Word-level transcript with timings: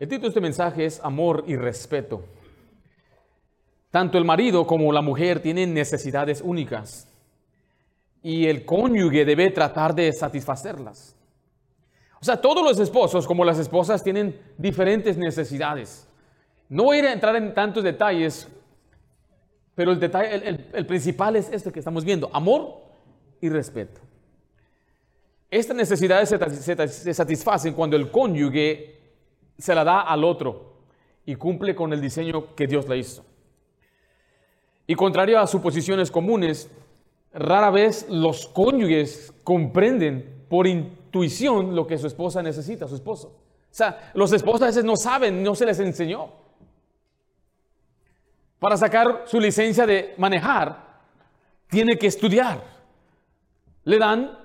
El 0.00 0.08
título 0.08 0.22
de 0.22 0.28
este 0.28 0.40
mensaje 0.40 0.86
es 0.86 0.98
Amor 1.04 1.44
y 1.46 1.56
Respeto. 1.56 2.24
Tanto 3.90 4.16
el 4.16 4.24
marido 4.24 4.66
como 4.66 4.90
la 4.94 5.02
mujer 5.02 5.40
tienen 5.40 5.74
necesidades 5.74 6.40
únicas 6.40 7.06
y 8.22 8.46
el 8.46 8.64
cónyuge 8.64 9.26
debe 9.26 9.50
tratar 9.50 9.94
de 9.94 10.10
satisfacerlas. 10.14 11.14
O 12.18 12.24
sea, 12.24 12.40
todos 12.40 12.64
los 12.64 12.80
esposos 12.80 13.26
como 13.26 13.44
las 13.44 13.58
esposas 13.58 14.02
tienen 14.02 14.40
diferentes 14.56 15.18
necesidades. 15.18 16.08
No 16.70 16.84
voy 16.84 17.00
a 17.00 17.12
entrar 17.12 17.36
en 17.36 17.52
tantos 17.52 17.84
detalles, 17.84 18.48
pero 19.74 19.92
el, 19.92 20.00
detalle, 20.00 20.64
el, 20.72 20.86
principal 20.86 21.36
es 21.36 21.50
este 21.52 21.70
que 21.70 21.78
estamos 21.78 22.06
viendo, 22.06 22.30
amor 22.32 22.80
y 23.38 23.50
respeto. 23.50 24.00
Estas 25.50 25.76
necesidades 25.76 26.30
se 26.30 27.12
satisfacen 27.12 27.74
cuando 27.74 27.96
el 27.96 28.10
cónyuge 28.10 28.99
se 29.60 29.74
la 29.74 29.84
da 29.84 30.00
al 30.00 30.24
otro 30.24 30.72
y 31.26 31.36
cumple 31.36 31.74
con 31.74 31.92
el 31.92 32.00
diseño 32.00 32.54
que 32.54 32.66
Dios 32.66 32.88
le 32.88 32.98
hizo. 32.98 33.24
Y 34.86 34.94
contrario 34.94 35.38
a 35.38 35.46
suposiciones 35.46 36.10
comunes, 36.10 36.70
rara 37.32 37.70
vez 37.70 38.06
los 38.08 38.46
cónyuges 38.46 39.32
comprenden 39.44 40.46
por 40.48 40.66
intuición 40.66 41.76
lo 41.76 41.86
que 41.86 41.98
su 41.98 42.06
esposa 42.06 42.42
necesita, 42.42 42.88
su 42.88 42.96
esposo. 42.96 43.28
O 43.28 43.74
sea, 43.74 44.10
los 44.14 44.32
esposos 44.32 44.62
a 44.62 44.66
veces 44.66 44.84
no 44.84 44.96
saben, 44.96 45.42
no 45.42 45.54
se 45.54 45.66
les 45.66 45.78
enseñó. 45.78 46.32
Para 48.58 48.76
sacar 48.76 49.22
su 49.26 49.38
licencia 49.38 49.86
de 49.86 50.14
manejar, 50.18 50.98
tiene 51.68 51.96
que 51.96 52.08
estudiar. 52.08 52.62
Le 53.84 53.98
dan 53.98 54.36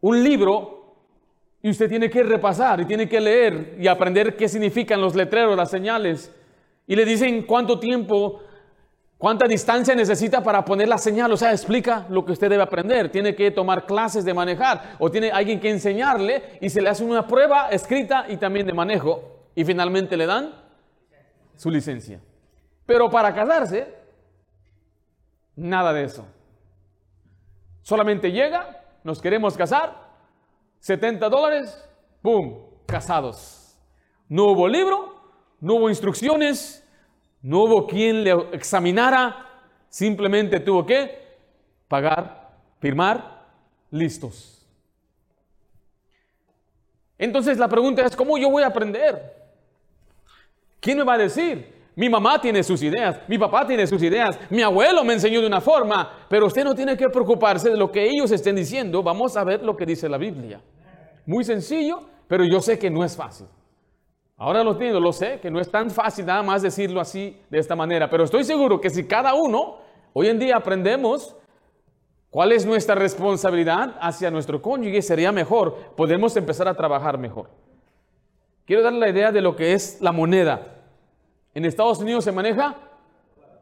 un 0.00 0.24
libro 0.24 0.81
y 1.62 1.70
usted 1.70 1.88
tiene 1.88 2.10
que 2.10 2.24
repasar 2.24 2.80
y 2.80 2.86
tiene 2.86 3.08
que 3.08 3.20
leer 3.20 3.76
y 3.78 3.86
aprender 3.86 4.36
qué 4.36 4.48
significan 4.48 5.00
los 5.00 5.14
letreros, 5.14 5.56
las 5.56 5.70
señales. 5.70 6.34
Y 6.88 6.96
le 6.96 7.04
dicen 7.04 7.44
cuánto 7.44 7.78
tiempo, 7.78 8.42
cuánta 9.16 9.46
distancia 9.46 9.94
necesita 9.94 10.42
para 10.42 10.64
poner 10.64 10.88
la 10.88 10.98
señal. 10.98 11.30
O 11.30 11.36
sea, 11.36 11.52
explica 11.52 12.04
lo 12.08 12.24
que 12.24 12.32
usted 12.32 12.50
debe 12.50 12.64
aprender. 12.64 13.12
Tiene 13.12 13.36
que 13.36 13.52
tomar 13.52 13.86
clases 13.86 14.24
de 14.24 14.34
manejar 14.34 14.96
o 14.98 15.08
tiene 15.08 15.30
alguien 15.30 15.60
que 15.60 15.70
enseñarle 15.70 16.58
y 16.60 16.68
se 16.68 16.82
le 16.82 16.88
hace 16.88 17.04
una 17.04 17.28
prueba 17.28 17.68
escrita 17.70 18.26
y 18.28 18.38
también 18.38 18.66
de 18.66 18.72
manejo. 18.72 19.46
Y 19.54 19.64
finalmente 19.64 20.16
le 20.16 20.26
dan 20.26 20.52
su 21.54 21.70
licencia. 21.70 22.20
Pero 22.86 23.08
para 23.08 23.32
casarse, 23.32 23.86
nada 25.54 25.92
de 25.92 26.02
eso. 26.02 26.26
Solamente 27.82 28.32
llega, 28.32 28.82
nos 29.04 29.22
queremos 29.22 29.56
casar 29.56 30.11
70 30.82 31.28
dólares, 31.28 31.88
¡pum! 32.20 32.58
Casados. 32.86 33.78
No 34.28 34.46
hubo 34.46 34.66
libro, 34.66 35.14
no 35.60 35.74
hubo 35.74 35.88
instrucciones, 35.88 36.84
no 37.40 37.62
hubo 37.62 37.86
quien 37.86 38.24
le 38.24 38.32
examinara, 38.52 39.46
simplemente 39.88 40.58
tuvo 40.58 40.84
que 40.84 41.38
pagar, 41.86 42.50
firmar, 42.80 43.44
listos. 43.92 44.66
Entonces 47.16 47.58
la 47.58 47.68
pregunta 47.68 48.02
es, 48.02 48.16
¿cómo 48.16 48.36
yo 48.36 48.50
voy 48.50 48.64
a 48.64 48.66
aprender? 48.66 49.36
¿Quién 50.80 50.98
me 50.98 51.04
va 51.04 51.14
a 51.14 51.18
decir? 51.18 51.80
Mi 51.94 52.08
mamá 52.08 52.40
tiene 52.40 52.64
sus 52.64 52.82
ideas, 52.82 53.20
mi 53.28 53.38
papá 53.38 53.64
tiene 53.64 53.86
sus 53.86 54.02
ideas, 54.02 54.36
mi 54.50 54.62
abuelo 54.62 55.04
me 55.04 55.12
enseñó 55.12 55.40
de 55.40 55.46
una 55.46 55.60
forma, 55.60 56.26
pero 56.28 56.46
usted 56.46 56.64
no 56.64 56.74
tiene 56.74 56.96
que 56.96 57.08
preocuparse 57.08 57.70
de 57.70 57.76
lo 57.76 57.92
que 57.92 58.04
ellos 58.04 58.32
estén 58.32 58.56
diciendo. 58.56 59.00
Vamos 59.00 59.36
a 59.36 59.44
ver 59.44 59.62
lo 59.62 59.76
que 59.76 59.86
dice 59.86 60.08
la 60.08 60.18
Biblia. 60.18 60.60
Muy 61.26 61.44
sencillo, 61.44 62.02
pero 62.28 62.44
yo 62.44 62.60
sé 62.60 62.78
que 62.78 62.90
no 62.90 63.04
es 63.04 63.16
fácil. 63.16 63.46
Ahora 64.36 64.64
lo 64.64 64.72
entiendo, 64.72 64.98
lo 64.98 65.12
sé, 65.12 65.38
que 65.40 65.50
no 65.50 65.60
es 65.60 65.70
tan 65.70 65.90
fácil 65.90 66.26
nada 66.26 66.42
más 66.42 66.62
decirlo 66.62 67.00
así, 67.00 67.40
de 67.48 67.58
esta 67.58 67.76
manera, 67.76 68.10
pero 68.10 68.24
estoy 68.24 68.42
seguro 68.42 68.80
que 68.80 68.90
si 68.90 69.06
cada 69.06 69.34
uno 69.34 69.76
hoy 70.12 70.28
en 70.28 70.38
día 70.38 70.56
aprendemos 70.56 71.36
cuál 72.28 72.50
es 72.50 72.66
nuestra 72.66 72.96
responsabilidad 72.96 73.94
hacia 74.00 74.30
nuestro 74.32 74.60
cónyuge, 74.60 75.00
sería 75.00 75.30
mejor, 75.30 75.94
podemos 75.96 76.36
empezar 76.36 76.66
a 76.66 76.74
trabajar 76.74 77.18
mejor. 77.18 77.50
Quiero 78.64 78.82
darle 78.82 78.98
la 78.98 79.08
idea 79.10 79.30
de 79.30 79.40
lo 79.42 79.54
que 79.54 79.74
es 79.74 80.00
la 80.00 80.10
moneda. 80.10 80.82
En 81.54 81.64
Estados 81.64 81.98
Unidos 82.00 82.24
se 82.24 82.32
maneja 82.32 82.76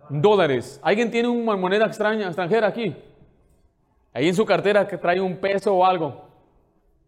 dólares. 0.08 0.80
¿Alguien 0.82 1.10
tiene 1.10 1.28
una 1.28 1.56
moneda 1.56 1.86
extraña, 1.86 2.26
extranjera 2.26 2.68
aquí? 2.68 2.96
Ahí 4.14 4.28
en 4.28 4.34
su 4.34 4.46
cartera 4.46 4.86
que 4.86 4.96
trae 4.96 5.20
un 5.20 5.36
peso 5.36 5.74
o 5.74 5.84
algo. 5.84 6.29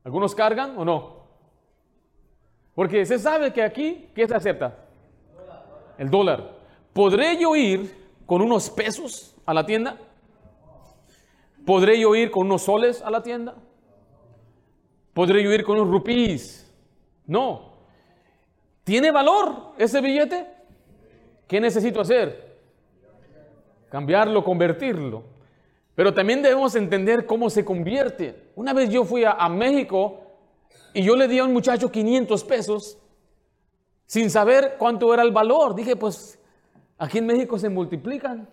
¿Algunos 0.04 0.34
cargan 0.34 0.78
o 0.78 0.84
no? 0.84 1.22
Porque 2.74 3.04
se 3.04 3.18
sabe 3.18 3.52
que 3.52 3.62
aquí, 3.62 4.08
¿qué 4.14 4.26
se 4.26 4.34
acepta? 4.34 4.76
El 5.98 6.10
dólar. 6.10 6.56
¿Podré 6.92 7.38
yo 7.40 7.54
ir 7.54 7.94
con 8.26 8.42
unos 8.42 8.70
pesos 8.70 9.36
a 9.46 9.54
la 9.54 9.64
tienda? 9.64 9.98
¿Podré 11.64 12.00
yo 12.00 12.14
ir 12.14 12.30
con 12.30 12.46
unos 12.46 12.62
soles 12.62 13.02
a 13.02 13.10
la 13.10 13.22
tienda? 13.22 13.54
¿Podré 15.12 15.42
yo 15.42 15.52
ir 15.52 15.64
con 15.64 15.78
unos 15.78 15.92
rupíes? 15.92 16.70
No. 17.26 17.72
¿Tiene 18.84 19.10
valor 19.10 19.74
ese 19.78 20.00
billete? 20.00 20.46
¿Qué 21.46 21.60
necesito 21.60 22.00
hacer? 22.00 22.58
Cambiarlo, 23.90 24.42
convertirlo. 24.42 25.22
Pero 25.94 26.14
también 26.14 26.42
debemos 26.42 26.74
entender 26.74 27.26
cómo 27.26 27.50
se 27.50 27.64
convierte. 27.64 28.41
Una 28.54 28.72
vez 28.72 28.90
yo 28.90 29.04
fui 29.04 29.24
a, 29.24 29.48
México 29.48 30.20
y 30.92 31.02
yo 31.02 31.16
le 31.16 31.28
di 31.28 31.38
a 31.38 31.44
un 31.44 31.52
muchacho 31.52 31.90
500 31.90 32.44
pesos 32.44 32.98
sin 34.06 34.30
saber 34.30 34.76
cuánto 34.78 35.12
era 35.14 35.22
el 35.22 35.32
valor. 35.32 35.74
Dije, 35.74 35.96
pues 35.96 36.38
aquí 36.98 37.18
en 37.18 37.26
México 37.26 37.58
se 37.58 37.68
multiplican. 37.68 38.48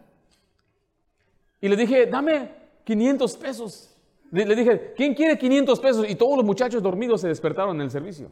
Y 1.62 1.68
le 1.68 1.76
dije, 1.76 2.06
dame 2.06 2.52
500 2.86 3.38
pesos. 3.38 3.96
Le, 4.32 4.56
dije, 4.56 4.94
¿quién 4.96 5.14
quiere 5.14 5.38
500 5.38 5.80
pesos? 5.80 6.10
Y 6.10 6.16
todos 6.16 6.38
los 6.38 6.46
muchachos 6.46 6.82
dormidos 6.82 7.22
se 7.22 7.28
despertaron 7.28 7.76
en 7.78 7.82
el 7.82 7.92
servicio. 7.92 8.30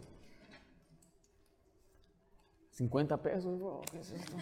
50 2.71 3.17
pesos, 3.17 3.59
¿qué 3.91 3.99
es 3.99 4.11
esto? 4.11 4.37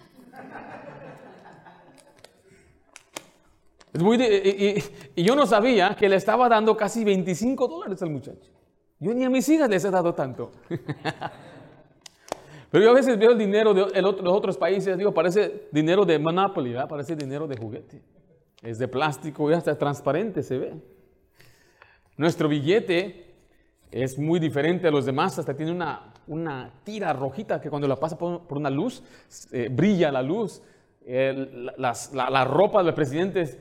Es 3.96 4.02
muy 4.02 4.18
y, 5.16 5.22
yo 5.22 5.34
no 5.34 5.46
sabía 5.46 5.96
que 5.98 6.06
le 6.06 6.16
estaba 6.16 6.50
dando 6.50 6.76
casi 6.76 7.02
25 7.02 7.66
dólares 7.66 8.02
al 8.02 8.10
muchacho. 8.10 8.52
Yo 9.00 9.14
ni 9.14 9.24
a 9.24 9.30
mis 9.30 9.48
hijas 9.48 9.70
les 9.70 9.86
he 9.86 9.90
dado 9.90 10.12
tanto. 10.12 10.52
Pero 12.70 12.84
yo 12.84 12.90
a 12.90 12.94
veces 12.94 13.18
veo 13.18 13.30
el 13.30 13.38
dinero 13.38 13.72
de 13.72 14.02
los 14.02 14.20
otros 14.20 14.58
países, 14.58 14.98
digo, 14.98 15.14
parece 15.14 15.68
dinero 15.72 16.04
de 16.04 16.18
Monopoly, 16.18 16.74
parece 16.86 17.16
dinero 17.16 17.46
de 17.46 17.56
juguete. 17.56 18.02
Es 18.60 18.78
de 18.78 18.86
plástico 18.86 19.50
y 19.50 19.54
hasta 19.54 19.78
transparente 19.78 20.42
se 20.42 20.58
ve. 20.58 20.74
Nuestro 22.18 22.50
billete 22.50 23.34
es 23.90 24.18
muy 24.18 24.38
diferente 24.38 24.88
a 24.88 24.90
los 24.90 25.06
demás, 25.06 25.38
hasta 25.38 25.56
tiene 25.56 25.72
una, 25.72 26.12
una 26.26 26.70
tira 26.84 27.14
rojita 27.14 27.62
que 27.62 27.70
cuando 27.70 27.88
la 27.88 27.96
pasa 27.96 28.18
por, 28.18 28.42
una 28.50 28.68
luz, 28.68 29.02
eh, 29.52 29.70
brilla 29.70 30.12
la 30.12 30.20
luz. 30.20 30.60
la, 31.06 31.94
la, 32.12 32.44
ropa 32.44 32.80
de 32.80 32.84
los 32.84 32.94
presidentes 32.94 33.56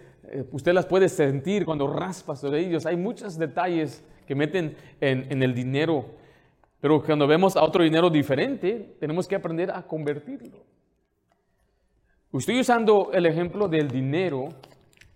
usted 0.52 0.74
las 0.74 0.86
puede 0.86 1.10
sentir 1.10 1.66
cuando 1.66 1.88
raspa 1.88 2.36
sobre 2.36 2.60
ellos. 2.60 2.86
Hay 2.86 2.98
muchos 2.98 3.38
detalles 3.38 4.04
que 4.26 4.36
meten 4.36 4.76
en, 5.02 5.42
el 5.42 5.54
dinero. 5.54 6.06
Pero 6.80 7.02
cuando 7.04 7.28
vemos 7.28 7.56
a 7.56 7.64
otro 7.64 7.84
dinero 7.84 8.10
diferente, 8.10 8.96
tenemos 9.00 9.28
que 9.28 9.36
aprender 9.36 9.72
a 9.72 9.84
convertirlo. 9.84 10.64
Estoy 12.34 12.60
usando 12.60 13.12
el 13.14 13.26
ejemplo 13.26 13.68
del 13.68 13.90
dinero, 13.90 14.50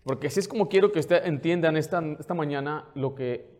porque 0.03 0.27
así 0.27 0.39
es 0.39 0.47
como 0.47 0.69
quiero 0.69 0.91
que 0.91 0.99
usted 0.99 1.25
entiendan 1.25 1.75
esta, 1.75 2.01
esta 2.17 2.33
mañana 2.33 2.85
lo 2.95 3.13
que 3.13 3.59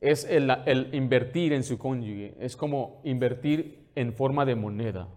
es 0.00 0.24
el, 0.24 0.50
invertir 0.92 1.52
en 1.52 1.64
su 1.64 1.78
cónyuge. 1.78 2.34
Es 2.38 2.56
como 2.56 3.00
invertir 3.04 3.88
en 3.94 4.12
forma 4.12 4.44
de 4.44 4.54
moneda. 4.54 5.08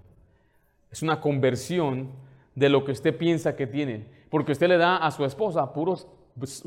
Es 0.91 1.03
una 1.03 1.21
conversión 1.21 2.11
de 2.55 2.69
lo 2.69 2.83
que 2.83 2.91
usted 2.91 3.15
piensa 3.15 3.55
que 3.55 3.67
tiene. 3.67 4.07
Porque 4.31 4.53
usted 4.53 4.69
le 4.69 4.77
da 4.77 4.97
a 4.97 5.11
su 5.11 5.25
esposa 5.25 5.71
puros, 5.73 6.07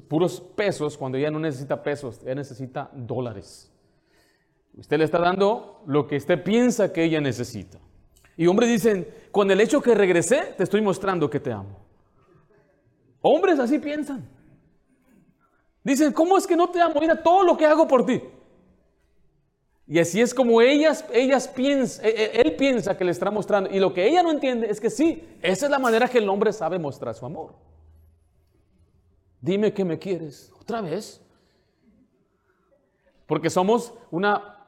puros 0.07 0.41
pesos 0.55 0.99
cuando 0.99 1.17
ella 1.17 1.31
no 1.31 1.41
necesita 1.41 1.83
pesos, 1.83 2.21
ella 2.23 2.35
necesita 2.35 2.91
dólares. 2.93 3.73
Usted 4.77 4.99
le 4.99 5.05
está 5.05 5.19
dando 5.19 5.83
lo 5.87 6.07
que 6.07 6.17
usted 6.17 6.45
piensa 6.45 6.93
que 6.93 7.03
ella 7.03 7.23
necesita. 7.23 7.79
Y 8.37 8.47
hombres 8.47 8.69
dicen, 8.69 9.09
con 9.31 9.51
el 9.51 9.61
hecho 9.61 9.81
que 9.81 9.95
regresé, 9.95 10.55
te 10.57 10.65
estoy 10.65 10.83
mostrando 10.83 11.31
que 11.31 11.41
te 11.41 11.53
amo. 11.53 11.79
Hombres 13.23 13.59
así 13.59 13.79
piensan. 13.79 14.29
Dicen, 15.83 16.13
¿cómo 16.13 16.37
es 16.37 16.47
que 16.47 16.57
no 16.57 16.69
te 16.69 16.83
amo? 16.83 17.01
Mira 17.01 17.23
todo 17.23 17.45
lo 17.45 17.57
que 17.57 17.65
hago 17.65 17.89
por 17.89 18.05
ti. 18.05 18.23
Y 19.87 19.99
así 19.99 20.21
es 20.21 20.33
como 20.33 20.63
ellas, 20.63 21.05
ellas 21.13 21.47
piensan, 21.47 22.07
e, 22.07 22.09
e, 22.09 22.41
él 22.41 22.57
piensa 22.57 22.97
que 22.97 23.05
le 23.05 23.11
está 23.11 23.31
mostrando. 23.31 23.71
Y 23.71 23.79
lo 23.79 23.93
que 23.93 24.07
ella 24.07 24.23
no 24.23 24.31
entiende 24.31 24.71
es 24.71 24.81
que 24.81 24.89
sí, 24.89 25.23
esa 25.43 25.67
es 25.67 25.71
la 25.71 25.79
manera 25.79 26.09
que 26.09 26.19
el 26.19 26.29
hombre 26.29 26.53
sabe 26.53 26.79
mostrar 26.79 27.15
su 27.15 27.27
amor. 27.27 27.55
Dime 29.41 29.75
que 29.75 29.85
me 29.85 29.99
quieres. 29.99 30.51
Otra 30.59 30.81
vez. 30.81 31.21
Porque 33.27 33.51
somos 33.51 33.93
una, 34.11 34.65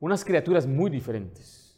unas 0.00 0.24
criaturas 0.24 0.66
muy 0.66 0.90
diferentes. 0.90 1.76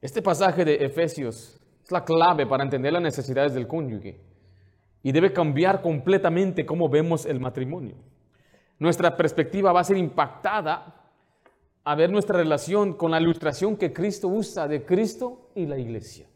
Este 0.00 0.20
pasaje 0.20 0.64
de 0.64 0.84
Efesios 0.84 1.60
es 1.84 1.92
la 1.92 2.04
clave 2.04 2.46
para 2.46 2.64
entender 2.64 2.92
las 2.92 3.02
necesidades 3.02 3.54
del 3.54 3.68
cónyuge 3.68 4.20
y 5.02 5.12
debe 5.12 5.32
cambiar 5.32 5.80
completamente 5.80 6.66
cómo 6.66 6.88
vemos 6.88 7.24
el 7.24 7.40
matrimonio. 7.40 7.96
Nuestra 8.78 9.16
perspectiva 9.16 9.72
va 9.72 9.80
a 9.80 9.84
ser 9.84 9.96
impactada 9.96 10.94
a 11.84 11.94
ver 11.94 12.10
nuestra 12.10 12.36
relación 12.36 12.94
con 12.94 13.10
la 13.10 13.20
ilustración 13.20 13.76
que 13.76 13.92
Cristo 13.92 14.28
usa 14.28 14.68
de 14.68 14.84
Cristo 14.84 15.50
y 15.54 15.66
la 15.66 15.78
iglesia. 15.78 16.26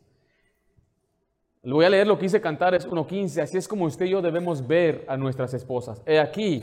Le 1.62 1.72
voy 1.72 1.84
a 1.84 1.90
leer 1.90 2.06
lo 2.06 2.16
que 2.16 2.24
dice 2.24 2.40
Cantares 2.40 2.88
1.15. 2.88 3.42
Así 3.42 3.56
es 3.56 3.68
como 3.68 3.84
usted 3.84 4.06
y 4.06 4.10
yo 4.10 4.22
debemos 4.22 4.66
ver 4.66 5.04
a 5.08 5.16
nuestras 5.16 5.54
esposas. 5.54 6.02
He 6.06 6.18
aquí, 6.18 6.62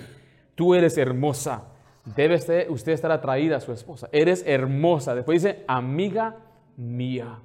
tú 0.56 0.76
eres 0.76 0.98
hermosa. 0.98 1.64
Debe 2.04 2.36
usted 2.70 2.92
estar 2.92 3.12
atraída 3.12 3.58
a 3.58 3.62
su 3.62 3.72
esposa. 3.72 4.10
Eres 4.12 4.44
hermosa. 4.46 5.16
Después 5.16 5.42
dice, 5.42 5.64
amiga 5.68 6.36
mía. 6.76 7.40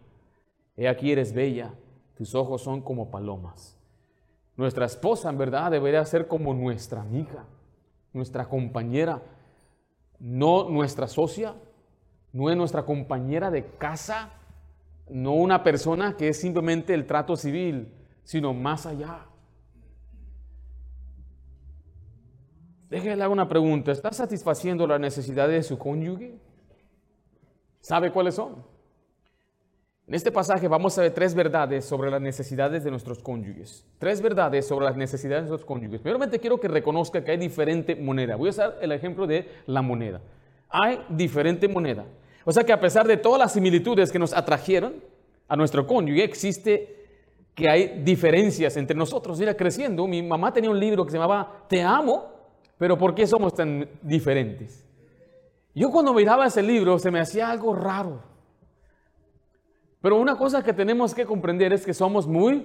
He 0.77 0.89
aquí 0.89 1.13
eres 1.13 1.33
bella. 1.33 1.75
Tus 2.17 2.35
ojos 2.35 2.63
son 2.63 2.81
como 2.81 3.11
palomas. 3.11 3.77
Nuestra 4.57 4.87
esposa 4.87 5.31
en 5.31 5.39
verdad 5.39 5.71
debería 5.71 6.05
ser 6.05 6.27
como 6.27 6.55
nuestra 6.55 7.01
amiga, 7.01 7.45
nuestra 8.15 8.49
compañera, 8.49 9.23
no 10.19 10.71
nuestra 10.71 11.07
socia, 11.09 11.55
no 12.33 12.49
es 12.49 12.57
nuestra 12.57 12.85
compañera 12.85 13.51
de 13.51 13.67
casa, 13.77 14.31
no 15.11 15.33
una 15.35 15.63
persona 15.63 16.17
que 16.17 16.29
es 16.29 16.41
simplemente 16.41 16.95
el 16.95 17.07
trato 17.07 17.37
civil, 17.37 17.93
sino 18.23 18.55
más 18.55 18.87
allá. 18.87 19.27
Déjale 22.89 23.13
hacer 23.13 23.29
una 23.29 23.49
pregunta. 23.49 23.93
¿Está 23.93 24.13
satisfaciendo 24.13 24.87
las 24.87 25.01
necesidades 25.01 25.57
de 25.57 25.63
su 25.65 25.79
cónyuge? 25.79 26.39
¿Sabe 27.81 28.13
cuáles 28.13 28.37
son? 28.37 28.74
En 30.07 30.15
este 30.15 30.31
pasaje 30.31 30.69
vamos 30.69 30.99
a 30.99 31.03
ver 31.03 31.15
tres 31.15 31.35
verdades 31.35 31.87
sobre 31.87 32.11
las 32.11 32.21
necesidades 32.21 32.85
de 32.85 32.91
nuestros 32.91 33.21
cónyuges. 33.21 33.87
Tres 33.99 34.21
verdades 34.21 34.67
sobre 34.67 34.85
las 34.85 34.97
necesidades 34.97 35.45
de 35.45 35.49
nuestros 35.49 35.67
cónyuges. 35.67 36.03
Primeramente 36.03 36.39
quiero 36.39 36.61
que 36.61 36.69
reconozca 36.69 37.25
que 37.25 37.31
hay 37.31 37.39
diferente 37.39 37.97
moneda. 37.97 38.37
Voy 38.37 38.49
a 38.49 38.51
usar 38.51 38.79
el 38.83 38.93
ejemplo 38.93 39.27
de 39.27 39.49
la 39.65 39.81
moneda. 39.81 40.21
Hay 40.69 41.01
diferente 41.09 41.69
moneda. 41.69 42.05
O 42.45 42.53
sea 42.53 42.65
que 42.65 42.73
a 42.75 42.81
pesar 42.81 43.07
de 43.07 43.17
todas 43.17 43.39
las 43.39 43.55
similitudes 43.55 44.13
que 44.13 44.19
nos 44.19 44.35
atrajeron 44.35 44.97
a 45.49 45.57
nuestro 45.57 45.87
cónyuge, 45.87 46.23
existe 46.23 47.07
que 47.55 47.71
hay 47.71 48.03
diferencias 48.05 48.77
entre 48.77 48.95
nosotros. 48.95 49.39
Mira, 49.39 49.55
creciendo, 49.55 50.07
mi 50.07 50.23
mamá 50.23 50.53
tenía 50.53 50.69
un 50.69 50.79
libro 50.79 51.07
que 51.07 51.13
se 51.13 51.17
llamaba 51.17 51.65
Te 51.67 51.81
amo, 51.81 52.31
pero 52.77 52.99
¿por 52.99 53.15
qué 53.15 53.27
somos 53.27 53.55
tan 53.55 53.89
diferentes? 54.03 54.87
Yo 55.75 55.91
cuando 55.91 56.13
miraba 56.13 56.47
ese 56.47 56.63
libro 56.63 56.99
se 56.99 57.11
me 57.11 57.21
hacía 57.21 57.49
algo 57.49 57.75
raro. 57.75 58.34
Pero 60.05 60.17
una 60.17 60.37
cosa 60.37 60.63
que 60.63 60.75
tenemos 60.75 61.15
que 61.15 61.25
comprender 61.25 61.73
es 61.73 61.87
que 61.87 61.95
somos 61.95 62.27
muy 62.27 62.63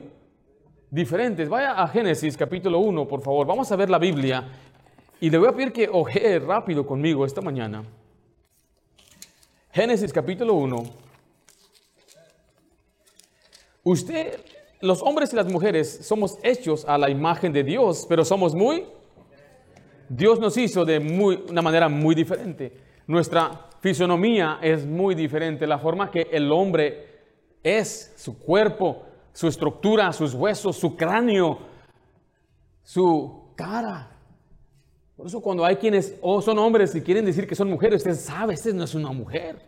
diferentes. 0.92 1.48
Vaya 1.48 1.72
a 1.72 1.88
Génesis 1.88 2.36
capítulo 2.36 2.80
1, 2.80 3.08
por 3.08 3.22
favor. 3.22 3.48
Vamos 3.48 3.72
a 3.72 3.78
ver 3.78 3.90
la 3.90 3.98
Biblia. 3.98 4.46
Y 5.22 5.30
le 5.30 5.38
voy 5.38 5.48
a 5.48 5.54
pedir 5.54 5.72
que 5.72 5.88
ojee 5.90 6.38
rápido 6.40 6.86
conmigo 6.86 7.26
esta 7.26 7.40
mañana. 7.40 7.86
Génesis 9.72 10.12
capítulo 10.12 10.56
1. 10.56 10.84
Usted, 13.86 14.42
los 14.82 15.02
hombres 15.02 15.32
y 15.32 15.38
las 15.38 15.50
mujeres, 15.50 16.00
somos 16.06 16.40
hechos 16.44 16.84
a 16.84 16.98
la 16.98 17.10
imagen 17.10 17.54
de 17.54 17.64
Dios, 17.64 18.06
pero 18.10 18.26
somos 18.26 18.54
muy... 18.54 18.84
Dios 20.10 20.42
nos 20.42 20.58
hizo 20.58 20.84
de 20.84 21.00
muy, 21.00 21.42
una 21.50 21.62
manera 21.62 21.88
muy 21.88 22.16
diferente. 22.16 22.74
Nuestra 23.08 23.70
fisonomía 23.80 24.60
es 24.62 24.86
muy 24.86 25.16
diferente. 25.16 25.66
La 25.66 25.80
forma 25.80 26.12
que 26.12 26.28
el 26.34 26.52
hombre 26.52 27.09
es, 27.64 28.14
su 28.18 28.38
cuerpo, 28.38 29.04
su 29.34 29.48
estructura, 29.48 30.12
sus 30.14 30.34
huesos, 30.34 30.78
su 30.78 30.96
cráneo, 30.96 31.60
su 32.84 33.52
cara. 33.56 34.10
Por 35.16 35.28
eso 35.28 35.42
cuando 35.42 35.66
hay 35.66 35.76
quienes 35.76 36.16
oh, 36.22 36.42
son 36.42 36.58
hombres 36.60 36.96
y 36.96 37.02
quieren 37.02 37.26
decir 37.26 37.48
que 37.48 37.56
son 37.56 37.70
mujeres, 37.70 37.98
usted 37.98 38.16
sabe, 38.16 38.54
este 38.54 38.74
no 38.74 38.86
es 38.86 38.96
una 38.96 39.12
mujer. 39.12 39.62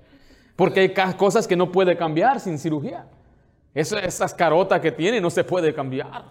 Porque 0.56 0.80
hay 0.80 0.94
cosas 1.16 1.48
que 1.48 1.56
no 1.56 1.72
puede 1.72 1.98
cambiar 1.98 2.40
sin 2.40 2.58
cirugía. 2.58 3.06
Esa, 3.74 4.00
esas 4.00 4.34
carotas 4.34 4.80
que 4.80 4.92
tiene 4.92 5.20
no 5.20 5.30
se 5.30 5.44
puede 5.44 5.74
cambiar. 5.74 6.24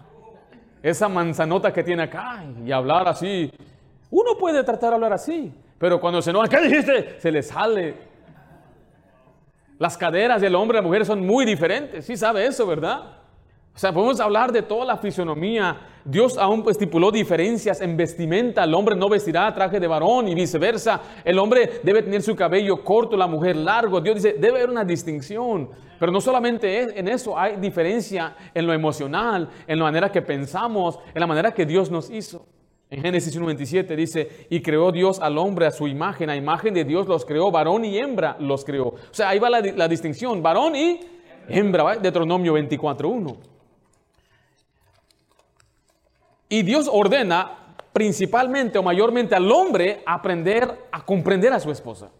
Esa 0.81 1.07
manzanota 1.07 1.71
que 1.71 1.83
tiene 1.83 2.03
acá 2.03 2.43
y 2.65 2.71
hablar 2.71 3.07
así. 3.07 3.51
Uno 4.09 4.37
puede 4.37 4.63
tratar 4.63 4.89
de 4.89 4.95
hablar 4.95 5.13
así, 5.13 5.53
pero 5.77 5.99
cuando 5.99 6.21
se 6.21 6.31
enoja, 6.31 6.47
¿qué 6.47 6.61
dijiste? 6.61 7.19
Se 7.19 7.31
le 7.31 7.43
sale. 7.43 8.10
Las 9.81 9.97
caderas 9.97 10.39
del 10.39 10.53
hombre 10.53 10.77
y 10.77 10.79
la 10.79 10.87
mujer 10.87 11.07
son 11.07 11.25
muy 11.25 11.43
diferentes. 11.43 12.05
Sí 12.05 12.15
sabe 12.15 12.45
eso, 12.45 12.67
¿verdad? 12.67 13.01
O 13.73 13.79
sea, 13.79 13.91
podemos 13.91 14.19
hablar 14.19 14.51
de 14.51 14.61
toda 14.61 14.85
la 14.85 14.95
fisionomía. 14.95 15.75
Dios 16.05 16.37
aún 16.37 16.63
estipuló 16.69 17.09
diferencias 17.09 17.81
en 17.81 17.97
vestimenta. 17.97 18.63
El 18.63 18.75
hombre 18.75 18.95
no 18.95 19.09
vestirá 19.09 19.51
traje 19.55 19.79
de 19.79 19.87
varón 19.87 20.27
y 20.27 20.35
viceversa. 20.35 21.01
El 21.25 21.39
hombre 21.39 21.79
debe 21.81 22.03
tener 22.03 22.21
su 22.21 22.35
cabello 22.35 22.83
corto, 22.83 23.17
la 23.17 23.25
mujer 23.25 23.55
largo. 23.55 23.99
Dios 23.99 24.17
dice, 24.17 24.33
debe 24.33 24.59
haber 24.59 24.69
una 24.69 24.85
distinción. 24.85 25.71
Pero 25.97 26.11
no 26.11 26.21
solamente 26.21 26.99
en 26.99 27.07
eso, 27.07 27.35
hay 27.35 27.55
diferencia 27.55 28.35
en 28.53 28.67
lo 28.67 28.73
emocional, 28.73 29.49
en 29.65 29.79
la 29.79 29.85
manera 29.85 30.11
que 30.11 30.21
pensamos, 30.21 30.99
en 31.11 31.19
la 31.19 31.25
manera 31.25 31.51
que 31.55 31.65
Dios 31.65 31.89
nos 31.89 32.11
hizo. 32.11 32.45
En 32.91 33.01
Génesis 33.01 33.39
1.27 33.39 33.95
dice, 33.95 34.47
y 34.49 34.61
creó 34.61 34.91
Dios 34.91 35.21
al 35.21 35.37
hombre 35.37 35.65
a 35.65 35.71
su 35.71 35.87
imagen, 35.87 36.29
a 36.29 36.35
imagen 36.35 36.73
de 36.73 36.83
Dios 36.83 37.07
los 37.07 37.23
creó, 37.23 37.49
varón 37.49 37.85
y 37.85 37.97
hembra 37.97 38.35
los 38.37 38.65
creó. 38.65 38.87
O 38.87 38.99
sea, 39.11 39.29
ahí 39.29 39.39
va 39.39 39.49
la, 39.49 39.87
distinción, 39.87 40.43
varón 40.43 40.75
y 40.75 40.99
hembra, 41.47 41.95
Deuteronomio 41.95 42.53
24.1. 42.53 43.37
Y 46.49 46.63
Dios 46.63 46.89
ordena 46.91 47.75
principalmente 47.93 48.77
o 48.77 48.83
mayormente 48.83 49.35
al 49.35 49.49
hombre 49.49 50.03
aprender 50.05 50.67
a 50.91 51.05
comprender 51.05 51.53
a 51.53 51.61
su 51.61 51.71
esposa. 51.71 52.11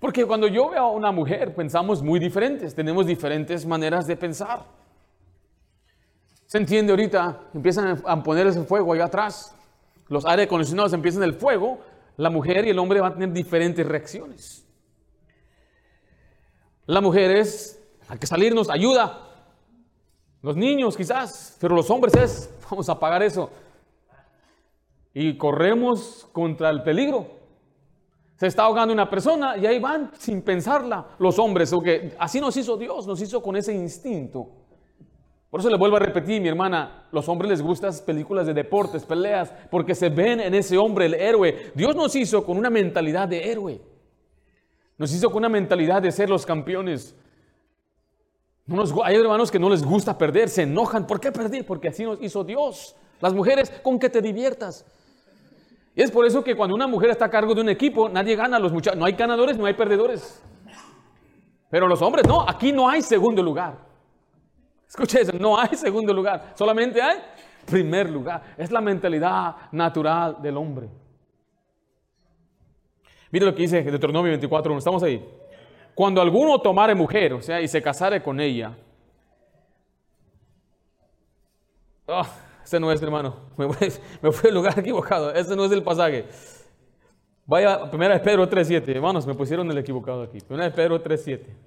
Porque 0.00 0.26
cuando 0.26 0.48
yo 0.48 0.68
veo 0.68 0.82
a 0.82 0.90
una 0.90 1.12
mujer 1.12 1.54
pensamos 1.54 2.02
muy 2.02 2.18
diferentes, 2.18 2.74
tenemos 2.74 3.06
diferentes 3.06 3.64
maneras 3.64 4.08
de 4.08 4.16
pensar. 4.16 4.83
Se 6.54 6.58
entiende 6.58 6.92
ahorita, 6.92 7.48
empiezan 7.52 8.00
a 8.06 8.22
poner 8.22 8.46
ese 8.46 8.62
fuego 8.62 8.92
allá 8.92 9.06
atrás, 9.06 9.52
los 10.06 10.24
aire 10.24 10.44
acondicionados 10.44 10.92
empiezan 10.92 11.24
el 11.24 11.34
fuego, 11.34 11.80
la 12.16 12.30
mujer 12.30 12.64
y 12.64 12.70
el 12.70 12.78
hombre 12.78 13.00
van 13.00 13.10
a 13.10 13.14
tener 13.14 13.32
diferentes 13.32 13.84
reacciones. 13.84 14.64
La 16.86 17.00
mujer 17.00 17.32
es, 17.32 17.82
hay 18.06 18.18
que 18.18 18.28
salirnos, 18.28 18.70
ayuda, 18.70 19.18
los 20.42 20.54
niños 20.54 20.96
quizás, 20.96 21.56
pero 21.60 21.74
los 21.74 21.90
hombres 21.90 22.14
es, 22.14 22.54
vamos 22.70 22.88
a 22.88 23.00
pagar 23.00 23.24
eso. 23.24 23.50
Y 25.12 25.36
corremos 25.36 26.28
contra 26.30 26.70
el 26.70 26.84
peligro. 26.84 27.26
Se 28.36 28.46
está 28.46 28.62
ahogando 28.62 28.94
una 28.94 29.10
persona 29.10 29.56
y 29.56 29.66
ahí 29.66 29.80
van 29.80 30.12
sin 30.16 30.40
pensarla 30.40 31.16
los 31.18 31.36
hombres, 31.40 31.72
porque 31.72 32.14
así 32.16 32.40
nos 32.40 32.56
hizo 32.56 32.76
Dios, 32.76 33.08
nos 33.08 33.20
hizo 33.20 33.42
con 33.42 33.56
ese 33.56 33.74
instinto. 33.74 34.63
Por 35.54 35.60
eso 35.60 35.70
le 35.70 35.76
vuelvo 35.76 35.98
a 35.98 36.00
repetir, 36.00 36.42
mi 36.42 36.48
hermana, 36.48 37.06
los 37.12 37.28
hombres 37.28 37.48
les 37.48 37.62
gustan 37.62 37.90
las 37.90 38.02
películas 38.02 38.44
de 38.44 38.54
deportes, 38.54 39.04
peleas, 39.04 39.52
porque 39.70 39.94
se 39.94 40.08
ven 40.08 40.40
en 40.40 40.52
ese 40.52 40.76
hombre 40.76 41.06
el 41.06 41.14
héroe. 41.14 41.70
Dios 41.76 41.94
nos 41.94 42.16
hizo 42.16 42.44
con 42.44 42.58
una 42.58 42.70
mentalidad 42.70 43.28
de 43.28 43.52
héroe. 43.52 43.80
Nos 44.98 45.14
hizo 45.14 45.30
con 45.30 45.38
una 45.38 45.48
mentalidad 45.48 46.02
de 46.02 46.10
ser 46.10 46.28
los 46.28 46.44
campeones 46.44 47.14
hay 49.04 49.14
hermanos 49.14 49.48
que 49.52 49.60
no 49.60 49.70
les 49.70 49.84
gusta 49.84 50.18
perder, 50.18 50.48
se 50.48 50.62
enojan. 50.62 51.06
¿Por 51.06 51.20
qué 51.20 51.30
perder? 51.30 51.64
Porque 51.64 51.86
así 51.86 52.02
nos 52.02 52.20
hizo 52.20 52.42
Dios. 52.42 52.96
Las 53.20 53.32
mujeres, 53.32 53.70
con 53.84 54.00
que 54.00 54.10
te 54.10 54.20
diviertas. 54.20 54.84
Y 55.94 56.02
es 56.02 56.10
por 56.10 56.26
eso 56.26 56.42
que 56.42 56.56
cuando 56.56 56.74
una 56.74 56.88
mujer 56.88 57.10
está 57.10 57.26
a 57.26 57.30
cargo 57.30 57.54
de 57.54 57.60
un 57.60 57.68
equipo, 57.68 58.08
nadie 58.08 58.34
gana. 58.34 58.58
Los 58.58 58.72
muchachos, 58.72 58.98
no 58.98 59.04
hay 59.04 59.12
ganadores, 59.12 59.56
no 59.56 59.66
hay 59.66 59.74
perdedores. 59.74 60.42
Pero 61.70 61.86
los 61.86 62.02
hombres, 62.02 62.26
no, 62.26 62.44
aquí 62.48 62.72
no 62.72 62.88
hay 62.88 63.02
segundo 63.02 63.40
lugar. 63.40 63.93
Escuche 64.94 65.22
eso, 65.22 65.32
no 65.32 65.58
hay 65.58 65.74
segundo 65.76 66.14
lugar, 66.14 66.52
solamente 66.54 67.02
hay 67.02 67.18
primer 67.66 68.08
lugar. 68.08 68.54
Es 68.56 68.70
la 68.70 68.80
mentalidad 68.80 69.56
natural 69.72 70.36
del 70.40 70.56
hombre. 70.56 70.88
Mire 73.32 73.44
lo 73.44 73.52
que 73.52 73.62
dice 73.62 73.82
Deuteronomio 73.82 74.30
24, 74.30 74.78
estamos 74.78 75.02
ahí. 75.02 75.20
Cuando 75.96 76.20
alguno 76.20 76.60
tomare 76.60 76.94
mujer, 76.94 77.32
o 77.32 77.42
sea, 77.42 77.60
y 77.60 77.66
se 77.66 77.82
casare 77.82 78.22
con 78.22 78.38
ella. 78.38 78.72
Oh, 82.06 82.26
ese 82.62 82.78
no 82.78 82.92
es, 82.92 83.02
hermano. 83.02 83.34
Me 83.56 84.30
fui, 84.30 84.48
al 84.48 84.54
lugar 84.54 84.78
equivocado. 84.78 85.34
Ese 85.34 85.56
no 85.56 85.64
es 85.64 85.72
el 85.72 85.82
pasaje. 85.82 86.26
Vaya 87.46 87.74
a 87.74 87.84
1 87.92 88.22
Pedro 88.22 88.48
3.7. 88.48 88.88
Hermanos, 88.94 89.26
me 89.26 89.34
pusieron 89.34 89.68
el 89.68 89.78
equivocado 89.78 90.22
aquí. 90.22 90.38
1 90.48 90.72
Pedro 90.72 91.02
3.7. 91.02 91.63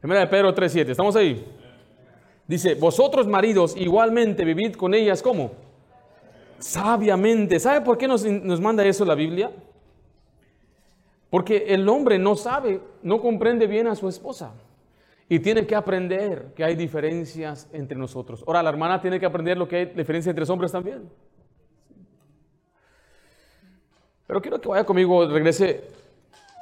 Primera 0.00 0.22
de 0.22 0.26
Pedro 0.26 0.52
3.7, 0.52 0.90
¿estamos 0.90 1.14
ahí? 1.14 1.46
Dice, 2.48 2.74
vosotros 2.74 3.28
maridos 3.28 3.76
igualmente 3.76 4.44
vivid 4.44 4.74
con 4.74 4.94
ellas, 4.94 5.22
¿cómo? 5.22 5.52
Sabiamente. 6.58 7.60
¿Sabe 7.60 7.82
por 7.82 7.96
qué 7.96 8.08
nos, 8.08 8.24
nos 8.24 8.60
manda 8.60 8.84
eso 8.84 9.04
la 9.04 9.14
Biblia? 9.14 9.52
Porque 11.30 11.66
el 11.68 11.88
hombre 11.88 12.18
no 12.18 12.34
sabe, 12.34 12.80
no 13.02 13.20
comprende 13.20 13.68
bien 13.68 13.86
a 13.86 13.94
su 13.94 14.08
esposa. 14.08 14.52
Y 15.32 15.40
tiene 15.40 15.66
que 15.66 15.74
aprender 15.74 16.52
que 16.54 16.62
hay 16.62 16.76
diferencias 16.76 17.66
entre 17.72 17.96
nosotros. 17.96 18.44
Ahora, 18.46 18.62
la 18.62 18.68
hermana 18.68 19.00
tiene 19.00 19.18
que 19.18 19.24
aprender 19.24 19.56
lo 19.56 19.66
que 19.66 19.76
hay 19.76 19.86
diferencia 19.86 20.28
entre 20.28 20.42
los 20.42 20.50
hombres 20.50 20.70
también. 20.70 21.08
Pero 24.26 24.42
quiero 24.42 24.60
que 24.60 24.68
vaya 24.68 24.84
conmigo, 24.84 25.26
regrese 25.26 25.88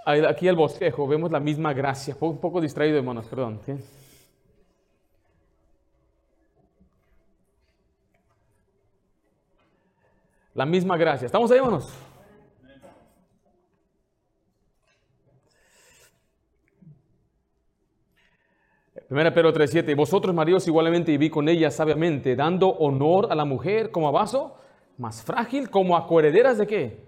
aquí 0.06 0.46
al 0.46 0.54
bosquejo. 0.54 1.08
Vemos 1.08 1.32
la 1.32 1.40
misma 1.40 1.72
gracia. 1.72 2.16
Un 2.20 2.38
poco 2.38 2.60
distraído, 2.60 2.96
hermanos, 2.96 3.26
perdón. 3.26 3.60
La 10.54 10.64
misma 10.64 10.96
gracia. 10.96 11.26
¿Estamos 11.26 11.50
ahí, 11.50 11.58
hermanos? 11.58 11.92
Primera 19.10 19.34
Pedro 19.34 19.52
3.7, 19.52 19.96
vosotros 19.96 20.32
maridos 20.32 20.68
igualmente 20.68 21.10
viví 21.10 21.30
con 21.30 21.48
ella 21.48 21.72
sabiamente, 21.72 22.36
dando 22.36 22.68
honor 22.68 23.26
a 23.28 23.34
la 23.34 23.44
mujer 23.44 23.90
como 23.90 24.06
a 24.06 24.12
vaso 24.12 24.54
más 24.98 25.20
frágil, 25.20 25.68
como 25.68 25.96
a 25.96 26.06
coherederas 26.06 26.58
de 26.58 26.66
qué? 26.68 27.04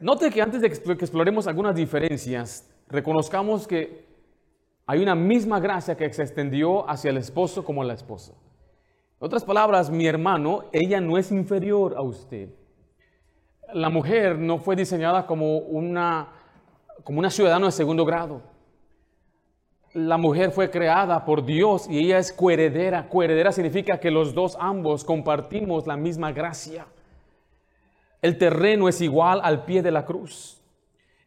Note 0.00 0.30
que 0.30 0.42
antes 0.42 0.60
de 0.62 0.68
que 0.68 1.04
exploremos 1.04 1.46
algunas 1.46 1.76
diferencias, 1.76 2.68
reconozcamos 2.88 3.68
que 3.68 4.04
hay 4.84 5.00
una 5.00 5.14
misma 5.14 5.60
gracia 5.60 5.96
que 5.96 6.12
se 6.12 6.24
extendió 6.24 6.90
hacia 6.90 7.10
el 7.10 7.18
esposo 7.18 7.64
como 7.64 7.82
a 7.82 7.84
la 7.84 7.94
esposa. 7.94 8.32
En 9.20 9.26
otras 9.26 9.44
palabras, 9.44 9.88
mi 9.88 10.08
hermano, 10.08 10.64
ella 10.72 11.00
no 11.00 11.18
es 11.18 11.30
inferior 11.30 11.94
a 11.96 12.02
usted. 12.02 12.48
La 13.72 13.90
mujer 13.90 14.36
no 14.40 14.58
fue 14.58 14.74
diseñada 14.74 15.24
como 15.24 15.58
una, 15.58 16.32
como 17.04 17.20
una 17.20 17.30
ciudadana 17.30 17.66
de 17.66 17.72
segundo 17.72 18.04
grado 18.04 18.55
la 19.96 20.18
mujer 20.18 20.50
fue 20.50 20.70
creada 20.70 21.24
por 21.24 21.46
Dios 21.46 21.86
y 21.88 21.98
ella 21.98 22.18
es 22.18 22.30
coheredera. 22.30 23.08
Coheredera 23.08 23.50
significa 23.50 23.98
que 23.98 24.10
los 24.10 24.34
dos 24.34 24.54
ambos 24.60 25.04
compartimos 25.04 25.86
la 25.86 25.96
misma 25.96 26.32
gracia. 26.32 26.86
El 28.20 28.36
terreno 28.36 28.90
es 28.90 29.00
igual 29.00 29.40
al 29.42 29.64
pie 29.64 29.80
de 29.82 29.90
la 29.90 30.04
cruz. 30.04 30.60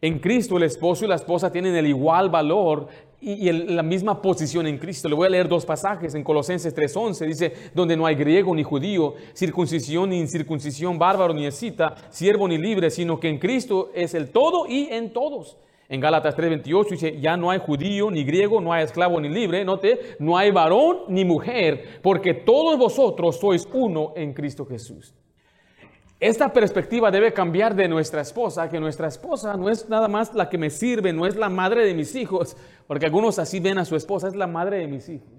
En 0.01 0.19
Cristo 0.19 0.57
el 0.57 0.63
esposo 0.63 1.03
y 1.03 1.07
la 1.07 1.15
esposa 1.15 1.51
tienen 1.51 1.75
el 1.75 1.87
igual 1.87 2.29
valor 2.29 2.87
y, 3.19 3.51
la 3.51 3.81
misma 3.81 4.21
posición 4.21 4.67
en 4.67 4.77
Cristo. 4.77 5.09
Le 5.09 5.15
voy 5.15 5.25
a 5.25 5.31
leer 5.31 5.47
dos 5.47 5.65
pasajes 5.65 6.13
en 6.13 6.23
Colosenses 6.23 6.75
3:11. 6.75 7.25
Dice, 7.25 7.53
donde 7.73 7.97
no 7.97 8.05
hay 8.05 8.13
griego 8.13 8.53
ni 8.53 8.61
judío, 8.61 9.15
circuncisión 9.33 10.11
ni 10.11 10.19
incircuncisión, 10.19 10.99
bárbaro 10.99 11.33
ni 11.33 11.47
escita, 11.47 11.95
siervo 12.11 12.47
ni 12.47 12.59
libre, 12.59 12.91
sino 12.91 13.19
que 13.19 13.29
en 13.29 13.39
Cristo 13.39 13.89
es 13.95 14.13
el 14.13 14.29
todo 14.29 14.67
y 14.67 14.89
en 14.91 15.11
todos. 15.11 15.57
En 15.89 15.99
Gálatas 15.99 16.37
3:28 16.37 16.89
dice, 16.91 17.19
ya 17.19 17.35
no 17.35 17.49
hay 17.49 17.57
judío 17.57 18.11
ni 18.11 18.23
griego, 18.23 18.61
no 18.61 18.71
hay 18.71 18.83
esclavo 18.83 19.19
ni 19.19 19.27
libre, 19.27 19.65
note, 19.65 20.15
no 20.19 20.37
hay 20.37 20.51
varón 20.51 20.99
ni 21.07 21.25
mujer, 21.25 21.99
porque 22.03 22.35
todos 22.35 22.77
vosotros 22.77 23.39
sois 23.39 23.67
uno 23.73 24.13
en 24.15 24.33
Cristo 24.33 24.67
Jesús. 24.67 25.15
Esta 26.19 26.53
perspectiva 26.53 27.09
debe 27.09 27.33
cambiar 27.33 27.75
de 27.75 27.87
nuestra 27.87 28.21
esposa, 28.21 28.69
que 28.69 28.79
nuestra 28.79 29.07
esposa 29.07 29.57
no 29.57 29.69
es 29.69 29.89
nada 29.89 30.07
más 30.07 30.35
la 30.35 30.49
que 30.49 30.57
me 30.57 30.69
sirve, 30.69 31.11
no 31.11 31.25
es 31.25 31.35
la 31.35 31.49
madre 31.49 31.85
de 31.85 31.95
mis 31.95 32.13
hijos, 32.13 32.55
porque 32.85 33.05
algunos 33.07 33.39
así 33.39 33.59
ven 33.59 33.79
a 33.79 33.85
su 33.85 33.95
esposa, 33.95 34.27
es 34.27 34.35
la 34.35 34.45
madre 34.45 34.77
de 34.77 34.87
mis 34.87 35.09
hijos. 35.09 35.38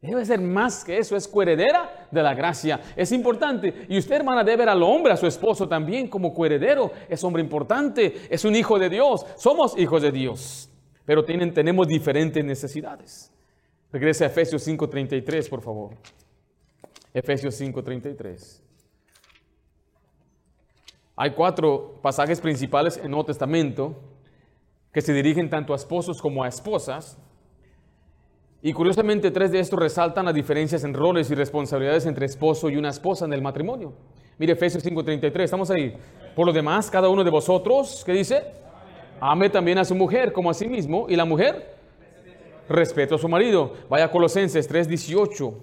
Debe 0.00 0.24
ser 0.24 0.40
más 0.40 0.82
que 0.82 0.96
eso, 0.96 1.14
es 1.14 1.28
coheredera 1.28 2.08
de 2.10 2.22
la 2.22 2.32
gracia. 2.32 2.80
Es 2.96 3.12
importante. 3.12 3.86
Y 3.88 3.98
usted, 3.98 4.16
hermana, 4.16 4.42
debe 4.42 4.58
ver 4.58 4.70
al 4.70 4.82
hombre, 4.82 5.12
a 5.12 5.16
su 5.16 5.26
esposo 5.26 5.68
también 5.68 6.08
como 6.08 6.32
coheredero. 6.32 6.90
Es 7.08 7.22
hombre 7.22 7.42
importante, 7.42 8.26
es 8.30 8.44
un 8.46 8.56
hijo 8.56 8.78
de 8.78 8.88
Dios. 8.88 9.26
Somos 9.36 9.78
hijos 9.78 10.00
de 10.00 10.10
Dios. 10.10 10.70
Pero 11.04 11.24
tienen, 11.24 11.52
tenemos 11.52 11.86
diferentes 11.86 12.42
necesidades. 12.42 13.30
Regrese 13.92 14.24
a 14.24 14.28
Efesios 14.28 14.66
5.33, 14.66 15.48
por 15.50 15.60
favor. 15.60 15.90
Efesios 17.12 17.60
5.33. 17.60 18.60
Hay 21.16 21.32
cuatro 21.32 21.98
pasajes 22.00 22.40
principales 22.40 22.96
en 22.96 23.04
el 23.04 23.10
Nuevo 23.10 23.26
Testamento 23.26 23.94
que 24.92 25.02
se 25.02 25.12
dirigen 25.12 25.50
tanto 25.50 25.74
a 25.74 25.76
esposos 25.76 26.22
como 26.22 26.42
a 26.42 26.48
esposas. 26.48 27.18
Y 28.62 28.72
curiosamente, 28.74 29.30
tres 29.30 29.52
de 29.52 29.60
estos 29.60 29.78
resaltan 29.78 30.26
las 30.26 30.34
diferencias 30.34 30.84
en 30.84 30.92
roles 30.92 31.30
y 31.30 31.34
responsabilidades 31.34 32.04
entre 32.04 32.26
esposo 32.26 32.68
y 32.68 32.76
una 32.76 32.90
esposa 32.90 33.24
en 33.24 33.32
el 33.32 33.40
matrimonio. 33.40 33.94
Mire 34.38 34.52
Efesios 34.52 34.82
5:33, 34.84 35.44
estamos 35.44 35.70
ahí. 35.70 35.96
Por 36.36 36.46
lo 36.46 36.52
demás, 36.52 36.90
cada 36.90 37.08
uno 37.08 37.24
de 37.24 37.30
vosotros, 37.30 38.02
¿qué 38.04 38.12
dice? 38.12 38.42
Ame 39.20 39.48
también 39.48 39.78
a 39.78 39.84
su 39.84 39.94
mujer 39.94 40.32
como 40.32 40.50
a 40.50 40.54
sí 40.54 40.68
mismo. 40.68 41.06
Y 41.08 41.16
la 41.16 41.24
mujer, 41.24 41.74
respeto 42.68 43.14
a 43.14 43.18
su 43.18 43.28
marido. 43.28 43.72
Vaya 43.88 44.06
a 44.06 44.10
Colosenses 44.10 44.68
3:18. 44.68 45.54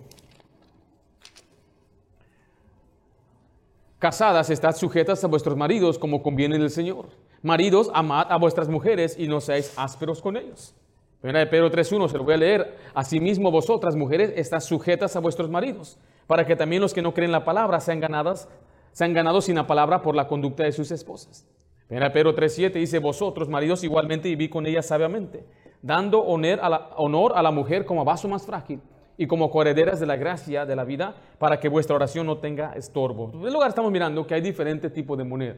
Casadas, 3.99 4.49
estad 4.49 4.75
sujetas 4.75 5.23
a 5.23 5.27
vuestros 5.27 5.57
maridos 5.57 5.97
como 5.97 6.21
conviene 6.21 6.55
el 6.55 6.69
Señor. 6.69 7.09
Maridos, 7.41 7.89
amad 7.93 8.27
a 8.31 8.37
vuestras 8.37 8.67
mujeres 8.69 9.17
y 9.17 9.27
no 9.27 9.41
seáis 9.41 9.73
ásperos 9.75 10.21
con 10.21 10.37
ellos. 10.37 10.75
Primera 11.21 11.39
de 11.39 11.47
Pedro 11.47 11.71
3.1, 11.71 12.09
se 12.09 12.17
lo 12.17 12.23
voy 12.23 12.35
a 12.35 12.37
leer. 12.37 12.77
Asimismo 12.93 13.49
vosotras, 13.49 13.95
mujeres, 13.95 14.33
estás 14.35 14.65
sujetas 14.65 15.15
a 15.15 15.19
vuestros 15.19 15.49
maridos, 15.49 15.97
para 16.27 16.45
que 16.45 16.55
también 16.55 16.81
los 16.81 16.93
que 16.93 17.01
no 17.01 17.13
creen 17.13 17.31
la 17.31 17.43
palabra 17.43 17.79
sean 17.79 17.99
ganadas, 17.99 18.47
sean 18.91 19.13
ganados 19.13 19.45
sin 19.45 19.55
la 19.55 19.65
palabra 19.65 20.01
por 20.01 20.15
la 20.15 20.27
conducta 20.27 20.63
de 20.63 20.71
sus 20.71 20.91
esposas. 20.91 21.47
Primera 21.87 22.09
de 22.09 22.13
Pedro 22.13 22.35
3.7 22.35 22.73
dice, 22.73 22.99
vosotros, 22.99 23.49
maridos, 23.49 23.83
igualmente 23.83 24.29
viví 24.29 24.49
con 24.49 24.67
ella 24.67 24.83
sabiamente, 24.83 25.45
dando 25.81 26.19
honor 26.19 26.59
a, 26.61 26.69
la, 26.69 26.89
honor 26.97 27.33
a 27.35 27.41
la 27.41 27.51
mujer 27.51 27.85
como 27.85 28.05
vaso 28.05 28.27
más 28.27 28.45
frágil 28.45 28.81
y 29.17 29.25
como 29.25 29.49
coherederas 29.49 29.99
de 29.99 30.05
la 30.05 30.17
gracia 30.17 30.65
de 30.67 30.75
la 30.75 30.83
vida, 30.83 31.15
para 31.39 31.59
que 31.59 31.69
vuestra 31.69 31.95
oración 31.95 32.27
no 32.27 32.37
tenga 32.37 32.73
estorbo. 32.73 33.31
En 33.33 33.53
lugar 33.53 33.69
estamos 33.69 33.91
mirando 33.91 34.27
que 34.27 34.35
hay 34.35 34.41
diferentes 34.41 34.93
tipos 34.93 35.17
de 35.17 35.23
moneda, 35.23 35.55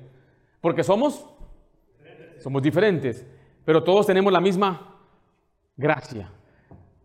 porque 0.61 0.83
somos, 0.83 1.25
somos 2.37 2.61
diferentes, 2.61 3.25
pero 3.65 3.83
todos 3.83 4.05
tenemos 4.05 4.31
la 4.31 4.39
misma 4.39 4.98
gracia. 5.79 6.29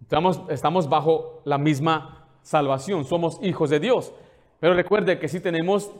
Estamos, 0.02 0.42
estamos 0.50 0.88
bajo 0.88 1.40
la 1.44 1.56
misma 1.56 2.26
salvación, 2.42 3.04
somos 3.04 3.38
hijos 3.40 3.70
de 3.70 3.80
Dios. 3.80 4.12
Pero 4.60 4.74
recuerde 4.74 5.18
que 5.18 5.28
sí 5.28 5.40
tenemos 5.40 5.90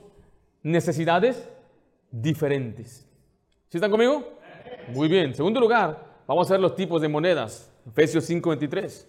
necesidades 0.62 1.48
diferentes. 2.10 3.06
¿Sí 3.68 3.78
están 3.78 3.90
conmigo? 3.90 4.24
Muy 4.88 5.08
bien. 5.08 5.34
Segundo 5.34 5.60
lugar, 5.60 6.04
vamos 6.26 6.50
a 6.50 6.54
ver 6.54 6.60
los 6.60 6.74
tipos 6.74 7.00
de 7.00 7.08
monedas. 7.08 7.70
Efesios 7.86 8.28
5:23. 8.28 9.06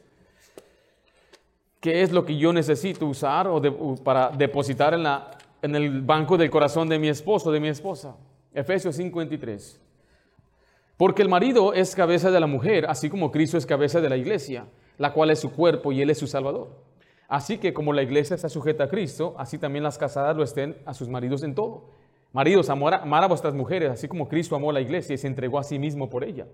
¿Qué 1.79 2.01
es 2.01 2.12
lo 2.12 2.25
que 2.25 2.38
yo 2.38 2.51
necesito 2.51 3.05
usar 3.05 3.48
o 3.48 3.62
para 4.03 4.29
depositar 4.29 4.93
en, 4.93 5.03
la, 5.03 5.31
en 5.62 5.75
el 5.75 6.01
banco 6.01 6.38
del 6.38 6.50
corazón 6.50 6.88
de 6.89 6.98
mi 6.98 7.10
esposo, 7.10 7.51
de 7.51 7.60
mi 7.60 7.67
esposa? 7.67 8.15
Efesios 8.53 8.98
5:23. 8.98 9.79
Porque 10.97 11.21
el 11.21 11.29
marido 11.29 11.73
es 11.73 11.93
cabeza 11.93 12.31
de 12.31 12.39
la 12.39 12.47
mujer, 12.47 12.85
así 12.87 13.09
como 13.09 13.31
Cristo 13.31 13.57
es 13.57 13.65
cabeza 13.65 13.99
de 13.99 14.09
la 14.09 14.15
iglesia, 14.15 14.65
la 14.97 15.11
cual 15.11 15.29
es 15.29 15.39
su 15.39 15.51
cuerpo 15.51 15.91
y 15.91 16.01
él 16.01 16.09
es 16.09 16.17
su 16.17 16.27
salvador. 16.27 16.69
Así 17.27 17.57
que 17.57 17.73
como 17.73 17.91
la 17.91 18.01
iglesia 18.01 18.35
está 18.35 18.47
sujeta 18.47 18.85
a 18.85 18.87
Cristo, 18.87 19.35
así 19.37 19.57
también 19.57 19.83
las 19.83 19.97
casadas 19.97 20.37
lo 20.37 20.43
estén 20.43 20.77
a 20.85 20.93
sus 20.93 21.09
maridos 21.09 21.43
en 21.43 21.53
todo. 21.53 21.89
Maridos, 22.31 22.69
amar 22.69 22.93
a, 22.93 22.97
amar 22.97 23.23
a 23.23 23.27
vuestras 23.27 23.53
mujeres, 23.53 23.91
así 23.91 24.07
como 24.07 24.29
Cristo 24.29 24.55
amó 24.55 24.69
a 24.69 24.73
la 24.73 24.81
iglesia 24.81 25.15
y 25.15 25.17
se 25.17 25.27
entregó 25.27 25.59
a 25.59 25.63
sí 25.63 25.79
mismo 25.79 26.09
por 26.09 26.23
ella, 26.23 26.47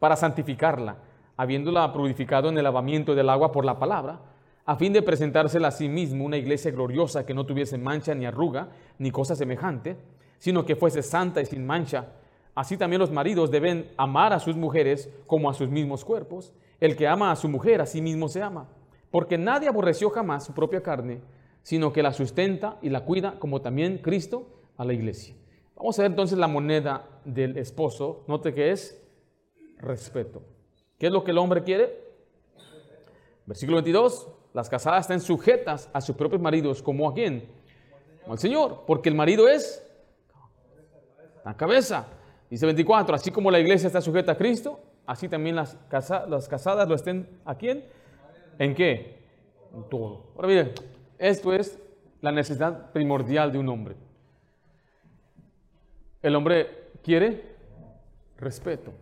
para 0.00 0.16
santificarla, 0.16 0.96
habiéndola 1.36 1.92
purificado 1.92 2.48
en 2.48 2.58
el 2.58 2.64
lavamiento 2.64 3.14
del 3.14 3.28
agua 3.28 3.52
por 3.52 3.64
la 3.64 3.78
palabra, 3.78 4.20
a 4.64 4.74
fin 4.74 4.92
de 4.92 5.02
presentársela 5.02 5.68
a 5.68 5.72
sí 5.72 5.88
mismo 5.88 6.24
una 6.24 6.36
iglesia 6.36 6.72
gloriosa 6.72 7.24
que 7.24 7.34
no 7.34 7.46
tuviese 7.46 7.78
mancha 7.78 8.16
ni 8.16 8.26
arruga, 8.26 8.68
ni 8.98 9.12
cosa 9.12 9.36
semejante, 9.36 9.96
sino 10.38 10.64
que 10.64 10.74
fuese 10.74 11.02
santa 11.02 11.40
y 11.40 11.46
sin 11.46 11.64
mancha 11.64 12.06
Así 12.56 12.78
también 12.78 13.00
los 13.00 13.10
maridos 13.10 13.50
deben 13.50 13.92
amar 13.98 14.32
a 14.32 14.40
sus 14.40 14.56
mujeres 14.56 15.10
como 15.26 15.50
a 15.50 15.54
sus 15.54 15.68
mismos 15.68 16.06
cuerpos. 16.06 16.54
El 16.80 16.96
que 16.96 17.06
ama 17.06 17.30
a 17.30 17.36
su 17.36 17.50
mujer 17.50 17.82
a 17.82 17.86
sí 17.86 18.00
mismo 18.00 18.28
se 18.30 18.42
ama, 18.42 18.66
porque 19.10 19.36
nadie 19.36 19.68
aborreció 19.68 20.08
jamás 20.08 20.46
su 20.46 20.54
propia 20.54 20.82
carne, 20.82 21.20
sino 21.62 21.92
que 21.92 22.02
la 22.02 22.14
sustenta 22.14 22.78
y 22.80 22.88
la 22.88 23.04
cuida, 23.04 23.38
como 23.38 23.60
también 23.60 23.98
Cristo 23.98 24.48
a 24.78 24.86
la 24.86 24.94
iglesia. 24.94 25.34
Vamos 25.76 25.98
a 25.98 26.02
ver 26.02 26.12
entonces 26.12 26.38
la 26.38 26.48
moneda 26.48 27.06
del 27.26 27.58
esposo. 27.58 28.24
Note 28.26 28.54
que 28.54 28.70
es 28.70 29.06
respeto. 29.76 30.42
¿Qué 30.98 31.08
es 31.08 31.12
lo 31.12 31.24
que 31.24 31.32
el 31.32 31.38
hombre 31.38 31.62
quiere? 31.62 32.06
Versículo 33.44 33.76
22. 33.76 34.28
Las 34.54 34.70
casadas 34.70 35.02
están 35.02 35.20
sujetas 35.20 35.90
a 35.92 36.00
sus 36.00 36.16
propios 36.16 36.40
maridos, 36.40 36.82
como 36.82 37.06
a 37.06 37.12
quién? 37.12 37.50
Al 38.26 38.38
Señor, 38.38 38.84
porque 38.86 39.10
el 39.10 39.14
marido 39.14 39.46
es 39.46 39.86
la 41.44 41.54
cabeza. 41.54 42.06
Dice 42.50 42.64
24, 42.66 43.14
así 43.14 43.30
como 43.30 43.50
la 43.50 43.58
iglesia 43.58 43.88
está 43.88 44.00
sujeta 44.00 44.32
a 44.32 44.36
Cristo, 44.36 44.80
así 45.06 45.28
también 45.28 45.56
las, 45.56 45.76
las 46.28 46.48
casadas 46.48 46.88
lo 46.88 46.94
estén 46.94 47.28
a 47.44 47.56
quién? 47.56 47.84
¿En 48.58 48.74
qué? 48.74 49.18
En 49.74 49.88
todo. 49.88 50.32
Ahora 50.36 50.48
miren, 50.48 50.72
esto 51.18 51.52
es 51.52 51.78
la 52.20 52.32
necesidad 52.32 52.92
primordial 52.92 53.52
de 53.52 53.58
un 53.58 53.68
hombre. 53.68 53.96
El 56.22 56.34
hombre 56.34 56.90
quiere 57.02 57.56
respeto. 58.38 58.92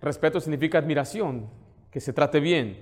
Respeto 0.00 0.40
significa 0.40 0.78
admiración, 0.78 1.48
que 1.90 2.00
se 2.00 2.12
trate 2.12 2.40
bien. 2.40 2.78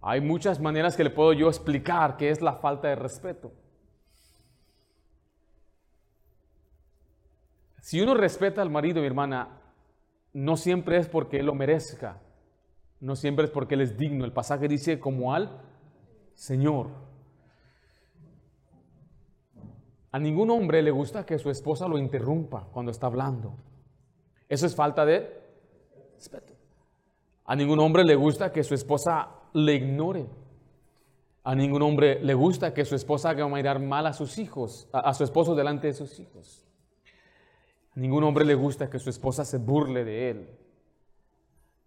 Hay 0.00 0.20
muchas 0.20 0.60
maneras 0.60 0.96
que 0.96 1.04
le 1.04 1.10
puedo 1.10 1.32
yo 1.32 1.48
explicar 1.48 2.16
qué 2.16 2.30
es 2.30 2.42
la 2.42 2.54
falta 2.54 2.88
de 2.88 2.96
respeto. 2.96 3.52
Si 7.84 8.00
uno 8.00 8.14
respeta 8.14 8.62
al 8.62 8.70
marido, 8.70 9.02
mi 9.02 9.06
hermana, 9.06 9.60
no 10.32 10.56
siempre 10.56 10.96
es 10.96 11.06
porque 11.06 11.40
él 11.40 11.44
lo 11.44 11.54
merezca, 11.54 12.18
no 12.98 13.14
siempre 13.14 13.44
es 13.44 13.50
porque 13.50 13.74
él 13.74 13.82
es 13.82 13.98
digno. 13.98 14.24
El 14.24 14.32
pasaje 14.32 14.68
dice 14.68 14.98
como 14.98 15.34
al 15.34 15.60
Señor. 16.32 16.86
A 20.12 20.18
ningún 20.18 20.48
hombre 20.48 20.80
le 20.80 20.92
gusta 20.92 21.26
que 21.26 21.38
su 21.38 21.50
esposa 21.50 21.86
lo 21.86 21.98
interrumpa 21.98 22.66
cuando 22.72 22.90
está 22.90 23.06
hablando. 23.06 23.54
Eso 24.48 24.64
es 24.64 24.74
falta 24.74 25.04
de 25.04 25.30
respeto. 26.14 26.54
A 27.44 27.54
ningún 27.54 27.80
hombre 27.80 28.02
le 28.04 28.14
gusta 28.14 28.50
que 28.50 28.64
su 28.64 28.72
esposa 28.72 29.28
le 29.52 29.74
ignore. 29.74 30.24
A 31.42 31.54
ningún 31.54 31.82
hombre 31.82 32.18
le 32.24 32.32
gusta 32.32 32.72
que 32.72 32.86
su 32.86 32.94
esposa 32.94 33.28
haga 33.28 33.46
mirar 33.46 33.78
mal 33.78 34.06
a 34.06 34.14
sus 34.14 34.38
hijos, 34.38 34.88
a, 34.90 35.00
a 35.00 35.12
su 35.12 35.22
esposo 35.22 35.54
delante 35.54 35.88
de 35.88 35.92
sus 35.92 36.18
hijos. 36.18 36.64
Ningún 37.94 38.24
hombre 38.24 38.44
le 38.44 38.54
gusta 38.54 38.90
que 38.90 38.98
su 38.98 39.10
esposa 39.10 39.44
se 39.44 39.58
burle 39.58 40.04
de 40.04 40.30
él. 40.30 40.50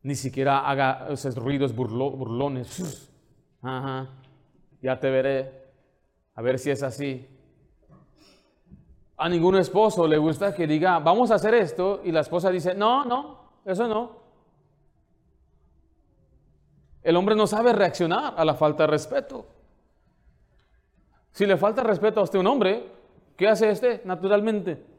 Ni 0.04 0.16
siquiera 0.16 0.70
haga 0.70 1.08
esos 1.10 1.36
ruidos 1.36 1.76
burlones. 1.76 3.12
Ajá, 3.62 4.08
ya 4.82 5.00
te 5.00 5.10
veré. 5.10 5.68
A 6.36 6.42
ver 6.42 6.60
si 6.60 6.70
es 6.70 6.84
así. 6.84 7.28
A 9.18 9.28
ningún 9.28 9.58
esposo 9.58 10.08
le 10.08 10.18
gusta 10.18 10.54
que 10.54 10.68
diga, 10.68 11.00
vamos 11.00 11.32
a 11.32 11.36
hacer 11.36 11.56
esto, 11.56 12.02
y 12.04 12.12
la 12.12 12.20
esposa 12.20 12.52
dice, 12.52 12.76
no, 12.76 13.04
no, 13.04 13.40
eso 13.66 13.88
no. 13.88 14.28
El 17.02 17.16
hombre 17.16 17.36
no 17.36 17.48
sabe 17.48 17.74
reaccionar 17.74 18.36
a 18.38 18.46
la 18.46 18.54
falta 18.54 18.84
de 18.84 18.88
respeto. 18.88 19.48
Si 21.32 21.46
le 21.46 21.58
falta 21.58 21.84
respeto 21.84 22.20
a 22.20 22.24
usted 22.24 22.40
un 22.40 22.48
hombre, 22.48 22.92
¿qué 23.36 23.48
hace 23.48 23.70
este 23.70 24.02
naturalmente? 24.06 24.97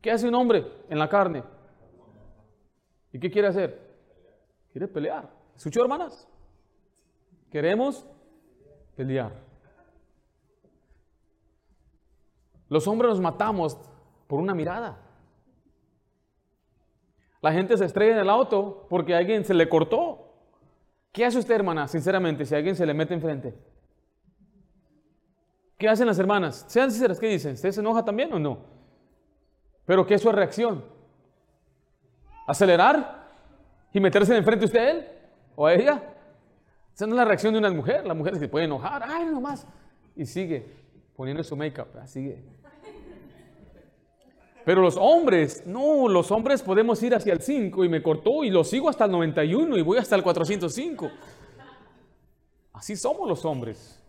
¿Qué 0.00 0.10
hace 0.10 0.28
un 0.28 0.34
hombre 0.34 0.66
en 0.88 0.98
la 0.98 1.08
carne? 1.08 1.42
¿Y 3.12 3.18
qué 3.18 3.30
quiere 3.30 3.48
hacer? 3.48 3.88
Quiere 4.72 4.86
pelear. 4.86 5.28
¿Escuchó, 5.56 5.82
hermanas? 5.82 6.28
Queremos 7.50 8.06
pelear. 8.94 9.32
Los 12.68 12.86
hombres 12.86 13.10
nos 13.10 13.20
matamos 13.20 13.78
por 14.26 14.40
una 14.40 14.54
mirada. 14.54 14.98
La 17.40 17.52
gente 17.52 17.76
se 17.76 17.84
estrella 17.84 18.12
en 18.12 18.18
el 18.18 18.30
auto 18.30 18.86
porque 18.88 19.14
a 19.14 19.18
alguien 19.18 19.44
se 19.44 19.54
le 19.54 19.68
cortó. 19.68 20.26
¿Qué 21.12 21.24
hace 21.24 21.38
usted, 21.38 21.54
hermana, 21.54 21.88
sinceramente, 21.88 22.44
si 22.44 22.54
alguien 22.54 22.76
se 22.76 22.84
le 22.84 22.94
mete 22.94 23.14
enfrente? 23.14 23.54
¿Qué 25.78 25.88
hacen 25.88 26.06
las 26.06 26.18
hermanas? 26.18 26.66
Sean 26.68 26.90
sinceras, 26.90 27.18
¿qué 27.18 27.28
dicen? 27.28 27.54
¿Usted 27.54 27.70
se 27.70 27.80
enoja 27.80 28.04
también 28.04 28.32
o 28.32 28.38
no? 28.38 28.77
Pero 29.88 30.06
¿qué 30.06 30.16
es 30.16 30.20
su 30.20 30.30
reacción? 30.30 30.84
¿Acelerar 32.46 33.26
y 33.90 33.98
meterse 34.00 34.36
enfrente 34.36 34.66
usted 34.66 34.78
a 34.78 34.90
él 34.90 35.08
o 35.56 35.64
a 35.64 35.72
ella? 35.72 36.14
Esa 36.94 37.06
no 37.06 37.14
es 37.14 37.16
la 37.16 37.24
reacción 37.24 37.54
de 37.54 37.58
una 37.58 37.70
mujer. 37.70 38.06
La 38.06 38.12
mujer 38.12 38.36
se 38.36 38.48
puede 38.48 38.66
enojar, 38.66 39.02
ay, 39.02 39.24
nomás. 39.24 39.66
Y 40.14 40.26
sigue 40.26 40.66
poniendo 41.16 41.42
su 41.42 41.56
make-up, 41.56 41.86
sigue. 42.04 42.44
Pero 44.62 44.82
los 44.82 44.98
hombres, 44.98 45.62
no, 45.64 46.06
los 46.06 46.30
hombres 46.32 46.60
podemos 46.60 47.02
ir 47.02 47.14
hacia 47.14 47.32
el 47.32 47.40
5 47.40 47.82
y 47.82 47.88
me 47.88 48.02
cortó 48.02 48.44
y 48.44 48.50
lo 48.50 48.64
sigo 48.64 48.90
hasta 48.90 49.06
el 49.06 49.12
91 49.12 49.74
y 49.78 49.80
voy 49.80 49.96
hasta 49.96 50.16
el 50.16 50.22
405. 50.22 51.10
Así 52.74 52.94
somos 52.94 53.26
los 53.26 53.42
hombres. 53.46 54.04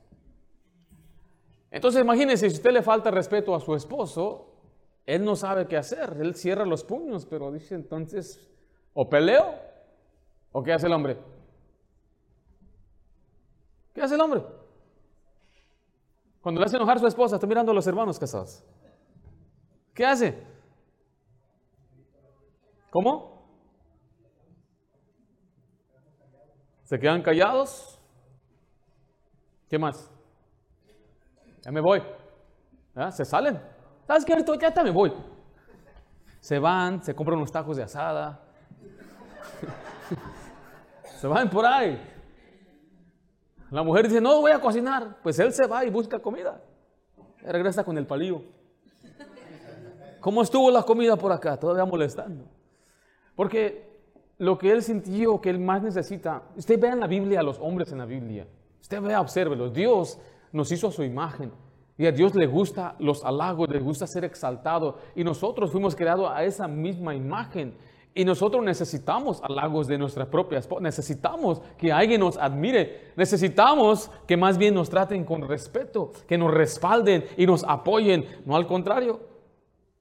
Entonces 1.72 2.02
imagínense, 2.02 2.50
si 2.50 2.58
usted 2.58 2.74
le 2.74 2.82
falta 2.82 3.10
respeto 3.12 3.56
a 3.56 3.62
su 3.62 3.74
esposo, 3.74 4.59
él 5.10 5.26
no 5.26 5.36
sabe 5.36 5.66
qué 5.68 5.76
hacer, 5.76 6.18
él 6.20 6.36
cierra 6.36 6.68
los 6.68 6.84
puños, 6.84 7.26
pero 7.26 7.52
dice 7.52 7.74
entonces, 7.74 8.48
o 8.94 9.10
peleo, 9.10 9.56
o 10.52 10.62
qué 10.62 10.72
hace 10.72 10.86
el 10.86 10.94
hombre. 10.94 11.18
¿Qué 13.92 14.04
hace 14.04 14.14
el 14.14 14.22
hombre? 14.22 14.44
Cuando 16.42 16.62
le 16.62 16.68
hace 16.68 16.76
enojar 16.76 16.98
a 16.98 17.00
su 17.00 17.08
esposa, 17.08 17.38
está 17.38 17.48
mirando 17.48 17.72
a 17.72 17.76
los 17.76 17.88
hermanos 17.88 18.20
casados. 18.20 18.64
¿Qué 19.96 20.06
hace? 20.06 20.44
¿Cómo? 22.92 23.50
¿Se 26.84 27.00
quedan 27.00 27.24
callados? 27.24 28.00
¿Qué 29.68 29.80
más? 29.80 30.08
Ya 31.64 31.72
me 31.72 31.82
voy. 31.82 32.04
¿Se 33.12 33.26
salen? 33.26 33.60
¿Sabes 34.10 34.26
qué? 34.26 34.34
Ahorita 34.34 34.74
ya 34.74 34.84
me 34.84 34.90
voy. 34.90 35.14
Se 36.40 36.58
van, 36.58 37.04
se 37.04 37.14
compran 37.14 37.38
unos 37.38 37.52
tacos 37.52 37.78
de 37.78 37.84
asada. 37.84 38.40
se 41.20 41.28
van 41.28 41.48
por 41.48 41.64
ahí. 41.64 42.02
La 43.70 43.84
mujer 43.84 44.08
dice, 44.08 44.20
no 44.20 44.42
voy 44.42 44.52
a 44.52 44.60
cocinar. 44.60 45.18
Pues 45.22 45.38
él 45.38 45.54
se 45.54 45.68
va 45.68 45.86
y 45.86 45.92
busca 45.92 46.18
comida. 46.18 46.60
regresa 47.44 47.84
con 47.84 48.00
el 48.00 48.08
palillo. 48.08 48.42
¿Cómo 50.20 50.42
estuvo 50.42 50.72
la 50.72 50.82
comida 50.82 51.16
por 51.16 51.32
acá? 51.32 51.56
Todavía 51.58 51.86
molestando. 51.86 52.46
Porque 53.36 53.96
lo 54.40 54.58
que 54.58 54.72
él 54.72 54.82
sintió, 54.82 55.40
que 55.40 55.52
él 55.52 55.60
más 55.60 55.84
necesita, 55.84 56.42
usted 56.56 56.80
vea 56.80 56.94
en 56.94 57.00
la 57.00 57.06
Biblia 57.06 57.42
a 57.42 57.44
los 57.44 57.60
hombres 57.60 57.92
en 57.92 58.00
la 58.00 58.06
Biblia. 58.06 58.48
Usted 58.82 59.04
vea, 59.04 59.22
obsérvelo. 59.22 59.70
Dios 59.70 60.20
nos 60.52 60.72
hizo 60.72 60.88
a 60.88 60.92
su 60.92 61.04
imagen. 61.04 61.52
Y 62.00 62.06
a 62.06 62.14
Dios 62.14 62.34
le 62.34 62.48
gusta 62.48 62.96
los 63.00 63.26
halagos, 63.26 63.70
le 63.70 63.80
gusta 63.82 64.08
ser 64.08 64.24
exaltado. 64.24 65.00
Y 65.16 65.24
nosotros 65.26 65.70
fuimos 65.70 65.98
creados 65.98 66.32
a 66.34 66.46
esa 66.46 66.66
misma 66.66 67.14
imagen. 67.14 67.76
Y 68.16 68.24
nosotros 68.24 68.64
necesitamos 68.64 69.44
halagos 69.44 69.86
de 69.86 69.98
nuestra 69.98 70.26
propia 70.26 70.60
esposa. 70.60 70.82
Necesitamos 70.82 71.62
que 71.78 71.92
alguien 71.92 72.22
nos 72.22 72.38
admire. 72.38 73.12
Necesitamos 73.18 74.10
que 74.26 74.38
más 74.38 74.58
bien 74.58 74.76
nos 74.76 74.90
traten 74.90 75.26
con 75.26 75.46
respeto, 75.46 76.14
que 76.26 76.38
nos 76.38 76.54
respalden 76.54 77.26
y 77.36 77.46
nos 77.46 77.66
apoyen. 77.66 78.26
No 78.46 78.56
al 78.56 78.66
contrario. 78.66 79.20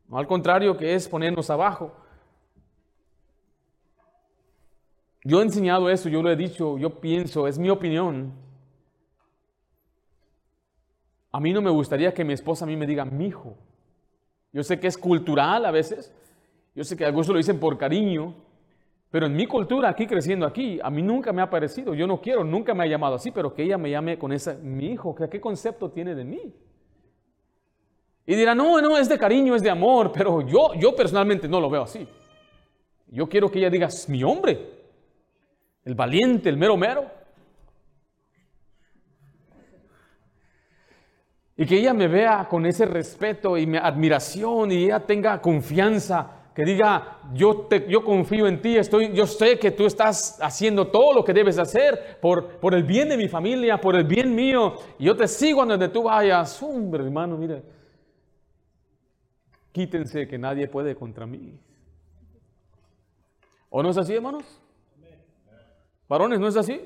No 0.06 0.18
al 0.18 0.28
contrario 0.28 0.76
que 0.76 0.94
es 0.94 1.08
ponernos 1.08 1.50
abajo. 1.50 1.90
Yo 5.24 5.40
he 5.40 5.42
enseñado 5.42 5.90
eso, 5.90 6.08
yo 6.08 6.22
lo 6.22 6.30
he 6.30 6.36
dicho, 6.36 6.78
yo 6.78 7.00
pienso, 7.00 7.48
es 7.48 7.58
mi 7.58 7.70
opinión. 7.70 8.47
A 11.30 11.40
mí 11.40 11.52
no 11.52 11.60
me 11.60 11.70
gustaría 11.70 12.12
que 12.14 12.24
mi 12.24 12.32
esposa 12.32 12.64
a 12.64 12.68
mí 12.68 12.76
me 12.76 12.86
diga 12.86 13.04
mi 13.04 13.26
hijo. 13.26 13.56
Yo 14.52 14.62
sé 14.62 14.80
que 14.80 14.86
es 14.86 14.96
cultural 14.96 15.66
a 15.66 15.70
veces, 15.70 16.12
yo 16.74 16.84
sé 16.84 16.96
que 16.96 17.04
algunos 17.04 17.28
lo 17.28 17.36
dicen 17.36 17.60
por 17.60 17.76
cariño, 17.76 18.34
pero 19.10 19.26
en 19.26 19.34
mi 19.34 19.46
cultura, 19.46 19.88
aquí 19.88 20.06
creciendo 20.06 20.46
aquí, 20.46 20.78
a 20.82 20.90
mí 20.90 21.02
nunca 21.02 21.32
me 21.32 21.42
ha 21.42 21.50
parecido, 21.50 21.94
yo 21.94 22.06
no 22.06 22.20
quiero, 22.20 22.44
nunca 22.44 22.74
me 22.74 22.84
ha 22.84 22.86
llamado 22.86 23.16
así, 23.16 23.30
pero 23.30 23.54
que 23.54 23.62
ella 23.62 23.78
me 23.78 23.90
llame 23.90 24.18
con 24.18 24.32
esa, 24.32 24.54
mi 24.54 24.86
hijo, 24.86 25.14
¿qué 25.14 25.40
concepto 25.40 25.90
tiene 25.90 26.14
de 26.14 26.24
mí? 26.24 26.54
Y 28.26 28.34
dirá, 28.34 28.54
no, 28.54 28.80
no, 28.82 28.98
es 28.98 29.08
de 29.08 29.18
cariño, 29.18 29.54
es 29.54 29.62
de 29.62 29.70
amor, 29.70 30.12
pero 30.12 30.42
yo, 30.46 30.74
yo 30.74 30.94
personalmente 30.94 31.48
no 31.48 31.60
lo 31.60 31.70
veo 31.70 31.82
así. 31.82 32.06
Yo 33.06 33.26
quiero 33.26 33.50
que 33.50 33.58
ella 33.58 33.70
diga, 33.70 33.88
mi 34.08 34.22
hombre, 34.22 34.78
el 35.84 35.94
valiente, 35.94 36.50
el 36.50 36.58
mero 36.58 36.76
mero. 36.76 37.17
Y 41.60 41.66
que 41.66 41.76
ella 41.76 41.92
me 41.92 42.06
vea 42.06 42.46
con 42.48 42.64
ese 42.66 42.86
respeto 42.86 43.58
y 43.58 43.66
mi 43.66 43.78
admiración 43.78 44.70
y 44.70 44.84
ella 44.84 45.00
tenga 45.00 45.42
confianza, 45.42 46.30
que 46.54 46.64
diga, 46.64 47.18
yo, 47.34 47.66
te, 47.68 47.84
yo 47.88 48.04
confío 48.04 48.46
en 48.46 48.62
ti, 48.62 48.76
estoy, 48.76 49.12
yo 49.12 49.26
sé 49.26 49.58
que 49.58 49.72
tú 49.72 49.84
estás 49.84 50.38
haciendo 50.40 50.86
todo 50.86 51.12
lo 51.12 51.24
que 51.24 51.32
debes 51.32 51.58
hacer 51.58 52.18
por, 52.20 52.60
por 52.60 52.74
el 52.74 52.84
bien 52.84 53.08
de 53.08 53.16
mi 53.16 53.26
familia, 53.26 53.80
por 53.80 53.96
el 53.96 54.04
bien 54.04 54.36
mío, 54.36 54.74
y 55.00 55.06
yo 55.06 55.16
te 55.16 55.26
sigo 55.26 55.66
donde 55.66 55.88
tú 55.88 56.04
vayas. 56.04 56.62
Hombre, 56.62 57.02
hermano, 57.02 57.36
mire, 57.36 57.60
quítense 59.72 60.28
que 60.28 60.38
nadie 60.38 60.68
puede 60.68 60.94
contra 60.94 61.26
mí. 61.26 61.58
¿O 63.68 63.82
no 63.82 63.90
es 63.90 63.98
así, 63.98 64.14
hermanos? 64.14 64.44
Varones, 66.08 66.38
¿no 66.38 66.46
es 66.46 66.56
así? 66.56 66.82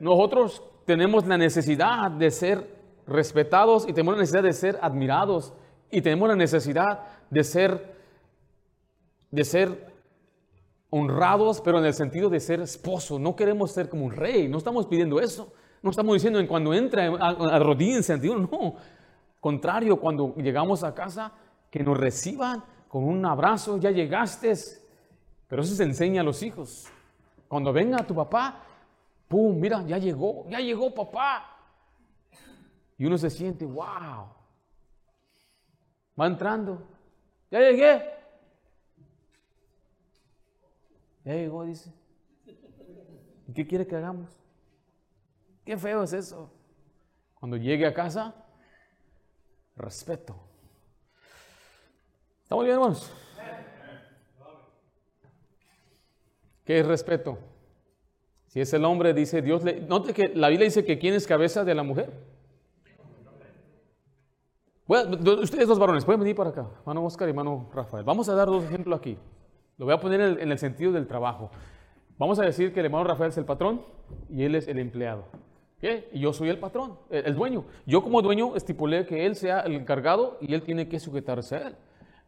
Nosotros 0.00 0.64
tenemos 0.84 1.24
la 1.28 1.38
necesidad 1.38 2.10
de 2.10 2.30
ser 2.32 2.73
respetados 3.06 3.84
y 3.88 3.92
tenemos 3.92 4.14
la 4.14 4.20
necesidad 4.20 4.42
de 4.42 4.52
ser 4.52 4.78
admirados 4.82 5.52
y 5.90 6.02
tenemos 6.02 6.28
la 6.28 6.36
necesidad 6.36 7.00
de 7.30 7.44
ser, 7.44 7.94
de 9.30 9.44
ser 9.44 9.94
honrados, 10.90 11.60
pero 11.60 11.78
en 11.78 11.84
el 11.84 11.94
sentido 11.94 12.28
de 12.28 12.40
ser 12.40 12.60
esposo. 12.60 13.18
No 13.18 13.34
queremos 13.34 13.72
ser 13.72 13.88
como 13.88 14.04
un 14.04 14.12
rey, 14.12 14.48
no 14.48 14.58
estamos 14.58 14.86
pidiendo 14.86 15.20
eso. 15.20 15.52
No 15.82 15.90
estamos 15.90 16.14
diciendo 16.14 16.38
en 16.38 16.46
cuando 16.46 16.72
entra 16.72 17.04
a, 17.04 17.58
rodilla 17.58 17.96
en 17.96 18.02
sentido, 18.02 18.38
no. 18.38 18.76
Contrario, 19.38 20.00
cuando 20.00 20.34
llegamos 20.36 20.82
a 20.82 20.94
casa, 20.94 21.32
que 21.70 21.82
nos 21.82 21.98
reciban 21.98 22.64
con 22.88 23.04
un 23.04 23.26
abrazo, 23.26 23.76
ya 23.76 23.90
llegaste. 23.90 24.54
Pero 25.46 25.62
eso 25.62 25.74
se 25.74 25.82
enseña 25.82 26.22
a 26.22 26.24
los 26.24 26.42
hijos. 26.42 26.86
Cuando 27.48 27.72
venga 27.72 27.98
tu 28.06 28.14
papá, 28.14 28.62
¡pum! 29.28 29.58
Mira, 29.58 29.82
ya 29.86 29.98
llegó, 29.98 30.48
ya 30.48 30.60
llegó 30.60 30.94
papá. 30.94 31.53
Y 32.96 33.06
uno 33.06 33.18
se 33.18 33.30
siente, 33.30 33.64
wow. 33.64 34.28
Va 36.18 36.26
entrando. 36.26 36.86
Ya 37.50 37.60
llegué. 37.60 38.14
Ya 41.24 41.34
llegó, 41.34 41.64
dice. 41.64 41.92
¿Y 43.48 43.52
qué 43.52 43.66
quiere 43.66 43.86
que 43.86 43.96
hagamos? 43.96 44.30
Qué 45.64 45.76
feo 45.76 46.02
es 46.02 46.12
eso. 46.12 46.50
Cuando 47.34 47.56
llegue 47.56 47.86
a 47.86 47.94
casa, 47.94 48.34
respeto. 49.76 50.36
¿Estamos 52.42 52.64
bien, 52.64 52.74
hermanos? 52.74 53.12
¿Qué 56.64 56.80
es 56.80 56.86
respeto? 56.86 57.38
Si 58.46 58.60
es 58.60 58.72
el 58.72 58.84
hombre, 58.84 59.12
dice 59.12 59.42
Dios, 59.42 59.64
le, 59.64 59.80
note 59.80 60.14
que 60.14 60.28
la 60.28 60.48
Biblia 60.48 60.66
dice 60.66 60.84
que 60.84 60.98
quién 60.98 61.14
es 61.14 61.26
cabeza 61.26 61.64
de 61.64 61.74
la 61.74 61.82
mujer. 61.82 62.12
Ustedes 65.42 65.66
dos 65.66 65.78
varones, 65.78 66.04
pueden 66.04 66.20
venir 66.20 66.36
para 66.36 66.50
acá, 66.50 66.68
hermano 66.80 67.04
Oscar 67.04 67.26
y 67.28 67.30
hermano 67.30 67.68
Rafael. 67.74 68.04
Vamos 68.04 68.28
a 68.28 68.34
dar 68.34 68.46
dos 68.46 68.64
ejemplos 68.64 68.96
aquí. 68.98 69.18
Lo 69.76 69.86
voy 69.86 69.94
a 69.94 69.98
poner 69.98 70.20
en 70.20 70.52
el, 70.52 70.58
sentido 70.58 70.92
del 70.92 71.08
trabajo. 71.08 71.50
Vamos 72.16 72.38
a 72.38 72.42
decir 72.42 72.72
que 72.72 72.78
el 72.78 72.86
hermano 72.86 73.04
Rafael 73.04 73.30
es 73.30 73.38
el 73.38 73.44
patrón 73.44 73.82
y 74.30 74.44
él 74.44 74.54
es 74.54 74.68
el 74.68 74.78
empleado. 74.78 75.24
¿Qué? 75.80 76.08
Y 76.12 76.20
yo 76.20 76.32
soy 76.32 76.48
el 76.48 76.58
patrón, 76.58 76.96
el, 77.10 77.34
dueño. 77.34 77.64
Yo 77.86 78.02
como 78.02 78.22
dueño 78.22 78.54
estipulé 78.54 79.04
que 79.04 79.26
él 79.26 79.34
sea 79.34 79.60
el 79.60 79.74
encargado 79.74 80.38
y 80.40 80.54
él 80.54 80.62
tiene 80.62 80.88
que 80.88 81.00
sujetarse 81.00 81.56
a 81.56 81.68
él. 81.68 81.76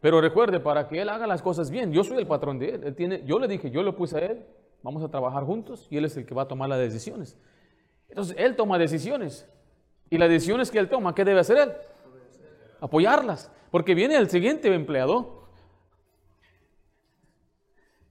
Pero 0.01 0.19
recuerde, 0.19 0.59
para 0.59 0.87
que 0.89 1.01
él 1.01 1.09
haga 1.09 1.25
las 1.25 1.41
cosas 1.41 1.71
bien, 1.71 1.93
yo 1.93 2.03
soy 2.03 2.17
el 2.17 2.27
patrón 2.27 2.59
de 2.59 2.75
él. 2.75 2.83
él 2.83 2.95
tiene, 2.95 3.23
yo 3.25 3.39
le 3.39 3.47
dije, 3.47 3.71
yo 3.71 3.81
lo 3.81 3.95
puse 3.95 4.17
a 4.17 4.25
él, 4.25 4.45
vamos 4.83 5.01
a 5.03 5.09
trabajar 5.09 5.43
juntos 5.45 5.87
y 5.89 5.97
él 5.97 6.05
es 6.05 6.17
el 6.17 6.25
que 6.25 6.35
va 6.35 6.43
a 6.43 6.47
tomar 6.47 6.67
las 6.67 6.79
decisiones. 6.79 7.37
Entonces, 8.09 8.35
él 8.37 8.55
toma 8.55 8.77
decisiones. 8.77 9.49
Y 10.09 10.17
las 10.17 10.29
decisiones 10.29 10.69
que 10.69 10.79
él 10.79 10.89
toma, 10.89 11.15
¿qué 11.15 11.25
debe 11.25 11.39
hacer 11.39 11.57
él? 11.57 11.71
Apoyarlas. 12.81 13.51
Porque 13.71 13.95
viene 13.95 14.15
el 14.15 14.29
siguiente 14.29 14.73
empleado 14.73 15.37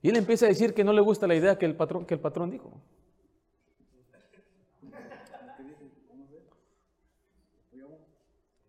y 0.02 0.10
él 0.10 0.16
empieza 0.16 0.46
a 0.46 0.48
decir 0.48 0.72
que 0.72 0.84
no 0.84 0.92
le 0.92 1.00
gusta 1.00 1.26
la 1.26 1.34
idea 1.34 1.58
que 1.58 1.66
el 1.66 1.74
patrón, 1.74 2.06
que 2.06 2.14
el 2.14 2.20
patrón 2.20 2.50
dijo. 2.50 2.80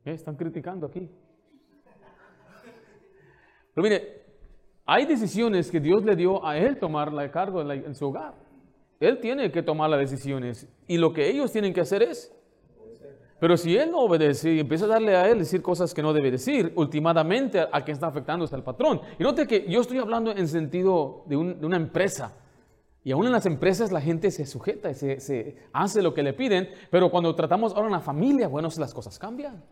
Están 0.04 0.36
criticando 0.36 0.88
aquí. 0.88 1.12
Pero 3.74 3.84
mire, 3.84 4.24
hay 4.86 5.06
decisiones 5.06 5.70
que 5.70 5.80
Dios 5.80 6.04
le 6.06 6.16
dio 6.16 6.44
a 6.46 6.58
él 6.58 6.80
tomar 6.80 7.12
la 7.12 7.30
cargo 7.30 7.62
en, 7.72 7.94
su 7.94 8.08
hogar. 8.08 8.34
Él 9.00 9.20
tiene 9.20 9.52
que 9.52 9.62
tomar 9.62 9.90
las 9.90 10.00
decisiones 10.00 10.68
y 10.88 10.98
lo 10.98 11.14
que 11.14 11.30
ellos 11.30 11.52
tienen 11.52 11.74
que 11.74 11.82
hacer 11.82 12.02
es 12.02 12.36
pero 13.40 13.56
si 13.56 13.78
él 13.78 13.92
no 13.92 14.00
obedece 14.00 14.54
y 14.54 14.60
empieza 14.60 14.86
a 14.86 14.90
darle 14.90 15.16
a 15.16 15.28
él 15.30 15.40
decir 15.40 15.62
cosas 15.62 15.94
que 15.94 16.02
no 16.02 16.12
debe 16.12 16.32
decir, 16.32 16.74
últimamente 16.76 17.60
a, 17.60 17.82
quien 17.84 17.94
está 17.94 18.08
afectando 18.08 18.46
es 18.46 18.54
al 18.54 18.64
patrón. 18.64 19.02
Y 19.20 19.24
note 19.24 19.46
que 19.46 19.66
yo 19.70 19.82
estoy 19.82 20.00
hablando 20.00 20.32
en 20.32 20.48
sentido 20.48 21.24
de, 21.28 21.38
una 21.38 21.78
empresa. 21.78 22.36
Y 23.04 23.12
aún 23.12 23.26
en 23.26 23.32
las 23.32 23.46
empresas 23.46 23.92
la 23.92 24.02
gente 24.02 24.32
se 24.32 24.46
sujeta 24.46 24.94
se, 24.94 25.20
se, 25.20 25.56
hace 25.72 26.02
lo 26.02 26.14
que 26.14 26.24
le 26.24 26.34
piden, 26.34 26.70
pero 26.90 27.12
cuando 27.12 27.34
tratamos 27.36 27.74
ahora 27.74 27.88
en 27.88 27.94
la 27.94 28.02
familia, 28.02 28.48
bueno, 28.48 28.70
las 28.78 28.94
cosas 28.94 29.20
cambian. 29.20 29.64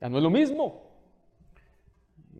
Ya 0.00 0.08
no 0.08 0.18
es 0.18 0.22
lo 0.22 0.30
mismo. 0.30 0.85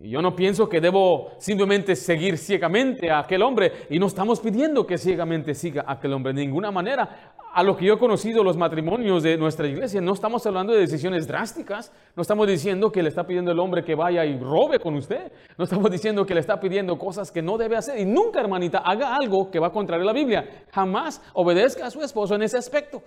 Y 0.01 0.09
yo 0.11 0.21
no 0.21 0.35
pienso 0.35 0.69
que 0.69 0.79
debo 0.79 1.31
simplemente 1.39 1.95
seguir 1.95 2.37
ciegamente 2.37 3.09
a 3.09 3.19
aquel 3.19 3.41
hombre. 3.41 3.71
Y 3.89 3.97
no 3.97 4.05
estamos 4.05 4.39
pidiendo 4.39 4.85
que 4.85 4.97
ciegamente 4.97 5.55
siga 5.55 5.85
a 5.87 5.93
aquel 5.93 6.13
hombre 6.13 6.33
de 6.33 6.41
ninguna 6.41 6.69
manera. 6.69 7.33
A 7.51 7.63
lo 7.63 7.75
que 7.75 7.85
yo 7.85 7.95
he 7.95 7.97
conocido 7.97 8.43
los 8.43 8.55
matrimonios 8.55 9.23
de 9.23 9.35
nuestra 9.37 9.67
iglesia, 9.67 9.99
no 9.99 10.13
estamos 10.13 10.45
hablando 10.45 10.73
de 10.73 10.81
decisiones 10.81 11.27
drásticas. 11.27 11.91
No 12.15 12.21
estamos 12.21 12.47
diciendo 12.47 12.91
que 12.91 13.01
le 13.01 13.09
está 13.09 13.25
pidiendo 13.25 13.51
el 13.51 13.59
hombre 13.59 13.83
que 13.83 13.95
vaya 13.95 14.23
y 14.23 14.37
robe 14.37 14.79
con 14.79 14.93
usted. 14.93 15.31
No 15.57 15.63
estamos 15.63 15.89
diciendo 15.89 16.25
que 16.25 16.35
le 16.35 16.41
está 16.41 16.59
pidiendo 16.59 16.99
cosas 16.99 17.31
que 17.31 17.41
no 17.41 17.57
debe 17.57 17.75
hacer. 17.75 17.99
Y 17.99 18.05
nunca, 18.05 18.39
hermanita, 18.39 18.79
haga 18.79 19.15
algo 19.15 19.49
que 19.49 19.59
va 19.59 19.67
a 19.67 19.71
contrario 19.71 20.03
a 20.03 20.07
la 20.07 20.13
Biblia. 20.13 20.65
Jamás 20.71 21.23
obedezca 21.33 21.87
a 21.87 21.91
su 21.91 22.03
esposo 22.03 22.35
en 22.35 22.43
ese 22.43 22.57
aspecto. 22.57 23.01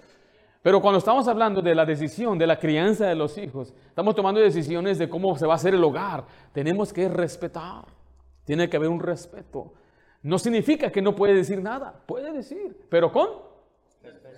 Pero 0.62 0.80
cuando 0.82 0.98
estamos 0.98 1.26
hablando 1.26 1.62
de 1.62 1.74
la 1.74 1.86
decisión 1.86 2.36
de 2.38 2.46
la 2.46 2.58
crianza 2.58 3.06
de 3.06 3.14
los 3.14 3.38
hijos, 3.38 3.72
estamos 3.88 4.14
tomando 4.14 4.40
decisiones 4.40 4.98
de 4.98 5.08
cómo 5.08 5.36
se 5.38 5.46
va 5.46 5.54
a 5.54 5.56
hacer 5.56 5.74
el 5.74 5.82
hogar. 5.82 6.24
Tenemos 6.52 6.92
que 6.92 7.08
respetar. 7.08 7.86
Tiene 8.44 8.68
que 8.68 8.76
haber 8.76 8.90
un 8.90 9.00
respeto. 9.00 9.72
No 10.22 10.38
significa 10.38 10.92
que 10.92 11.00
no 11.00 11.14
puede 11.14 11.34
decir 11.34 11.62
nada. 11.62 12.02
Puede 12.06 12.32
decir, 12.32 12.76
pero 12.90 13.10
con... 13.10 13.28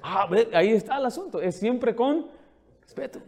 Ah, 0.00 0.28
ahí 0.54 0.70
está 0.70 0.98
el 0.98 1.06
asunto. 1.06 1.40
Es 1.40 1.56
siempre 1.56 1.94
con 1.96 2.28
respeto. 2.80 3.20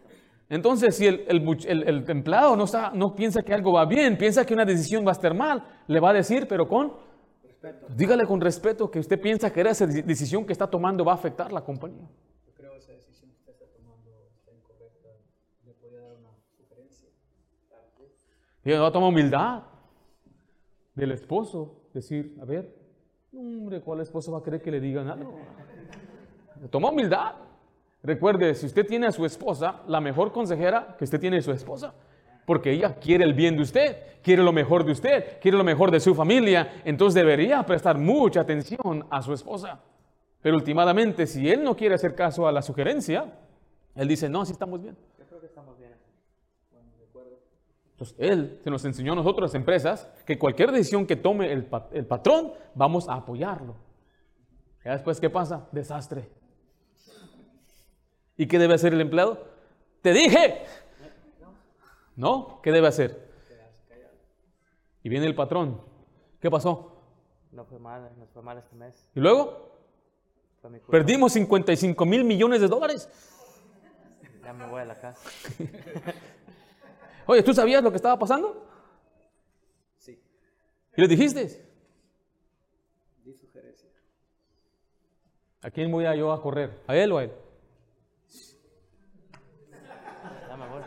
Entonces, 0.49 0.95
si 0.95 1.07
el, 1.07 1.25
el, 1.29 2.05
empleado 2.09 2.55
no, 2.55 2.65
está, 2.65 2.93
no 2.95 3.17
piensa 3.17 3.43
que 3.43 3.55
algo 3.55 3.73
va 3.73 3.87
bien, 3.87 4.17
piensa 4.17 4.45
que 4.45 4.55
una 4.55 4.65
decisión 4.65 5.05
va 5.05 5.11
a 5.11 5.13
estar 5.13 5.35
mal, 5.35 5.65
le 5.89 5.99
va 5.99 6.11
a 6.11 6.13
decir, 6.13 6.47
pero 6.47 6.69
con 6.69 6.93
respeto. 7.43 7.87
Dígale 7.89 8.25
con 8.27 8.41
respeto 8.41 8.91
que 8.91 9.01
usted 9.01 9.21
piensa 9.21 9.53
que 9.53 9.63
esa 9.63 9.87
decisión 9.87 10.45
que 10.45 10.53
está 10.53 10.69
tomando 10.69 11.05
va 11.05 11.13
a 11.13 11.17
afectar 11.17 11.51
la 11.51 11.63
compañía. 11.63 12.07
Y 18.65 18.71
no 18.71 18.91
toma 18.91 19.09
humildad 19.09 19.63
del 20.95 21.13
esposo. 21.13 21.81
Decir, 21.93 22.37
a 22.41 22.45
ver, 22.45 22.75
hombre, 23.33 23.81
¿cuál 23.81 24.01
esposo 24.01 24.33
va 24.33 24.39
a 24.39 24.43
querer 24.43 24.61
que 24.63 24.71
le 24.71 24.81
digan 24.81 25.09
algo? 25.09 25.39
Toma 26.71 26.91
humildad. 26.91 27.35
Recuerde, 28.03 28.55
si 28.55 28.67
usted 28.67 28.87
tiene 28.87 29.07
a 29.07 29.13
su 29.13 29.25
esposa, 29.25 29.83
la 29.87 30.01
mejor 30.01 30.33
consejera 30.33 30.97
que 30.99 31.05
usted 31.05 31.21
tiene 31.21 31.39
es 31.39 31.45
su 31.45 31.53
esposa. 31.53 31.95
Porque 32.47 32.73
ella 32.73 32.97
quiere 32.97 33.25
el 33.25 33.33
bien 33.33 33.57
de 33.57 33.63
usted, 33.63 33.97
quiere 34.23 34.43
lo 34.43 34.53
mejor 34.53 34.85
de 34.85 34.93
usted, 34.93 35.41
quiere 35.41 35.57
lo 35.57 35.65
mejor 35.65 35.91
de 35.91 36.01
su 36.01 36.15
familia. 36.15 36.83
Entonces 36.85 37.15
debería 37.15 37.65
prestar 37.65 37.97
mucha 37.97 38.41
atención 38.41 39.07
a 39.09 39.23
su 39.23 39.33
esposa. 39.33 39.81
Pero 40.43 40.57
últimamente, 40.57 41.27
si 41.27 41.49
él 41.49 41.65
no 41.65 41.75
quiere 41.75 41.95
hacer 41.95 42.15
caso 42.15 42.47
a 42.47 42.53
la 42.53 42.61
sugerencia, 42.61 43.33
él 43.95 44.09
dice, 44.09 44.29
no, 44.29 44.43
así 44.43 44.53
estamos 44.53 44.83
bien. 44.83 44.97
Entonces, 47.95 48.17
Él 48.19 48.61
se 48.65 48.71
nos 48.71 48.85
enseñó 48.85 49.13
a 49.13 49.17
nosotros, 49.17 49.51
las 49.51 49.55
empresas, 49.55 50.11
que 50.27 50.37
cualquier 50.37 50.73
decisión 50.73 51.07
que 51.07 51.15
tome 51.15 51.53
el, 51.53 51.65
patrón, 51.65 52.53
vamos 52.75 53.09
a 53.09 53.15
apoyarlo. 53.15 53.77
¿Y 54.85 54.89
después 54.89 55.21
qué 55.21 55.31
pasa? 55.31 55.69
Desastre. 55.71 56.29
¿Y 58.37 58.49
qué 58.49 58.59
debe 58.59 58.75
hacer 58.75 58.95
el 58.95 59.01
empleado? 59.01 59.47
Te 60.03 60.13
dije. 60.13 60.65
¿No? 62.17 62.61
¿Qué 62.63 62.73
debe 62.73 62.89
hacer? 62.89 63.31
Y 65.05 65.09
viene 65.09 65.27
el 65.27 65.37
patrón. 65.37 65.81
¿Qué 66.41 66.51
pasó? 66.51 67.01
No 67.53 67.65
fue 67.65 67.79
mal, 67.79 68.11
nos 68.19 68.29
fue 68.31 68.43
mal 68.43 68.59
este 68.59 68.75
mes. 68.75 69.09
¿Y 69.15 69.21
luego? 69.21 69.71
Perdimos 70.91 71.33
55 71.35 72.05
mil 72.07 72.25
millones 72.25 72.61
de 72.61 72.67
dólares. 72.67 73.09
Ya 74.43 74.53
me 74.53 74.67
voy 74.67 74.81
a 74.81 74.85
la 74.85 75.01
casa. 75.01 75.31
Oye, 77.27 77.43
¿tú 77.43 77.55
sabías 77.55 77.83
lo 77.83 77.91
que 77.91 77.97
estaba 77.97 78.19
pasando? 78.19 78.67
Sí. 79.99 80.21
¿Y 80.97 81.01
le 81.01 81.09
dijiste? 81.09 81.65
Di 83.25 83.35
sugerencia. 83.35 83.89
¿A 85.63 85.71
quién 85.71 85.91
voy 85.91 86.05
a 86.05 86.15
yo 86.15 86.33
a 86.33 86.43
correr? 86.43 86.83
¿A 86.87 86.97
él 86.97 87.13
o 87.13 87.19
a 87.19 87.25
él? 87.25 87.33
Dame 90.49 90.69
voy. 90.69 90.83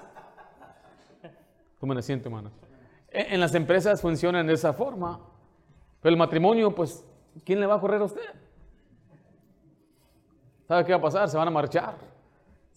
Tomen 1.79 1.97
asiento, 1.97 2.29
hermano. 2.29 2.51
E, 3.09 3.33
en 3.33 3.39
las 3.39 3.55
empresas 3.55 4.01
funcionan 4.01 4.45
de 4.45 4.53
esa 4.53 4.73
forma. 4.73 5.19
Pero 6.01 6.13
el 6.13 6.17
matrimonio, 6.17 6.73
pues, 6.75 7.03
¿quién 7.43 7.59
le 7.59 7.65
va 7.65 7.75
a 7.75 7.79
correr 7.79 8.01
a 8.01 8.05
usted? 8.05 8.33
¿Sabe 10.67 10.85
qué 10.85 10.91
va 10.91 10.99
a 10.99 11.01
pasar? 11.01 11.29
Se 11.29 11.37
van 11.37 11.47
a 11.47 11.51
marchar. 11.51 12.16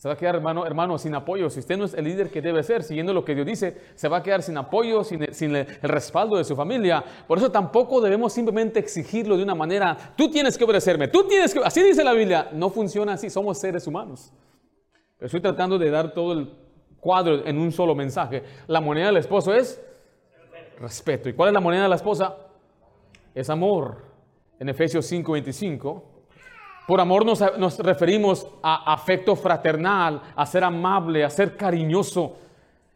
Se 0.01 0.09
va 0.09 0.15
a 0.15 0.17
quedar, 0.17 0.37
hermano, 0.37 0.65
hermano, 0.65 0.97
sin 0.97 1.15
apoyo. 1.15 1.51
Si 1.51 1.61
usted 1.61 1.77
no 1.77 1.85
es 1.85 1.93
el 1.93 2.07
líder 2.07 2.31
que 2.31 2.41
debe 2.41 2.63
ser, 2.63 2.83
siguiendo 2.83 3.13
lo 3.13 3.23
que 3.23 3.35
Dios 3.35 3.47
dice, 3.47 3.77
se 3.95 4.09
va 4.09 4.17
a 4.17 4.23
quedar 4.23 4.43
sin 4.43 4.57
apoyo, 4.57 5.05
sin, 5.05 5.23
el, 5.55 5.67
respaldo 5.83 6.39
de 6.39 6.45
su 6.45 6.57
familia. 6.57 7.05
Por 7.29 7.37
eso 7.37 7.51
tampoco 7.51 8.01
debemos 8.01 8.33
simplemente 8.33 8.79
exigirlo 8.81 9.37
de 9.37 9.43
una 9.43 9.55
manera, 9.55 10.15
tú 10.17 10.31
tienes 10.31 10.57
que 10.57 10.65
obedecerme, 10.65 11.09
tú 11.09 11.29
tienes 11.29 11.53
que... 11.53 11.61
Así 11.63 11.83
dice 11.83 12.03
la 12.03 12.15
Biblia. 12.15 12.49
No 12.55 12.71
funciona 12.71 13.13
así, 13.13 13.29
somos 13.29 13.59
seres 13.59 13.87
humanos. 13.87 14.33
estoy 15.21 15.43
tratando 15.43 15.79
de 15.79 15.91
dar 15.91 16.15
todo 16.15 16.33
el 16.33 16.51
cuadro 16.99 17.47
en 17.47 17.59
un 17.59 17.71
solo 17.71 17.95
mensaje. 17.95 18.43
La 18.69 18.81
moneda 18.81 19.09
del 19.09 19.19
esposo 19.19 19.53
es 19.53 19.83
respeto. 20.79 21.29
¿Y 21.29 21.35
cuál 21.35 21.51
es 21.51 21.53
la 21.53 21.61
moneda 21.61 21.83
de 21.83 21.91
la 21.91 21.97
esposa? 21.97 22.39
Es 23.35 23.51
amor. 23.51 23.99
en 24.59 24.71
Efesios 24.71 25.13
5:25. 25.13 26.20
Por 26.91 27.01
amor 27.01 27.25
nos, 27.25 27.79
referimos 27.79 28.49
a 28.65 28.93
afecto 28.93 29.37
fraternal, 29.37 30.21
a 30.35 30.45
ser 30.45 30.65
amable, 30.65 31.23
a 31.23 31.31
ser 31.31 31.57
cariñoso. 31.57 32.37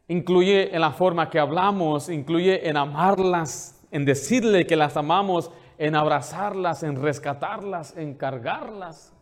Incluye 0.08 0.74
en 0.74 0.80
la 0.80 0.90
forma 0.90 1.30
que 1.30 1.38
hablamos, 1.38 2.08
incluye 2.08 2.68
en 2.68 2.76
amarlas, 2.76 3.80
en 3.92 4.04
decirle 4.04 4.66
que 4.66 4.74
las 4.74 4.96
amamos, 4.96 5.52
en 5.78 5.94
abrazarlas, 5.94 6.82
en 6.82 7.00
rescatarlas, 7.00 7.96
en 7.96 8.14
cargarlas. 8.14 9.12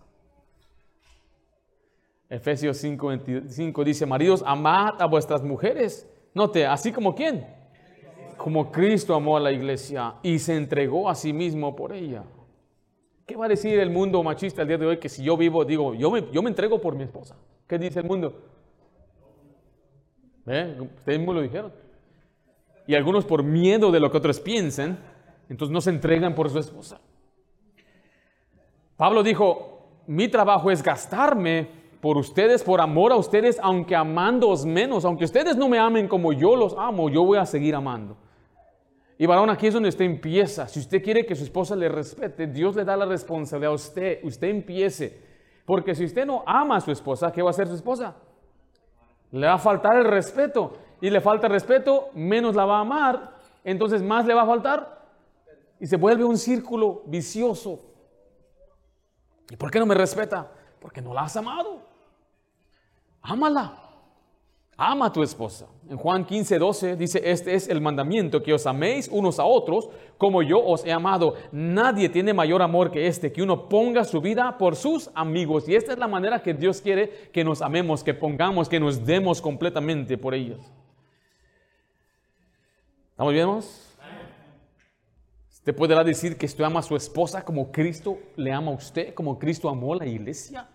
Efesios 2.30 2.82
5:25 2.82 3.84
dice, 3.84 4.06
maridos, 4.06 4.42
amad 4.46 5.02
a 5.02 5.04
vuestras 5.04 5.42
mujeres. 5.42 6.08
Note, 6.32 6.64
así 6.64 6.92
como 6.92 7.14
quién? 7.14 7.46
Como 8.38 8.72
Cristo 8.72 9.14
amó 9.14 9.36
a 9.36 9.40
la 9.40 9.52
iglesia 9.52 10.14
y 10.22 10.38
se 10.38 10.56
entregó 10.56 11.10
a 11.10 11.14
sí 11.14 11.34
mismo 11.34 11.76
por 11.76 11.92
ella. 11.92 12.24
¿Qué 13.26 13.36
va 13.36 13.46
a 13.46 13.48
decir 13.48 13.78
el 13.78 13.90
mundo 13.90 14.22
machista 14.22 14.62
el 14.62 14.68
día 14.68 14.78
de 14.78 14.86
hoy? 14.86 14.96
Que 14.98 15.08
si 15.08 15.22
yo 15.22 15.36
vivo, 15.36 15.64
digo, 15.64 15.94
yo 15.94 16.10
me, 16.10 16.30
yo 16.32 16.42
me 16.42 16.50
entrego 16.50 16.80
por 16.80 16.94
mi 16.94 17.04
esposa. 17.04 17.36
¿Qué 17.66 17.78
dice 17.78 18.00
el 18.00 18.06
mundo? 18.06 18.34
¿Eh? 20.46 20.76
Ustedes 20.98 21.18
mismos 21.18 21.36
lo 21.36 21.42
dijeron. 21.42 21.72
Y 22.86 22.94
algunos 22.94 23.24
por 23.24 23.42
miedo 23.42 23.92
de 23.92 24.00
lo 24.00 24.10
que 24.10 24.16
otros 24.16 24.40
piensen, 24.40 24.98
entonces 25.48 25.72
no 25.72 25.80
se 25.80 25.90
entregan 25.90 26.34
por 26.34 26.50
su 26.50 26.58
esposa. 26.58 27.00
Pablo 28.96 29.22
dijo, 29.22 29.88
mi 30.06 30.28
trabajo 30.28 30.70
es 30.70 30.82
gastarme 30.82 31.68
por 32.00 32.16
ustedes, 32.18 32.64
por 32.64 32.80
amor 32.80 33.12
a 33.12 33.16
ustedes, 33.16 33.60
aunque 33.62 33.94
amándoos 33.94 34.66
menos, 34.66 35.04
aunque 35.04 35.24
ustedes 35.24 35.56
no 35.56 35.68
me 35.68 35.78
amen 35.78 36.08
como 36.08 36.32
yo 36.32 36.56
los 36.56 36.74
amo, 36.76 37.08
yo 37.08 37.22
voy 37.24 37.38
a 37.38 37.46
seguir 37.46 37.76
amando. 37.76 38.16
Y 39.22 39.26
varón, 39.26 39.50
aquí 39.50 39.68
es 39.68 39.74
donde 39.74 39.88
usted 39.88 40.04
empieza. 40.04 40.66
Si 40.66 40.80
usted 40.80 41.00
quiere 41.00 41.24
que 41.24 41.36
su 41.36 41.44
esposa 41.44 41.76
le 41.76 41.88
respete, 41.88 42.48
Dios 42.48 42.74
le 42.74 42.84
da 42.84 42.96
la 42.96 43.06
responsabilidad 43.06 43.70
a 43.70 43.74
usted. 43.76 44.18
Usted 44.24 44.48
empiece. 44.48 45.16
Porque 45.64 45.94
si 45.94 46.04
usted 46.04 46.26
no 46.26 46.42
ama 46.44 46.78
a 46.78 46.80
su 46.80 46.90
esposa, 46.90 47.30
¿qué 47.30 47.40
va 47.40 47.50
a 47.50 47.52
hacer 47.52 47.68
su 47.68 47.76
esposa? 47.76 48.16
Le 49.30 49.46
va 49.46 49.52
a 49.52 49.58
faltar 49.58 49.96
el 49.96 50.06
respeto. 50.06 50.72
Y 51.00 51.08
le 51.08 51.20
falta 51.20 51.46
el 51.46 51.52
respeto, 51.52 52.10
menos 52.14 52.56
la 52.56 52.64
va 52.64 52.78
a 52.78 52.80
amar. 52.80 53.36
Entonces 53.62 54.02
más 54.02 54.26
le 54.26 54.34
va 54.34 54.42
a 54.42 54.46
faltar. 54.46 55.06
Y 55.78 55.86
se 55.86 55.96
vuelve 55.96 56.24
un 56.24 56.36
círculo 56.36 57.02
vicioso. 57.06 57.78
¿Y 59.48 59.56
por 59.56 59.70
qué 59.70 59.78
no 59.78 59.86
me 59.86 59.94
respeta? 59.94 60.50
Porque 60.80 61.00
no 61.00 61.14
la 61.14 61.20
has 61.20 61.36
amado. 61.36 61.80
Ámala. 63.20 63.81
Ama 64.84 65.06
a 65.06 65.12
tu 65.12 65.22
esposa. 65.22 65.68
En 65.88 65.96
Juan 65.96 66.24
15, 66.24 66.58
12 66.58 66.96
dice, 66.96 67.22
este 67.24 67.54
es 67.54 67.68
el 67.68 67.80
mandamiento, 67.80 68.42
que 68.42 68.52
os 68.52 68.66
améis 68.66 69.06
unos 69.06 69.38
a 69.38 69.44
otros 69.44 69.88
como 70.18 70.42
yo 70.42 70.60
os 70.60 70.84
he 70.84 70.90
amado. 70.90 71.36
Nadie 71.52 72.08
tiene 72.08 72.34
mayor 72.34 72.62
amor 72.62 72.90
que 72.90 73.06
este, 73.06 73.30
que 73.30 73.42
uno 73.42 73.68
ponga 73.68 74.04
su 74.04 74.20
vida 74.20 74.58
por 74.58 74.74
sus 74.74 75.08
amigos. 75.14 75.68
Y 75.68 75.76
esta 75.76 75.92
es 75.92 76.00
la 76.00 76.08
manera 76.08 76.42
que 76.42 76.52
Dios 76.52 76.80
quiere 76.80 77.30
que 77.32 77.44
nos 77.44 77.62
amemos, 77.62 78.02
que 78.02 78.12
pongamos, 78.12 78.68
que 78.68 78.80
nos 78.80 79.06
demos 79.06 79.40
completamente 79.40 80.18
por 80.18 80.34
ellos. 80.34 80.58
¿Estamos 83.10 83.32
bien? 83.32 83.48
Usted 85.48 85.76
podrá 85.76 86.02
decir 86.02 86.36
que 86.36 86.46
usted 86.46 86.64
ama 86.64 86.80
a 86.80 86.82
su 86.82 86.96
esposa 86.96 87.44
como 87.44 87.70
Cristo 87.70 88.18
le 88.34 88.52
ama 88.52 88.72
a 88.72 88.74
usted, 88.74 89.14
como 89.14 89.38
Cristo 89.38 89.68
amó 89.68 89.92
a 89.92 89.98
la 89.98 90.06
iglesia. 90.06 90.68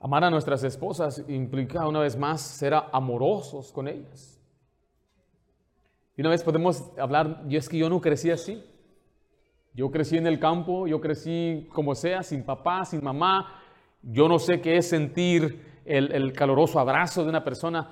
Amar 0.00 0.22
a 0.22 0.30
nuestras 0.30 0.62
esposas 0.62 1.24
implica 1.28 1.86
una 1.88 2.00
vez 2.00 2.16
más 2.16 2.40
ser 2.40 2.74
amorosos 2.92 3.72
con 3.72 3.88
ellas. 3.88 4.40
Y 6.16 6.20
una 6.20 6.30
vez 6.30 6.42
podemos 6.44 6.92
hablar, 6.98 7.42
y 7.48 7.56
es 7.56 7.68
que 7.68 7.78
yo 7.78 7.88
no 7.88 8.00
crecí 8.00 8.30
así. 8.30 8.62
Yo 9.74 9.90
crecí 9.90 10.16
en 10.16 10.26
el 10.26 10.38
campo, 10.38 10.86
yo 10.86 11.00
crecí 11.00 11.68
como 11.72 11.94
sea, 11.94 12.22
sin 12.22 12.44
papá, 12.44 12.84
sin 12.84 13.02
mamá. 13.02 13.60
Yo 14.02 14.28
no 14.28 14.38
sé 14.38 14.60
qué 14.60 14.76
es 14.76 14.88
sentir 14.88 15.80
el, 15.84 16.12
el 16.12 16.32
caloroso 16.32 16.78
abrazo 16.78 17.22
de 17.22 17.30
una 17.30 17.42
persona. 17.42 17.90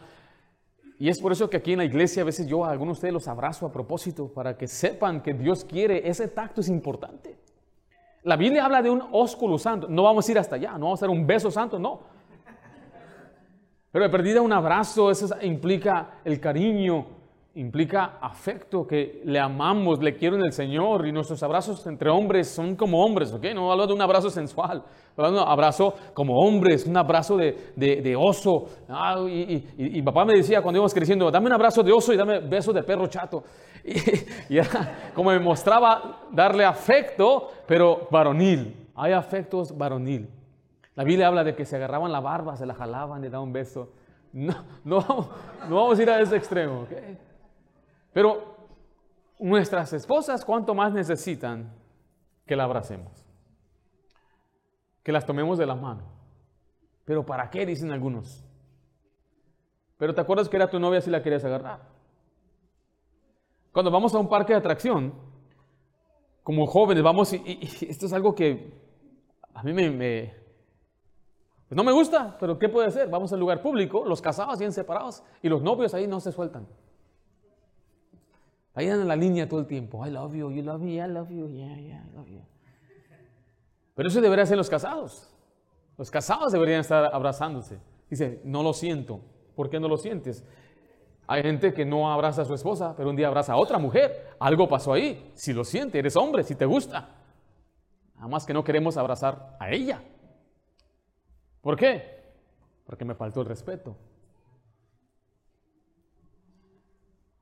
Y 0.98 1.08
es 1.08 1.20
por 1.20 1.32
eso 1.32 1.50
que 1.50 1.58
aquí 1.58 1.72
en 1.72 1.78
la 1.78 1.84
iglesia 1.84 2.22
a 2.22 2.24
veces 2.24 2.46
yo 2.46 2.64
a 2.64 2.70
algunos 2.70 2.96
de 2.96 2.98
ustedes 2.98 3.14
los 3.14 3.28
abrazo 3.28 3.66
a 3.66 3.72
propósito, 3.72 4.32
para 4.32 4.56
que 4.56 4.66
sepan 4.66 5.22
que 5.22 5.34
Dios 5.34 5.64
quiere, 5.64 6.08
ese 6.08 6.28
tacto 6.28 6.60
es 6.60 6.68
importante. 6.68 7.45
La 8.26 8.34
Biblia 8.34 8.64
habla 8.64 8.82
de 8.82 8.90
un 8.90 9.04
ósculo 9.12 9.56
santo. 9.56 9.86
No 9.88 10.02
vamos 10.02 10.28
a 10.28 10.32
ir 10.32 10.38
hasta 10.40 10.56
allá, 10.56 10.72
no 10.72 10.86
vamos 10.86 11.00
a 11.00 11.06
hacer 11.06 11.16
un 11.16 11.24
beso 11.24 11.48
santo, 11.48 11.78
no. 11.78 12.00
Pero 13.92 14.04
de 14.04 14.10
perdida 14.10 14.42
un 14.42 14.52
abrazo, 14.52 15.12
eso 15.12 15.32
implica 15.42 16.18
el 16.24 16.40
cariño, 16.40 17.06
implica 17.56 18.18
afecto, 18.20 18.86
que 18.86 19.22
le 19.24 19.40
amamos, 19.40 20.02
le 20.02 20.14
quiero 20.14 20.36
en 20.36 20.42
el 20.42 20.52
Señor. 20.52 21.06
Y 21.06 21.12
nuestros 21.12 21.42
abrazos 21.42 21.86
entre 21.86 22.10
hombres 22.10 22.48
son 22.48 22.76
como 22.76 23.04
hombres, 23.04 23.32
¿ok? 23.32 23.44
No 23.54 23.72
hablo 23.72 23.86
de 23.86 23.94
un 23.94 24.02
abrazo 24.02 24.30
sensual, 24.30 24.82
hablo 25.16 25.30
de 25.30 25.42
un 25.42 25.48
abrazo 25.48 25.94
como 26.12 26.34
hombres, 26.38 26.86
un 26.86 26.96
abrazo 26.96 27.36
de, 27.36 28.16
oso. 28.18 28.66
Ah, 28.88 29.24
y, 29.26 30.02
papá 30.02 30.24
me 30.24 30.34
decía 30.34 30.60
cuando 30.62 30.78
íbamos 30.78 30.94
creciendo, 30.94 31.30
dame 31.30 31.46
un 31.46 31.54
abrazo 31.54 31.82
de 31.82 31.92
oso 31.92 32.12
y 32.12 32.16
dame 32.16 32.40
beso 32.40 32.72
de 32.72 32.82
perro 32.82 33.06
chato. 33.06 33.42
Y, 34.48 34.58
era 34.58 35.12
como 35.14 35.30
me 35.30 35.38
mostraba 35.38 36.26
darle 36.30 36.64
afecto, 36.64 37.50
pero 37.66 38.08
varonil. 38.10 38.88
Hay 38.94 39.12
afectos 39.12 39.76
varonil. 39.76 40.28
La 40.94 41.04
Biblia 41.04 41.28
habla 41.28 41.44
de 41.44 41.54
que 41.54 41.64
se 41.64 41.76
agarraban 41.76 42.10
la 42.10 42.20
barba, 42.20 42.56
se 42.56 42.66
la 42.66 42.74
jalaban 42.74 43.24
y 43.24 43.28
daban 43.28 43.48
un 43.48 43.52
beso. 43.52 43.90
No, 44.32 44.54
no, 44.84 44.98
no 45.68 45.76
vamos 45.76 45.98
a 45.98 46.02
ir 46.02 46.10
a 46.10 46.20
ese 46.20 46.36
extremo. 46.36 46.82
¿okay? 46.82 47.16
Pero 48.16 48.56
nuestras 49.38 49.92
esposas, 49.92 50.42
¿cuánto 50.42 50.74
más 50.74 50.90
necesitan 50.90 51.70
que 52.46 52.56
la 52.56 52.64
abracemos? 52.64 53.12
Que 55.02 55.12
las 55.12 55.26
tomemos 55.26 55.58
de 55.58 55.66
la 55.66 55.74
mano. 55.74 56.04
¿Pero 57.04 57.26
para 57.26 57.50
qué? 57.50 57.66
Dicen 57.66 57.92
algunos. 57.92 58.42
Pero 59.98 60.14
¿te 60.14 60.22
acuerdas 60.22 60.48
que 60.48 60.56
era 60.56 60.70
tu 60.70 60.80
novia 60.80 61.02
si 61.02 61.10
la 61.10 61.22
querías 61.22 61.44
agarrar? 61.44 61.80
Cuando 63.70 63.90
vamos 63.90 64.14
a 64.14 64.18
un 64.18 64.30
parque 64.30 64.54
de 64.54 64.60
atracción, 64.60 65.12
como 66.42 66.66
jóvenes, 66.66 67.02
vamos 67.02 67.34
y, 67.34 67.68
esto 67.86 68.06
es 68.06 68.14
algo 68.14 68.34
que 68.34 68.80
a 69.52 69.62
mí 69.62 69.74
me, 69.74 70.34
pues 71.68 71.76
no 71.76 71.84
me 71.84 71.92
gusta, 71.92 72.34
pero 72.40 72.58
¿qué 72.58 72.70
puede 72.70 72.88
hacer? 72.88 73.10
Vamos 73.10 73.30
al 73.34 73.40
lugar 73.40 73.60
público, 73.60 74.06
los 74.06 74.22
casados 74.22 74.58
bien 74.58 74.72
separados 74.72 75.22
y 75.42 75.50
los 75.50 75.60
novios 75.60 75.92
ahí 75.92 76.06
no 76.06 76.18
se 76.18 76.32
sueltan. 76.32 76.66
Ahí 78.76 78.88
en 78.88 79.08
la 79.08 79.16
línea 79.16 79.48
todo 79.48 79.58
el 79.58 79.66
tiempo. 79.66 80.06
I 80.06 80.10
love 80.10 80.34
you, 80.34 80.50
you 80.52 80.62
love 80.62 80.82
me, 80.82 80.96
I 80.96 81.08
love 81.08 81.30
you, 81.30 81.48
yeah, 81.48 81.76
yeah, 81.76 82.04
I 82.06 82.14
love 82.14 82.28
you. 82.28 82.42
Pero 83.94 84.08
eso 84.08 84.20
debería 84.20 84.44
ser 84.44 84.58
los 84.58 84.68
casados. 84.68 85.34
Los 85.96 86.10
casados 86.10 86.52
deberían 86.52 86.80
estar 86.80 87.06
abrazándose. 87.06 87.80
Dice, 88.10 88.42
no 88.44 88.62
lo 88.62 88.74
siento. 88.74 89.22
¿Por 89.54 89.70
qué 89.70 89.80
no 89.80 89.88
lo 89.88 89.96
sientes? 89.96 90.44
Hay 91.26 91.42
gente 91.42 91.72
que 91.72 91.86
no 91.86 92.12
abraza 92.12 92.42
a 92.42 92.44
su 92.44 92.52
esposa, 92.52 92.94
pero 92.94 93.08
un 93.08 93.16
día 93.16 93.28
abraza 93.28 93.54
a 93.54 93.56
otra 93.56 93.78
mujer. 93.78 94.36
Algo 94.38 94.68
pasó 94.68 94.92
ahí. 94.92 95.32
Si 95.34 95.54
lo 95.54 95.64
siente, 95.64 95.98
eres 95.98 96.14
hombre, 96.14 96.44
si 96.44 96.54
te 96.54 96.66
gusta. 96.66 97.08
Nada 98.14 98.28
más 98.28 98.44
que 98.44 98.52
no 98.52 98.62
queremos 98.62 98.98
abrazar 98.98 99.56
a 99.58 99.70
ella. 99.70 100.02
¿Por 101.62 101.76
qué? 101.76 102.34
Porque 102.84 103.06
me 103.06 103.14
faltó 103.14 103.40
el 103.40 103.46
respeto. 103.46 103.96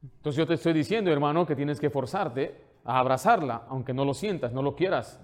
Entonces 0.05 0.37
yo 0.37 0.47
te 0.47 0.55
estoy 0.55 0.73
diciendo, 0.73 1.11
hermano, 1.11 1.47
que 1.47 1.57
tienes 1.57 1.81
que 1.81 1.89
forzarte 1.89 2.63
a 2.85 2.99
abrazarla, 2.99 3.65
aunque 3.69 3.95
no 3.95 4.05
lo 4.05 4.13
sientas, 4.13 4.53
no 4.53 4.63
lo 4.63 4.77
quieras. 4.77 5.19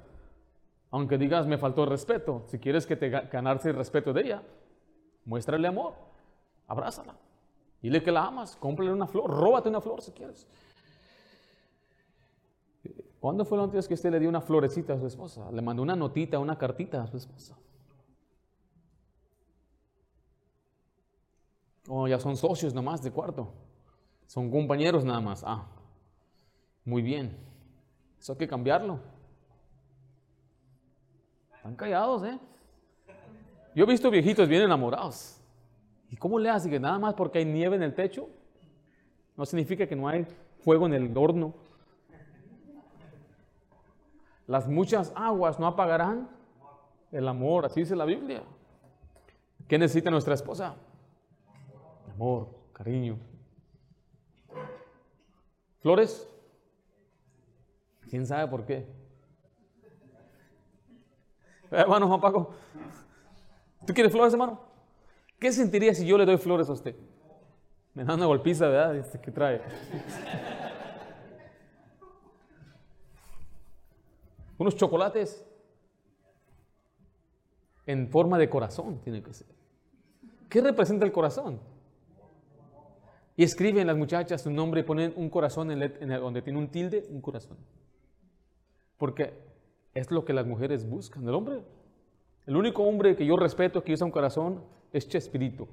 Aunque 0.90 1.18
digas, 1.18 1.46
me 1.46 1.58
faltó 1.58 1.84
respeto. 1.84 2.44
Si 2.46 2.58
quieres 2.58 2.86
que 2.86 2.96
te 2.96 3.10
ganarse 3.10 3.70
el 3.70 3.76
respeto 3.76 4.12
de 4.12 4.22
ella, 4.22 4.42
muéstrale 5.24 5.68
amor. 5.68 5.94
Abrázala. 6.66 7.14
Dile 7.82 8.02
que 8.02 8.10
la 8.10 8.24
amas, 8.24 8.56
cómprale 8.56 8.92
una 8.92 9.06
flor, 9.06 9.30
róbate 9.30 9.68
una 9.68 9.80
flor 9.80 10.02
si 10.02 10.12
quieres. 10.12 10.46
¿Cuándo 13.20 13.44
fue 13.44 13.58
la 13.58 13.64
última 13.64 13.78
vez 13.78 13.88
que 13.88 13.94
usted 13.94 14.10
le 14.10 14.18
dio 14.18 14.28
una 14.28 14.40
florecita 14.40 14.94
a 14.94 14.98
su 14.98 15.06
esposa? 15.06 15.50
Le 15.52 15.60
mandó 15.60 15.82
una 15.82 15.94
notita, 15.94 16.38
una 16.38 16.56
cartita 16.56 17.02
a 17.02 17.06
su 17.06 17.18
esposa. 17.18 17.56
Oh, 21.88 22.08
ya 22.08 22.18
son 22.18 22.36
socios 22.36 22.72
nomás 22.72 23.02
de 23.02 23.10
cuarto. 23.10 23.52
Son 24.30 24.48
compañeros 24.48 25.04
nada 25.04 25.20
más. 25.20 25.42
Ah, 25.44 25.66
muy 26.84 27.02
bien. 27.02 27.36
Eso 28.16 28.30
hay 28.30 28.38
que 28.38 28.46
cambiarlo. 28.46 29.00
Están 31.56 31.74
callados, 31.74 32.22
¿eh? 32.22 32.38
Yo 33.74 33.82
he 33.82 33.88
visto 33.88 34.08
viejitos 34.08 34.48
bien 34.48 34.62
enamorados. 34.62 35.42
¿Y 36.08 36.16
cómo 36.16 36.38
le 36.38 36.48
hace 36.48 36.70
que 36.70 36.78
nada 36.78 36.96
más 36.96 37.14
porque 37.14 37.40
hay 37.40 37.44
nieve 37.44 37.74
en 37.74 37.82
el 37.82 37.92
techo? 37.92 38.28
No 39.36 39.44
significa 39.44 39.84
que 39.88 39.96
no 39.96 40.06
hay 40.06 40.24
fuego 40.60 40.86
en 40.86 40.94
el 40.94 41.16
horno. 41.16 41.52
Las 44.46 44.68
muchas 44.68 45.12
aguas 45.16 45.58
no 45.58 45.66
apagarán 45.66 46.30
el 47.10 47.26
amor, 47.26 47.66
así 47.66 47.80
dice 47.80 47.96
la 47.96 48.04
Biblia. 48.04 48.44
¿Qué 49.66 49.76
necesita 49.76 50.08
nuestra 50.08 50.34
esposa? 50.34 50.76
Amor, 52.14 52.46
cariño. 52.72 53.18
¿Flores? 55.80 56.28
¿Quién 58.08 58.26
sabe 58.26 58.48
por 58.48 58.64
qué? 58.66 58.86
Hermano 61.70 62.08
Juan 62.08 62.20
Paco, 62.20 62.54
¿tú 63.86 63.94
quieres 63.94 64.12
flores, 64.12 64.32
hermano? 64.32 64.60
¿Qué 65.38 65.52
sentiría 65.52 65.94
si 65.94 66.04
yo 66.04 66.18
le 66.18 66.26
doy 66.26 66.36
flores 66.36 66.68
a 66.68 66.72
usted? 66.72 66.96
Me 67.94 68.04
da 68.04 68.14
una 68.14 68.26
golpiza, 68.26 68.68
¿verdad? 68.68 68.96
Este, 68.96 69.20
¿Qué 69.20 69.30
trae? 69.30 69.62
Unos 74.58 74.76
chocolates 74.76 75.46
en 77.86 78.08
forma 78.08 78.36
de 78.36 78.50
corazón 78.50 79.00
tiene 79.00 79.22
que 79.22 79.32
ser. 79.32 79.46
¿Qué 80.48 80.60
representa 80.60 81.06
el 81.06 81.12
corazón? 81.12 81.60
Y 83.40 83.42
escriben 83.42 83.86
las 83.86 83.96
muchachas 83.96 84.42
su 84.42 84.50
nombre 84.50 84.82
y 84.82 84.84
ponen 84.84 85.14
un 85.16 85.30
corazón 85.30 85.70
en, 85.70 85.82
en 85.82 86.10
donde 86.10 86.42
tiene 86.42 86.58
un 86.58 86.68
tilde, 86.68 87.06
un 87.08 87.22
corazón. 87.22 87.56
Porque 88.98 89.32
es 89.94 90.10
lo 90.10 90.26
que 90.26 90.34
las 90.34 90.44
mujeres 90.44 90.86
buscan. 90.86 91.26
El 91.26 91.34
hombre, 91.34 91.62
el 92.44 92.54
único 92.54 92.82
hombre 92.82 93.16
que 93.16 93.24
yo 93.24 93.38
respeto 93.38 93.82
que 93.82 93.94
usa 93.94 94.04
un 94.04 94.10
corazón 94.10 94.62
es 94.92 95.08
Chespirito. 95.08 95.66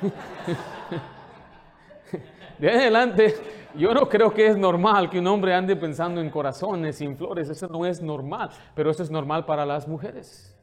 De 2.58 2.70
adelante, 2.70 3.34
yo 3.76 3.92
no 3.92 4.08
creo 4.08 4.32
que 4.32 4.46
es 4.46 4.56
normal 4.56 5.10
que 5.10 5.18
un 5.18 5.26
hombre 5.26 5.52
ande 5.52 5.76
pensando 5.76 6.22
en 6.22 6.30
corazones 6.30 6.96
sin 6.96 7.18
flores. 7.18 7.50
Eso 7.50 7.68
no 7.68 7.84
es 7.84 8.00
normal, 8.00 8.48
pero 8.74 8.90
eso 8.90 9.02
es 9.02 9.10
normal 9.10 9.44
para 9.44 9.66
las 9.66 9.86
mujeres. 9.86 10.58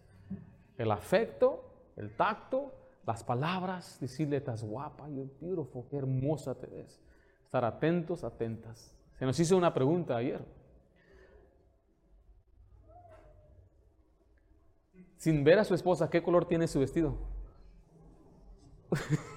El 0.76 0.90
afecto, 0.90 1.64
el 1.96 2.16
tacto, 2.16 2.74
las 3.06 3.24
palabras, 3.24 4.00
decirle, 4.00 4.38
estás 4.38 4.63
guapa, 4.63 5.08
you're 5.10 5.30
beautiful, 5.39 5.86
qué 5.89 5.98
hermosa 5.98 6.56
te 6.56 6.65
ves. 6.68 7.00
Estar 7.44 7.63
atentos, 7.63 8.24
atentas. 8.24 8.96
Se 9.20 9.26
nos 9.26 9.39
hizo 9.39 9.56
una 9.56 9.74
pregunta 9.74 10.18
ayer. 10.18 10.44
Sin 15.18 15.44
ver 15.44 15.60
a 15.60 15.63
su 15.63 15.76
esposa, 15.76 16.10
¿qué 16.10 16.24
color 16.24 16.46
tiene 16.46 16.68
su 16.68 16.80
vestido? 16.80 17.18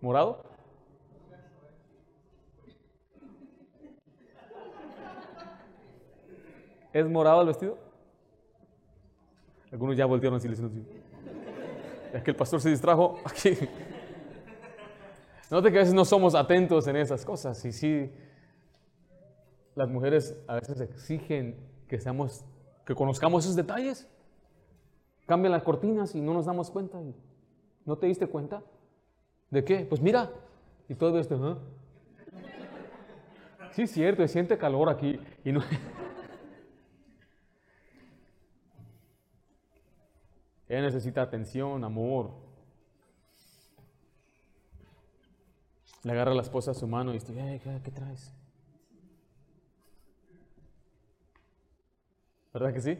¿Morado? 0.00 0.44
¿Es 6.92 7.06
morado 7.06 7.40
el 7.42 7.48
vestido? 7.48 7.85
Algunos 9.72 9.96
ya 9.96 10.06
voltearon 10.06 10.36
así, 10.38 10.48
les 10.48 10.60
Es 10.60 12.22
que 12.22 12.30
el 12.30 12.36
pastor 12.36 12.60
se 12.60 12.70
distrajo 12.70 13.18
aquí. 13.24 13.50
Note 15.50 15.70
que 15.70 15.78
a 15.78 15.80
veces 15.80 15.94
no 15.94 16.04
somos 16.04 16.34
atentos 16.34 16.86
en 16.88 16.96
esas 16.96 17.24
cosas. 17.24 17.64
Y 17.64 17.72
sí, 17.72 18.10
las 19.74 19.88
mujeres 19.88 20.36
a 20.48 20.54
veces 20.54 20.80
exigen 20.80 21.56
que 21.88 22.00
seamos, 22.00 22.44
que 22.84 22.94
conozcamos 22.94 23.44
esos 23.44 23.56
detalles. 23.56 24.08
Cambian 25.26 25.52
las 25.52 25.62
cortinas 25.62 26.14
y 26.14 26.20
no 26.20 26.34
nos 26.34 26.46
damos 26.46 26.70
cuenta. 26.70 26.98
¿No 27.84 27.96
te 27.98 28.06
diste 28.06 28.26
cuenta? 28.26 28.62
¿De 29.50 29.64
qué? 29.64 29.86
Pues 29.88 30.00
mira. 30.00 30.30
Y 30.88 30.94
todo 30.94 31.18
esto. 31.18 31.60
Sí, 33.72 33.82
es 33.82 33.90
cierto, 33.90 34.26
siente 34.26 34.56
calor 34.56 34.88
aquí. 34.88 35.20
Y 35.44 35.52
no... 35.52 35.60
Necesita 40.82 41.22
atención, 41.22 41.84
amor. 41.84 42.32
Le 46.02 46.12
agarra 46.12 46.34
la 46.34 46.42
esposa 46.42 46.70
a 46.70 46.74
su 46.74 46.86
mano 46.86 47.10
y 47.10 47.14
dice, 47.14 47.32
¿qué, 47.32 47.80
¿qué 47.82 47.90
traes? 47.90 48.32
¿Verdad 52.52 52.72
que 52.72 52.80
sí? 52.80 52.98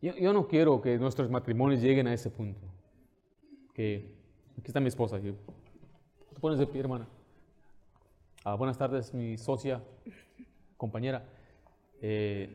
Yo, 0.00 0.32
no 0.32 0.46
quiero 0.46 0.80
que 0.80 0.98
nuestros 0.98 1.30
matrimonios 1.30 1.80
lleguen 1.82 2.06
a 2.06 2.14
ese 2.14 2.30
punto. 2.30 2.60
Que 3.74 4.14
aquí 4.52 4.68
está 4.68 4.78
mi 4.78 4.88
esposa. 4.88 5.18
Yo, 5.18 5.34
te 6.32 6.40
pones 6.40 6.58
de 6.58 6.66
pie, 6.66 6.80
hermana. 6.80 7.08
Ah, 8.48 8.54
buenas 8.54 8.78
tardes, 8.78 9.12
mi 9.12 9.36
socia, 9.36 9.82
compañera. 10.76 11.24
Eh, 12.00 12.48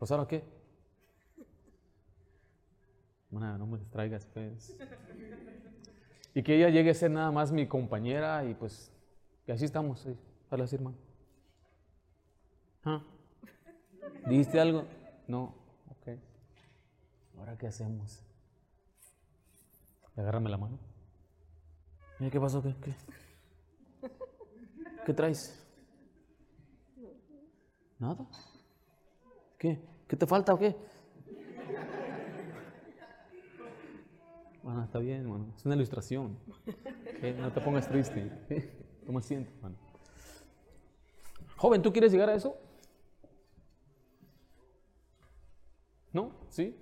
¿Rosario 0.00 0.26
qué? 0.26 0.42
Hermana, 3.26 3.58
no 3.58 3.66
me 3.66 3.76
distraigas, 3.76 4.24
pues. 4.24 4.74
Y 6.32 6.42
que 6.42 6.56
ella 6.56 6.70
llegue 6.70 6.92
a 6.92 6.94
ser 6.94 7.10
nada 7.10 7.30
más 7.30 7.52
mi 7.52 7.68
compañera 7.68 8.42
y 8.46 8.54
pues, 8.54 8.90
que 9.44 9.52
así 9.52 9.66
estamos. 9.66 10.08
Dale 10.50 10.64
así, 10.64 10.76
hermano. 10.76 10.96
¿Ah? 12.82 13.02
¿Dijiste 14.26 14.58
algo? 14.58 14.86
No. 15.28 15.54
¿Ahora 17.36 17.58
qué 17.58 17.66
hacemos? 17.66 18.22
Agárrame 20.16 20.48
la 20.48 20.56
mano. 20.56 20.78
¿Qué 22.32 22.40
pasó? 22.40 22.62
¿Qué, 22.62 22.74
qué? 22.82 22.94
¿Qué 25.04 25.12
traes? 25.12 25.60
¿Nada? 27.98 28.26
¿Qué? 29.58 29.80
¿Qué 30.08 30.16
te 30.16 30.26
falta 30.26 30.54
o 30.54 30.58
qué? 30.58 30.74
Bueno, 34.62 34.82
está 34.82 34.98
bien, 34.98 35.20
hermano. 35.20 35.52
Es 35.56 35.64
una 35.66 35.74
ilustración. 35.74 36.38
No 37.38 37.52
te 37.52 37.60
pongas 37.60 37.88
triste. 37.88 38.30
¿Cómo 39.06 39.20
sientes, 39.20 39.54
hermano? 39.56 39.76
Joven, 41.56 41.82
¿tú 41.82 41.92
quieres 41.92 42.10
llegar 42.10 42.30
a 42.30 42.34
eso? 42.34 42.56
¿No? 46.12 46.32
¿Sí? 46.48 46.78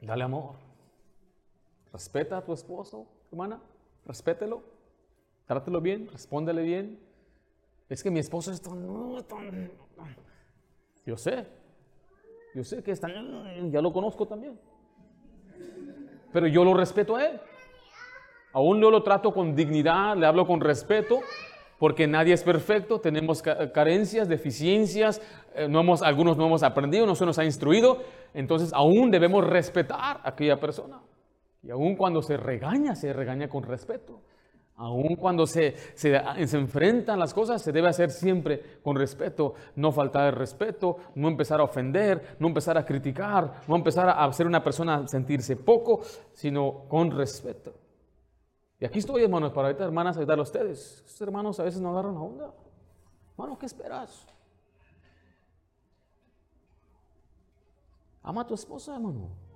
Dale 0.00 0.22
amor. 0.22 0.56
Respeta 1.92 2.38
a 2.38 2.44
tu 2.44 2.52
esposo, 2.52 3.08
hermana. 3.32 3.60
Respételo. 4.08 4.64
Trátelo 5.46 5.80
bien. 5.80 6.08
Respóndele 6.10 6.62
bien. 6.62 6.98
Es 7.88 8.02
que 8.02 8.10
mi 8.10 8.18
esposo 8.18 8.50
es 8.50 8.60
tan. 8.60 9.70
Yo 11.06 11.16
sé. 11.16 11.46
Yo 12.54 12.64
sé 12.64 12.82
que 12.82 12.90
es 12.90 13.00
tan. 13.00 13.70
Ya 13.70 13.80
lo 13.80 13.92
conozco 13.92 14.26
también. 14.26 14.58
Pero 16.32 16.46
yo 16.46 16.64
lo 16.64 16.74
respeto 16.74 17.16
a 17.16 17.26
él. 17.26 17.40
Aún 18.52 18.80
yo 18.80 18.90
lo 18.90 19.02
trato 19.02 19.32
con 19.32 19.54
dignidad, 19.54 20.16
le 20.16 20.26
hablo 20.26 20.46
con 20.46 20.60
respeto, 20.60 21.20
porque 21.78 22.06
nadie 22.06 22.32
es 22.32 22.42
perfecto, 22.42 22.98
tenemos 22.98 23.42
carencias, 23.42 24.28
deficiencias, 24.28 25.20
eh, 25.54 25.68
no 25.68 25.80
hemos, 25.80 26.02
algunos 26.02 26.36
no 26.36 26.46
hemos 26.46 26.62
aprendido, 26.62 27.06
no 27.06 27.14
se 27.14 27.26
nos 27.26 27.38
ha 27.38 27.44
instruido, 27.44 28.02
entonces 28.32 28.72
aún 28.72 29.10
debemos 29.10 29.46
respetar 29.46 30.20
a 30.24 30.30
aquella 30.30 30.58
persona. 30.58 31.00
Y 31.62 31.70
aún 31.70 31.96
cuando 31.96 32.22
se 32.22 32.36
regaña, 32.36 32.94
se 32.94 33.12
regaña 33.12 33.48
con 33.48 33.64
respeto. 33.64 34.20
Aún 34.76 35.16
cuando 35.16 35.44
se, 35.44 35.74
se, 35.96 36.20
se, 36.46 36.56
enfrentan 36.56 37.18
las 37.18 37.34
cosas, 37.34 37.60
se 37.60 37.72
debe 37.72 37.88
hacer 37.88 38.12
siempre 38.12 38.78
con 38.80 38.94
respeto, 38.94 39.54
no 39.74 39.90
faltar 39.90 40.28
el 40.28 40.38
respeto, 40.38 40.98
no 41.16 41.26
empezar 41.26 41.58
a 41.58 41.64
ofender, 41.64 42.36
no 42.38 42.46
empezar 42.46 42.78
a 42.78 42.84
criticar, 42.84 43.62
no 43.66 43.74
empezar 43.74 44.08
a 44.08 44.24
hacer 44.24 44.46
una 44.46 44.62
persona 44.62 45.08
sentirse 45.08 45.56
poco, 45.56 46.02
sino 46.32 46.84
con 46.88 47.10
respeto. 47.10 47.74
Y 48.78 48.84
aquí 48.84 49.00
estoy, 49.00 49.24
hermanos, 49.24 49.50
para 49.50 49.66
ahorita, 49.66 49.82
hermanas, 49.82 50.16
ayudar 50.16 50.38
a 50.38 50.42
ustedes. 50.42 51.02
Estos 51.04 51.20
hermanos 51.22 51.58
a 51.58 51.64
veces 51.64 51.80
no 51.80 51.90
agarran 51.90 52.14
la 52.14 52.20
onda. 52.20 52.54
Hermano, 53.32 53.58
¿qué 53.58 53.66
esperas? 53.66 54.28
Ama 58.22 58.42
a 58.42 58.46
tu 58.46 58.54
esposa, 58.54 58.94
hermano. 58.94 59.47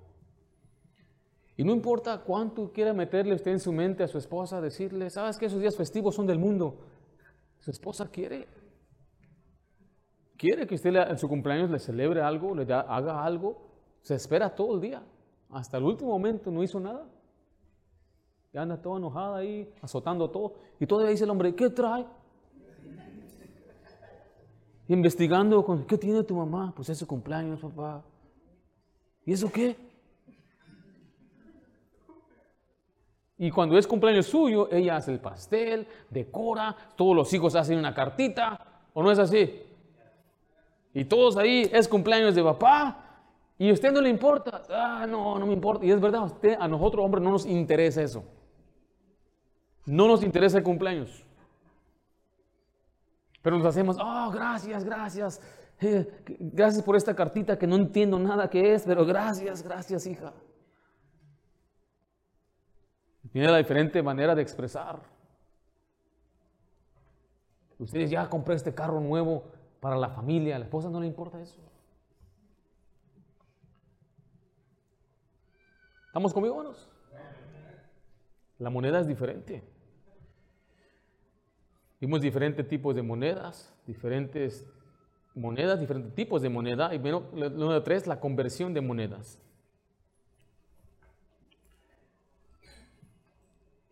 Y 1.57 1.65
no 1.65 1.73
importa 1.73 2.23
cuánto 2.23 2.73
quiera 2.73 2.93
meterle 2.95 3.35
usted 3.35 3.51
en 3.51 3.61
su 3.61 3.73
mente 3.73 4.03
a 4.03 4.09
su 4.09 4.19
esposa, 4.19 4.61
decirle, 4.61 5.11
¿sabes 5.11 5.39
que 5.39 5.47
esos 5.47 5.61
días 5.61 5.77
festivos 5.77 6.15
son 6.15 6.27
del 6.27 6.39
mundo? 6.39 6.79
Su 7.61 7.71
esposa 7.71 8.11
quiere. 8.11 8.49
Quiere 10.37 10.67
que 10.67 10.75
usted 10.75 10.95
en 10.95 11.19
su 11.19 11.29
cumpleaños 11.29 11.71
le 11.71 11.79
celebre 11.79 12.23
algo, 12.23 12.55
le 12.55 12.63
haga 12.73 13.25
algo. 13.25 13.69
Se 14.01 14.15
espera 14.15 14.55
todo 14.55 14.75
el 14.75 14.81
día. 14.81 15.03
Hasta 15.51 15.77
el 15.77 15.85
último 15.85 16.11
momento 16.11 16.51
no 16.51 16.63
hizo 16.63 16.81
nada. 16.81 17.07
Y 18.53 18.59
anda 18.59 18.81
toda 18.81 18.99
enojada 18.99 19.37
ahí, 19.37 19.73
azotando 19.81 20.31
todo. 20.31 20.55
Y 20.81 20.87
todavía 20.87 21.11
dice 21.11 21.25
el 21.25 21.31
hombre, 21.31 21.55
¿qué 21.55 21.71
trae? 21.71 22.07
Investigando, 24.89 25.65
con, 25.65 25.87
¿qué 25.87 25.97
tiene 25.97 26.25
tu 26.25 26.35
mamá? 26.35 26.73
Pues 26.75 26.89
es 26.89 26.99
su 26.99 27.07
cumpleaños, 27.07 27.61
papá. 27.61 28.03
¿Y 29.25 29.33
eso 29.33 29.51
qué? 29.53 29.92
Y 33.39 33.51
cuando 33.51 33.77
es 33.77 33.87
cumpleaños 33.87 34.27
suyo, 34.27 34.69
ella 34.71 34.97
hace 34.97 35.13
el 35.13 35.21
pastel, 35.21 35.87
decora, 36.11 36.77
todos 36.97 37.17
los 37.17 37.33
hijos 37.33 37.55
hacen 37.55 37.79
una 37.79 37.95
cartita, 37.95 38.59
¿o 38.93 39.03
no 39.03 39.11
es 39.11 39.19
así? 39.19 39.63
Y 40.95 41.05
todos 41.05 41.37
ahí 41.37 41.69
es 41.73 41.89
cumpleaños 41.89 42.35
de 42.35 42.43
papá. 42.43 42.99
Y 43.59 43.71
a 43.71 43.73
usted 43.73 43.93
no 43.93 44.01
le 44.01 44.11
importa. 44.11 44.63
Ah, 44.71 45.07
no, 45.09 45.39
no 45.39 45.47
me 45.47 45.53
importa. 45.53 45.85
Y 45.85 45.91
es 45.91 46.01
verdad, 46.01 46.23
a 46.23 46.25
usted, 46.25 46.57
a 46.59 46.69
nosotros, 46.69 47.05
hombres, 47.05 47.23
no 47.23 47.31
nos 47.31 47.47
interesa 47.47 48.03
eso. 48.03 48.25
No 49.87 50.07
nos 50.07 50.23
interesa 50.23 50.59
el 50.59 50.65
cumpleaños. 50.65 51.25
Pero 53.41 53.57
nos 53.57 53.67
hacemos, 53.67 53.97
oh, 54.01 54.31
gracias, 54.31 54.85
gracias. 54.85 55.41
Eh, 55.81 56.09
gracias 56.39 56.85
por 56.85 56.95
esta 56.95 57.15
cartita 57.15 57.59
que 57.59 57.67
no 57.67 57.75
entiendo 57.75 58.19
nada 58.19 58.49
que 58.49 58.75
es, 58.75 58.85
pero 58.85 59.05
gracias, 59.05 59.63
gracias, 59.63 60.07
hija. 60.07 60.33
Tiene 63.33 63.49
la 63.49 63.59
diferente 63.59 64.03
manera 64.03 64.35
de 64.35 64.43
expresar. 64.43 65.01
Ustedes 67.79 68.11
ya 68.11 68.29
compré 68.29 68.55
este 68.55 68.75
carro 68.75 69.01
nuevo 69.01 69.51
para 69.81 69.97
la 69.97 70.11
familia, 70.11 70.57
a 70.57 70.59
la 70.59 70.67
esposa 70.67 70.91
no 70.91 71.01
le 71.01 71.07
importa 71.07 71.41
eso. 71.41 71.59
¿Estamos 76.07 76.35
conmigo, 76.35 76.55
hermanos? 76.61 76.91
La 78.59 78.71
moneda 78.71 79.01
es 79.01 79.09
diferente. 79.09 79.65
Vimos 82.01 82.21
diferentes 82.21 82.69
tipos 82.69 82.95
de 82.95 83.03
monedas, 83.03 83.75
diferentes 83.87 84.71
monedas, 85.35 85.81
diferentes 85.81 86.15
tipos 86.15 86.43
de 86.43 86.51
moneda. 86.51 86.95
Y 86.95 86.99
bueno, 86.99 87.31
número 87.33 87.83
tres, 87.83 88.07
la 88.07 88.21
conversión 88.21 88.75
de 88.75 88.83
monedas. 88.83 89.41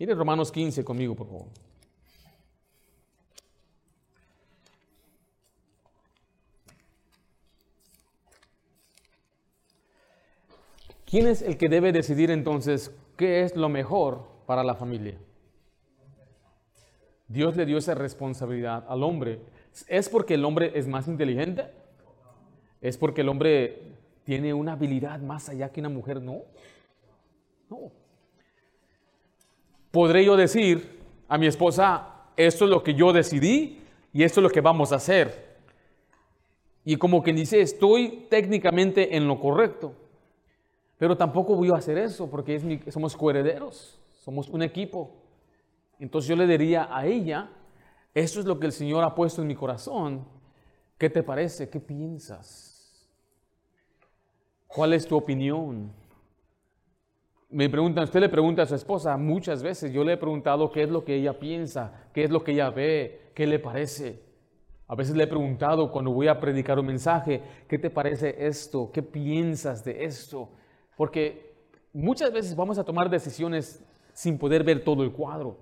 Mire 0.01 0.15
Romanos 0.15 0.51
15 0.51 0.83
conmigo, 0.83 1.15
por 1.15 1.27
favor. 1.27 1.47
¿Quién 11.05 11.27
es 11.27 11.43
el 11.43 11.59
que 11.59 11.69
debe 11.69 11.93
decidir 11.93 12.31
entonces 12.31 12.97
qué 13.19 13.43
es 13.43 13.55
lo 13.57 13.69
mejor 13.69 14.27
para 14.47 14.65
la 14.65 14.75
familia? 14.75 15.19
Dios 17.29 17.55
le 17.57 17.67
dio 17.67 17.77
esa 17.77 17.95
responsabilidad 17.95 18.87
al 18.89 19.03
hombre. 19.03 19.43
¿Es 19.87 20.09
porque 20.09 20.33
el 20.33 20.47
hombre 20.47 20.73
es 20.77 20.89
más 20.89 21.09
inteligente? 21.09 21.65
¿Es 22.81 22.97
porque 22.97 23.21
el 23.21 23.29
hombre 23.29 23.83
tiene 24.25 24.55
una 24.55 24.73
habilidad 24.73 25.21
más 25.21 25.51
allá 25.51 25.71
que 25.71 25.81
una 25.81 25.91
mujer? 25.91 26.23
No. 26.23 26.45
No. 27.69 28.00
¿Podré 29.91 30.25
yo 30.25 30.37
decir 30.37 31.01
a 31.29 31.37
mi 31.37 31.47
esposa, 31.47 32.07
esto 32.37 32.65
es 32.65 32.71
lo 32.71 32.83
que 32.83 32.95
yo 32.95 33.13
decidí 33.13 33.81
y 34.13 34.23
esto 34.23 34.41
es 34.41 34.45
lo 34.45 34.51
que 34.51 34.61
vamos 34.61 34.93
a 34.93 34.97
hacer? 34.97 35.59
Y 36.85 36.97
como 36.97 37.23
quien 37.23 37.37
dice, 37.37 37.61
estoy 37.61 38.27
técnicamente 38.31 39.17
en 39.17 39.27
lo 39.27 39.39
correcto. 39.39 39.95
Pero 40.97 41.17
tampoco 41.17 41.57
voy 41.57 41.71
a 41.71 41.77
hacer 41.77 41.99
eso 41.99 42.29
porque 42.31 42.83
somos 42.91 43.17
coherederos, 43.17 43.99
somos 44.23 44.49
un 44.49 44.63
equipo. 44.63 45.11
Entonces 45.99 46.29
yo 46.29 46.37
le 46.37 46.47
diría 46.47 46.89
a 46.91 47.07
ella, 47.07 47.51
esto 48.15 48.41
es 48.41 48.47
lo 48.47 48.59
que 48.59 48.67
el 48.67 48.73
Señor 48.73 49.05
ha 49.05 49.15
puesto 49.15 49.43
en 49.43 49.49
mi 49.49 49.55
corazón. 49.55 50.25
¿Qué 50.99 51.11
te 51.11 51.23
parece? 51.23 51.69
¿Qué 51.69 51.81
piensas? 51.81 53.09
¿Cuál 54.67 54.93
es 54.93 55.07
tu 55.07 55.17
opinión? 55.17 55.91
Me 57.53 57.69
preguntan, 57.69 58.05
usted 58.05 58.21
le 58.21 58.29
pregunta 58.29 58.63
a 58.63 58.67
su 58.67 58.77
esposa 58.77 59.17
muchas 59.17 59.61
veces, 59.61 59.93
yo 59.93 60.05
le 60.05 60.13
he 60.13 60.17
preguntado 60.17 60.71
qué 60.71 60.85
es 60.85 60.89
lo 60.89 61.05
que 61.05 61.17
ella 61.17 61.41
piensa, 61.41 62.07
qué 62.15 62.23
es 62.23 62.31
lo 62.31 62.45
que 62.45 62.53
ella 62.53 62.71
ve, 62.71 63.33
qué 63.35 63.45
le 63.45 63.59
parece. 63.59 64.23
A 64.87 64.95
veces 64.95 65.17
le 65.17 65.25
he 65.25 65.27
preguntado 65.27 65.91
cuando 65.91 66.13
voy 66.13 66.29
a 66.29 66.39
predicar 66.39 66.79
un 66.79 66.87
mensaje, 66.87 67.43
¿qué 67.69 67.77
te 67.77 67.91
parece 67.91 68.47
esto? 68.47 68.93
¿Qué 68.93 69.03
piensas 69.03 69.85
de 69.85 70.05
esto? 70.05 70.49
Porque 70.97 71.55
muchas 71.93 72.33
veces 72.33 72.55
vamos 72.55 72.79
a 72.79 72.85
tomar 72.85 73.11
decisiones 73.11 73.85
sin 74.13 74.39
poder 74.39 74.63
ver 74.63 74.85
todo 74.85 75.03
el 75.03 75.11
cuadro. 75.11 75.59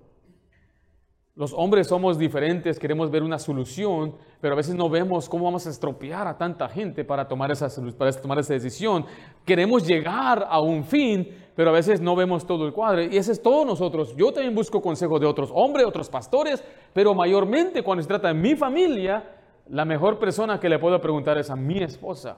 Los 1.39 1.53
hombres 1.53 1.87
somos 1.87 2.19
diferentes, 2.19 2.77
queremos 2.77 3.09
ver 3.09 3.23
una 3.23 3.39
solución, 3.39 4.15
pero 4.41 4.55
a 4.55 4.57
veces 4.57 4.75
no 4.75 4.89
vemos 4.89 5.29
cómo 5.29 5.45
vamos 5.45 5.65
a 5.65 5.69
estropear 5.69 6.27
a 6.27 6.37
tanta 6.37 6.67
gente 6.67 7.05
para 7.05 7.29
tomar 7.29 7.49
esa, 7.49 7.69
para 7.97 8.11
tomar 8.11 8.39
esa 8.39 8.53
decisión. 8.53 9.05
Queremos 9.45 9.87
llegar 9.87 10.45
a 10.49 10.59
un 10.59 10.83
fin, 10.83 11.29
pero 11.59 11.71
a 11.71 11.73
veces 11.73 11.99
no 11.99 12.15
vemos 12.15 12.47
todo 12.47 12.65
el 12.65 12.71
cuadro. 12.71 13.03
Y 13.03 13.17
ese 13.17 13.33
es 13.33 13.43
todo 13.43 13.65
nosotros. 13.65 14.15
Yo 14.15 14.31
también 14.31 14.55
busco 14.55 14.81
consejo 14.81 15.19
de 15.19 15.25
otros 15.25 15.51
hombres, 15.53 15.85
otros 15.85 16.09
pastores, 16.09 16.63
pero 16.93 17.13
mayormente 17.13 17.83
cuando 17.83 18.01
se 18.01 18.07
trata 18.07 18.29
de 18.29 18.33
mi 18.33 18.55
familia, 18.55 19.25
la 19.67 19.83
mejor 19.83 20.19
persona 20.19 20.57
que 20.57 20.69
le 20.69 20.79
puedo 20.79 21.01
preguntar 21.01 21.37
es 21.37 21.49
a 21.49 21.57
mi 21.57 21.79
esposa 21.79 22.37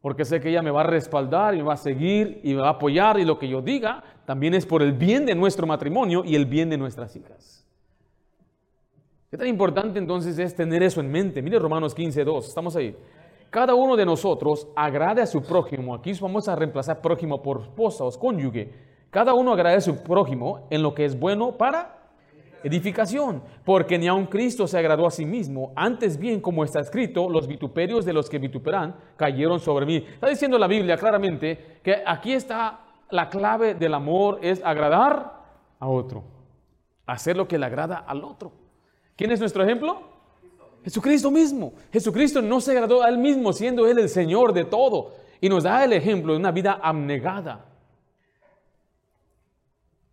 porque 0.00 0.24
sé 0.24 0.40
que 0.40 0.48
ella 0.48 0.62
me 0.62 0.72
va 0.72 0.80
a 0.80 0.86
respaldar 0.88 1.54
y 1.54 1.58
me 1.58 1.62
va 1.62 1.74
a 1.74 1.76
seguir 1.76 2.40
y 2.42 2.54
me 2.54 2.60
va 2.60 2.66
a 2.66 2.72
apoyar 2.72 3.20
y 3.20 3.24
lo 3.24 3.38
que 3.38 3.46
yo 3.46 3.62
diga 3.62 4.02
también 4.24 4.54
es 4.54 4.66
por 4.66 4.82
el 4.82 4.92
bien 4.92 5.24
de 5.24 5.36
nuestro 5.36 5.64
matrimonio 5.64 6.24
y 6.24 6.34
el 6.34 6.46
bien 6.46 6.68
de 6.68 6.78
nuestras 6.78 7.14
hijas. 7.14 7.64
Qué 9.30 9.38
tan 9.38 9.46
importante 9.46 10.00
entonces 10.00 10.36
es 10.40 10.56
tener 10.56 10.82
eso 10.82 11.00
en 11.00 11.12
mente. 11.12 11.40
Mire 11.40 11.60
Romanos 11.60 11.94
15, 11.94 12.24
2, 12.24 12.48
estamos 12.48 12.74
ahí. 12.74 12.96
Cada 13.50 13.74
uno 13.74 13.96
de 13.96 14.04
nosotros 14.04 14.68
agrade 14.74 15.22
a 15.22 15.26
su 15.26 15.42
prójimo. 15.42 15.94
Aquí 15.94 16.12
vamos 16.20 16.48
a 16.48 16.56
reemplazar 16.56 17.00
prójimo 17.00 17.42
por 17.42 17.62
esposa 17.62 18.04
o 18.04 18.10
cónyuge. 18.12 18.72
Cada 19.10 19.34
uno 19.34 19.52
agrade 19.52 19.76
a 19.76 19.80
su 19.80 20.02
prójimo 20.02 20.66
en 20.70 20.82
lo 20.82 20.94
que 20.94 21.04
es 21.04 21.18
bueno 21.18 21.52
para 21.52 21.96
edificación, 22.62 23.42
porque 23.64 23.98
ni 23.98 24.08
aun 24.08 24.26
Cristo 24.26 24.66
se 24.66 24.76
agradó 24.76 25.06
a 25.06 25.10
sí 25.10 25.24
mismo, 25.24 25.72
antes 25.76 26.18
bien, 26.18 26.40
como 26.40 26.64
está 26.64 26.80
escrito, 26.80 27.28
los 27.30 27.46
vituperios 27.46 28.04
de 28.04 28.12
los 28.12 28.28
que 28.28 28.38
vituperan 28.38 28.96
cayeron 29.16 29.60
sobre 29.60 29.86
mí. 29.86 29.96
Está 29.96 30.28
diciendo 30.28 30.58
la 30.58 30.66
Biblia 30.66 30.96
claramente 30.96 31.78
que 31.84 32.02
aquí 32.04 32.32
está 32.32 32.80
la 33.10 33.28
clave 33.28 33.74
del 33.74 33.94
amor, 33.94 34.40
es 34.42 34.64
agradar 34.64 35.44
a 35.78 35.88
otro, 35.88 36.24
hacer 37.06 37.36
lo 37.36 37.46
que 37.46 37.58
le 37.58 37.66
agrada 37.66 37.98
al 37.98 38.24
otro. 38.24 38.50
¿Quién 39.14 39.30
es 39.30 39.38
nuestro 39.38 39.62
ejemplo? 39.62 40.15
Jesucristo 40.86 41.30
mismo. 41.30 41.74
Jesucristo 41.92 42.40
no 42.40 42.62
se 42.62 42.70
agradó 42.70 43.02
a 43.02 43.10
él 43.10 43.18
mismo, 43.18 43.52
siendo 43.52 43.86
él 43.86 43.98
el 43.98 44.08
Señor 44.08 44.54
de 44.54 44.64
todo, 44.64 45.12
y 45.40 45.50
nos 45.50 45.64
da 45.64 45.84
el 45.84 45.92
ejemplo 45.92 46.32
de 46.32 46.38
una 46.38 46.50
vida 46.50 46.80
abnegada 46.82 47.66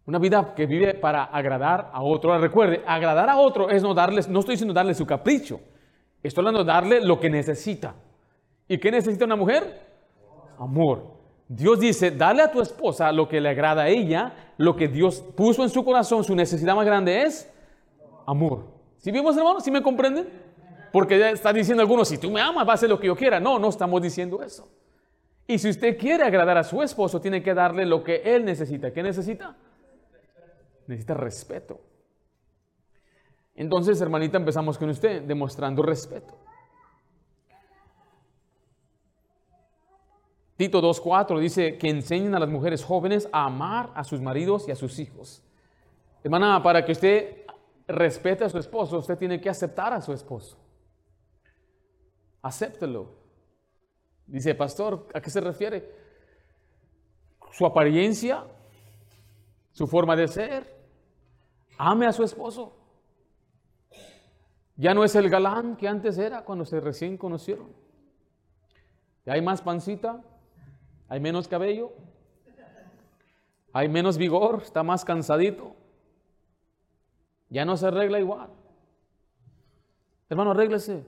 una 0.06 0.20
vida 0.20 0.54
que 0.54 0.66
vive 0.66 0.94
para 0.94 1.24
agradar 1.24 1.90
a 1.94 2.04
otro. 2.04 2.32
Ahora 2.32 2.42
recuerde, 2.42 2.84
agradar 2.86 3.30
a 3.30 3.38
otro 3.38 3.70
es 3.70 3.82
no 3.82 3.94
darles, 3.94 4.28
no 4.28 4.40
estoy 4.40 4.54
diciendo 4.54 4.74
darle 4.74 4.94
su 4.94 5.06
capricho. 5.06 5.62
Estoy 6.22 6.42
hablando 6.42 6.64
de 6.64 6.72
darle 6.72 7.02
lo 7.02 7.20
que 7.20 7.30
necesita. 7.30 7.96
¿Y 8.68 8.78
qué 8.78 8.92
necesita 8.92 9.26
una 9.26 9.36
mujer? 9.36 9.82
Amor. 10.58 11.14
Dios 11.48 11.80
dice, 11.80 12.12
dale 12.12 12.42
a 12.42 12.52
tu 12.52 12.62
esposa 12.62 13.12
lo 13.12 13.28
que 13.28 13.40
le 13.40 13.50
agrada 13.50 13.84
a 13.84 13.88
ella, 13.90 14.34
lo 14.58 14.76
que 14.76 14.88
Dios 14.88 15.22
puso 15.36 15.64
en 15.64 15.70
su 15.70 15.84
corazón, 15.84 16.24
su 16.24 16.36
necesidad 16.36 16.76
más 16.76 16.86
grande 16.86 17.24
es 17.24 17.50
amor. 18.26 18.66
¿Sí 18.98 19.12
vimos, 19.12 19.36
hermanos? 19.38 19.64
¿Sí 19.64 19.72
me 19.72 19.82
comprenden? 19.82 20.28
Porque 20.94 21.18
ya 21.18 21.32
está 21.32 21.52
diciendo 21.52 21.82
algunos, 21.82 22.08
si 22.08 22.20
tú 22.20 22.30
me 22.30 22.40
amas, 22.40 22.68
va 22.68 22.74
a 22.74 22.76
hacer 22.76 22.88
lo 22.88 23.00
que 23.00 23.08
yo 23.08 23.16
quiera. 23.16 23.40
No, 23.40 23.58
no 23.58 23.70
estamos 23.70 24.00
diciendo 24.00 24.44
eso. 24.44 24.70
Y 25.48 25.58
si 25.58 25.68
usted 25.72 25.98
quiere 25.98 26.24
agradar 26.24 26.56
a 26.56 26.64
su 26.64 26.84
esposo, 26.84 27.20
tiene 27.20 27.42
que 27.42 27.56
darle 27.56 27.84
lo 27.84 28.04
que 28.04 28.22
él 28.24 28.46
necesita. 28.46 28.94
¿Qué 28.94 29.02
necesita? 29.02 29.56
necesita 30.86 31.16
respeto. 31.16 31.82
Entonces, 33.56 34.00
hermanita, 34.02 34.38
empezamos 34.38 34.78
con 34.78 34.90
usted 34.90 35.24
demostrando 35.24 35.82
respeto. 35.82 36.38
Tito 40.58 40.80
2.4 40.80 41.40
dice 41.40 41.78
que 41.80 41.90
enseñen 41.90 42.36
a 42.36 42.40
las 42.40 42.50
mujeres 42.50 42.84
jóvenes 42.84 43.28
a 43.32 43.46
amar 43.46 43.90
a 43.96 44.04
sus 44.04 44.22
maridos 44.22 44.68
y 44.68 44.72
a 44.72 44.76
sus 44.76 45.00
hijos. 45.00 45.42
Hermana, 46.24 46.62
para 46.62 46.86
que 46.86 46.92
usted 46.92 47.48
respete 47.88 48.44
a 48.44 48.50
su 48.50 48.60
esposo, 48.60 49.00
usted 49.00 49.18
tiene 49.18 49.42
que 49.42 49.50
aceptar 49.50 49.92
a 49.92 50.00
su 50.00 50.14
esposo. 50.14 50.63
Acéptelo. 52.44 53.10
Dice, 54.28 54.54
pastor, 54.54 55.08
¿a 55.14 55.22
qué 55.22 55.30
se 55.30 55.42
refiere? 55.42 55.90
Su 57.52 57.66
apariencia, 57.66 58.46
su 59.72 59.88
forma 59.88 60.16
de 60.16 60.28
ser. 60.28 60.74
Ame 61.78 62.06
a 62.06 62.14
su 62.14 62.24
esposo. 62.24 62.74
Ya 64.76 64.94
no 64.94 65.04
es 65.04 65.16
el 65.16 65.30
galán 65.30 65.76
que 65.76 65.88
antes 65.88 66.18
era 66.18 66.44
cuando 66.44 66.66
se 66.66 66.80
recién 66.80 67.18
conocieron. 67.18 67.72
Ya 69.26 69.34
hay 69.34 69.42
más 69.42 69.62
pancita, 69.62 70.22
hay 71.08 71.20
menos 71.20 71.48
cabello, 71.48 71.94
hay 73.72 73.88
menos 73.88 74.18
vigor, 74.18 74.62
está 74.64 74.84
más 74.84 75.06
cansadito. 75.06 75.76
Ya 77.50 77.64
no 77.66 77.78
se 77.78 77.88
arregla 77.88 78.20
igual. 78.20 78.50
Hermano, 80.28 80.52
arréglese. 80.52 81.06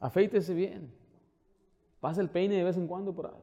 Afeítese 0.00 0.54
bien. 0.54 0.92
Pase 2.00 2.20
el 2.20 2.30
peine 2.30 2.56
de 2.56 2.64
vez 2.64 2.76
en 2.76 2.86
cuando 2.86 3.14
por 3.14 3.26
ahí. 3.26 3.42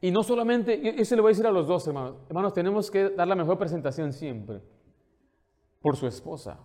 Y 0.00 0.10
no 0.10 0.22
solamente, 0.22 1.00
eso 1.00 1.14
le 1.14 1.22
voy 1.22 1.30
a 1.30 1.32
decir 1.32 1.46
a 1.46 1.52
los 1.52 1.66
dos 1.68 1.86
hermanos, 1.86 2.16
hermanos, 2.28 2.52
tenemos 2.52 2.90
que 2.90 3.10
dar 3.10 3.28
la 3.28 3.36
mejor 3.36 3.56
presentación 3.56 4.12
siempre 4.12 4.60
por 5.80 5.96
su 5.96 6.06
esposa. 6.06 6.58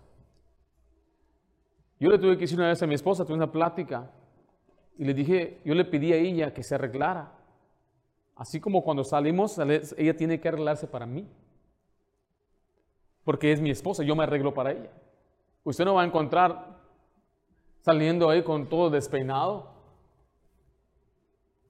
Yo 2.00 2.10
le 2.10 2.18
tuve 2.18 2.36
que 2.36 2.42
decir 2.42 2.58
una 2.58 2.70
vez 2.70 2.82
a 2.82 2.88
mi 2.88 2.96
esposa, 2.96 3.26
tuve 3.26 3.36
una 3.36 3.52
plática, 3.52 4.12
y 4.98 5.06
le 5.06 5.14
dije, 5.14 5.62
yo 5.64 5.76
le 5.76 5.86
pedí 5.86 6.14
a 6.14 6.16
ella 6.16 6.54
que 6.54 6.64
se 6.64 6.76
arreglara. 6.76 7.32
Así 8.36 8.60
como 8.60 8.84
cuando 8.84 9.04
salimos, 9.04 9.58
ella 9.98 10.16
tiene 10.16 10.40
que 10.40 10.48
arreglarse 10.48 10.88
para 10.88 11.06
mí. 11.06 11.28
Porque 13.24 13.52
es 13.52 13.62
mi 13.62 13.70
esposa, 13.70 14.04
yo 14.04 14.16
me 14.16 14.24
arreglo 14.24 14.54
para 14.54 14.72
ella. 14.72 14.92
Usted 15.64 15.86
no 15.86 15.96
va 15.96 16.02
a 16.02 16.06
encontrar 16.06 16.77
saliendo 17.88 18.30
ahí 18.30 18.44
con 18.44 18.68
todo 18.68 18.90
despeinado, 18.90 19.70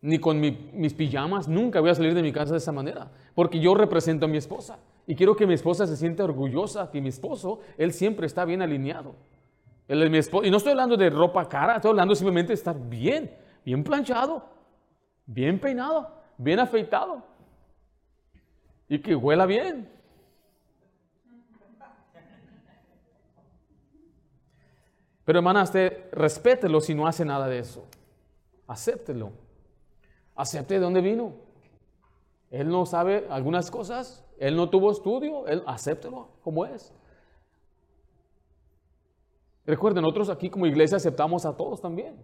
ni 0.02 0.18
con 0.18 0.40
mis 0.40 0.92
pijamas. 0.96 1.48
Nunca 1.48 1.80
voy 1.80 1.92
a 1.92 1.96
salir 1.96 2.16
de 2.16 2.24
mi 2.24 2.32
casa 2.32 2.54
de 2.54 2.58
esa 2.58 2.72
manera, 2.72 3.12
porque 3.36 3.60
yo 3.60 3.76
represento 3.76 4.26
a 4.26 4.28
mi 4.28 4.38
esposa. 4.38 4.80
Y 5.06 5.14
quiero 5.14 5.36
que 5.36 5.46
mi 5.46 5.54
esposa 5.54 5.86
se 5.86 5.96
sienta 5.96 6.24
orgullosa 6.24 6.90
que 6.90 7.02
mi 7.02 7.10
esposo, 7.10 7.60
él 7.78 7.94
siempre 7.94 8.26
está 8.26 8.46
bien 8.46 8.64
alineado. 8.64 9.14
Él 9.88 10.10
mi 10.10 10.18
esposo. 10.18 10.44
Y 10.44 10.50
no 10.50 10.58
estoy 10.58 10.72
hablando 10.72 10.98
de 10.98 11.12
ropa 11.12 11.48
cara, 11.48 11.76
estoy 11.76 11.92
hablando 11.92 12.16
simplemente 12.16 12.48
de 12.48 12.56
estar 12.56 12.76
bien, 12.90 13.32
bien 13.64 13.84
planchado, 13.84 14.44
bien 15.28 15.60
peinado, 15.60 16.10
bien 16.36 16.60
afeitado. 16.60 17.22
Y 18.90 18.98
que 18.98 19.16
huela 19.16 19.46
bien. 19.46 19.88
Pero 25.28 25.40
hermana, 25.40 25.64
usted 25.64 26.06
respételo 26.14 26.80
si 26.80 26.96
no 26.96 27.06
hace 27.06 27.26
nada 27.26 27.50
de 27.50 27.60
eso. 27.60 27.84
Acéptelo. 28.66 29.34
Acepte 30.38 30.76
de 30.76 30.80
dónde 30.80 31.02
vino. 31.02 31.34
Él 32.50 32.70
no 32.70 32.86
sabe 32.86 33.28
algunas 33.30 33.70
cosas, 33.70 34.24
él 34.40 34.56
no 34.56 34.70
tuvo 34.70 34.90
estudio, 34.90 35.46
él 35.48 35.64
acéptelo 35.68 36.30
como 36.42 36.66
es. 36.66 36.94
Recuerden, 39.66 40.04
nosotros 40.04 40.30
aquí 40.30 40.50
como 40.50 40.66
iglesia 40.66 40.96
aceptamos 40.96 41.46
a 41.46 41.58
todos 41.58 41.82
también. 41.82 42.24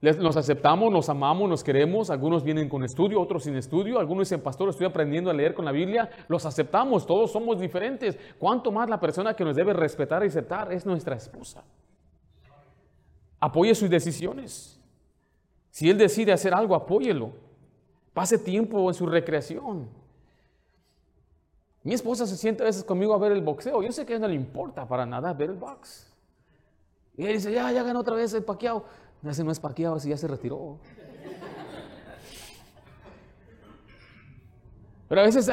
nos 0.00 0.38
aceptamos, 0.38 0.90
nos 0.90 1.10
amamos, 1.10 1.50
nos 1.50 1.62
queremos. 1.62 2.08
Algunos 2.08 2.42
vienen 2.42 2.70
con 2.70 2.82
estudio, 2.82 3.20
otros 3.20 3.42
sin 3.42 3.56
estudio. 3.56 3.98
Algunos 3.98 4.26
dicen, 4.26 4.40
pastor, 4.40 4.70
estoy 4.70 4.86
aprendiendo 4.86 5.28
a 5.28 5.34
leer 5.34 5.52
con 5.52 5.66
la 5.66 5.72
Biblia. 5.72 6.08
Los 6.28 6.46
aceptamos, 6.46 7.06
todos 7.06 7.30
somos 7.30 7.60
diferentes. 7.60 8.18
Cuanto 8.38 8.72
más 8.72 8.88
la 8.88 8.98
persona 8.98 9.36
que 9.36 9.44
nos 9.44 9.54
debe 9.54 9.74
respetar 9.74 10.24
y 10.24 10.28
aceptar 10.28 10.72
es 10.72 10.86
nuestra 10.86 11.14
esposa. 11.14 11.62
Apoye 13.40 13.74
sus 13.74 13.88
decisiones. 13.88 14.78
Si 15.70 15.88
él 15.88 15.96
decide 15.96 16.32
hacer 16.32 16.52
algo, 16.52 16.74
apóyelo. 16.74 17.32
Pase 18.12 18.38
tiempo 18.38 18.88
en 18.88 18.94
su 18.94 19.06
recreación. 19.06 19.88
Mi 21.82 21.94
esposa 21.94 22.26
se 22.26 22.36
siente 22.36 22.62
a 22.62 22.66
veces 22.66 22.84
conmigo 22.84 23.14
a 23.14 23.18
ver 23.18 23.32
el 23.32 23.40
boxeo. 23.40 23.82
Yo 23.82 23.90
sé 23.90 24.04
que 24.04 24.12
a 24.12 24.16
él 24.16 24.22
no 24.22 24.28
le 24.28 24.34
importa 24.34 24.86
para 24.86 25.06
nada 25.06 25.32
ver 25.32 25.50
el 25.50 25.56
box. 25.56 26.12
Y 27.16 27.24
él 27.24 27.34
dice, 27.34 27.52
ya, 27.52 27.72
ya 27.72 27.82
ganó 27.82 28.00
otra 28.00 28.14
vez 28.14 28.34
el 28.34 28.44
paqueado. 28.44 28.84
No 29.22 29.30
es 29.30 29.60
paqueado, 29.60 29.96
ese 29.96 30.10
ya 30.10 30.16
se 30.16 30.28
retiró. 30.28 30.78
Pero 35.10 35.22
a 35.22 35.24
veces 35.24 35.50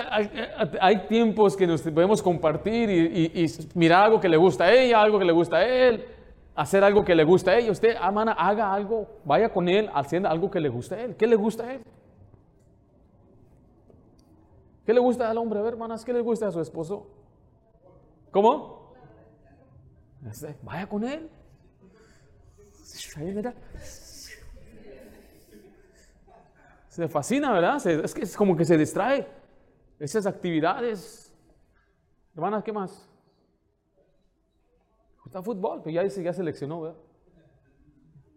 hay, 0.80 1.08
tiempos 1.08 1.58
que 1.58 1.66
nos 1.66 1.82
podemos 1.82 2.22
compartir 2.22 2.92
y, 2.92 3.52
mirar 3.74 4.04
algo 4.04 4.22
que 4.22 4.30
le 4.30 4.38
gusta 4.38 4.66
a 4.66 4.72
ella, 4.72 5.02
algo 5.02 5.18
que 5.18 5.26
le 5.26 5.32
gusta 5.32 5.58
a 5.58 5.68
él, 5.68 6.06
hacer 6.58 6.84
algo 6.84 7.06
que 7.06 7.14
le 7.14 7.24
gusta 7.24 7.52
a 7.52 7.58
ella. 7.58 7.72
Usted, 7.72 7.96
amana, 8.02 8.36
ah, 8.38 8.50
haga 8.50 8.74
algo, 8.74 9.08
vaya 9.24 9.54
con 9.54 9.70
él 9.70 9.90
haciendo 9.94 10.28
algo 10.28 10.50
que 10.50 10.60
le 10.60 10.70
gusta 10.70 10.96
a 10.96 11.02
él. 11.04 11.16
¿Qué 11.16 11.28
le 11.28 11.36
gusta 11.36 11.64
a 11.64 11.74
él? 11.76 11.84
¿Qué 14.84 14.94
le 14.94 15.00
gusta 15.00 15.30
al 15.30 15.38
hombre? 15.38 15.60
Hermanas, 15.60 16.04
¿qué 16.04 16.12
le 16.12 16.22
gusta 16.22 16.48
a 16.48 16.52
su 16.52 16.60
esposo? 16.60 17.08
¿Cómo? 18.32 18.94
Vaya 20.64 20.88
con 20.88 21.04
él. 21.04 21.30
Se 26.88 27.08
fascina, 27.08 27.54
¿verdad? 27.54 27.86
Es 27.86 28.14
que 28.16 28.24
es 28.24 28.36
como 28.36 28.58
que 28.58 28.66
se 28.66 28.78
distrae. 28.78 29.28
Esas 30.00 30.26
actividades. 30.26 31.32
Hermanas, 32.34 32.64
¿qué 32.64 32.74
más? 32.74 33.07
Está 35.28 35.44
fútbol, 35.44 35.84
que 35.84 35.92
ya 35.92 36.04
dice, 36.04 36.24
ya 36.24 36.32
seleccionó, 36.32 36.80
¿verdad? 36.80 36.98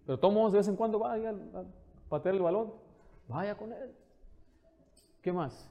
Pero 0.06 0.18
todos 0.18 0.52
de 0.52 0.58
vez 0.58 0.66
en 0.66 0.74
cuando 0.74 0.98
va 0.98 1.14
a, 1.14 1.64
patear 2.08 2.34
el 2.34 2.42
balón. 2.42 2.72
Vaya 3.28 3.56
con 3.56 3.72
él. 3.72 3.94
¿Qué 5.22 5.32
más? 5.32 5.70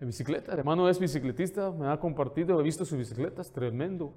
En 0.00 0.08
bicicleta, 0.08 0.52
hermano 0.52 0.88
es 0.88 0.98
bicicletista, 0.98 1.70
me 1.70 1.86
ha 1.86 2.00
compartido, 2.00 2.58
he 2.58 2.64
visto 2.64 2.84
sus 2.84 2.98
bicicletas, 2.98 3.52
tremendo 3.52 4.12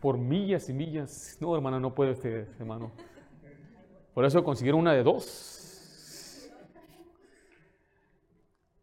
por 0.00 0.18
millas 0.18 0.68
y 0.68 0.72
millas. 0.72 1.38
No, 1.40 1.54
hermano, 1.54 1.78
no 1.78 1.94
puede 1.94 2.10
usted, 2.10 2.48
hermano. 2.58 2.90
Por 4.14 4.24
eso 4.24 4.42
consiguieron 4.42 4.80
una 4.80 4.94
de 4.94 5.04
dos. 5.04 6.50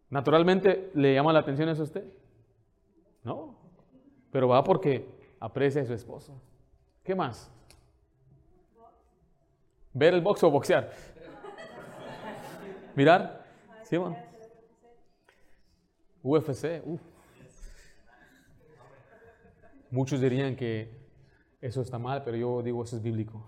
Naturalmente, 0.10 0.92
¿le 0.94 1.14
llama 1.14 1.34
la 1.34 1.40
atención 1.40 1.68
eso 1.68 1.82
a 1.82 1.86
usted? 1.86 2.06
No. 3.26 3.59
Pero 4.32 4.48
va 4.48 4.64
porque 4.64 5.08
aprecia 5.40 5.82
a 5.82 5.86
su 5.86 5.94
esposo. 5.94 6.40
¿Qué 7.04 7.16
más? 7.16 7.52
¿Ver 9.94 10.14
el 10.14 10.22
box 10.22 10.44
o 10.44 10.52
boxear? 10.52 10.92
¿Mirar? 12.96 13.46
¿Sí, 13.84 13.96
hermano? 13.96 14.18
UFC, 16.22 16.84
Muchos 19.92 20.22
dirían 20.22 20.56
que 20.56 20.88
eso 21.60 21.82
está 21.82 21.98
mal, 21.98 22.24
pero 22.24 22.38
yo 22.38 22.62
digo 22.62 22.84
eso 22.84 22.98
es 22.98 23.02
bíblico. 23.02 23.44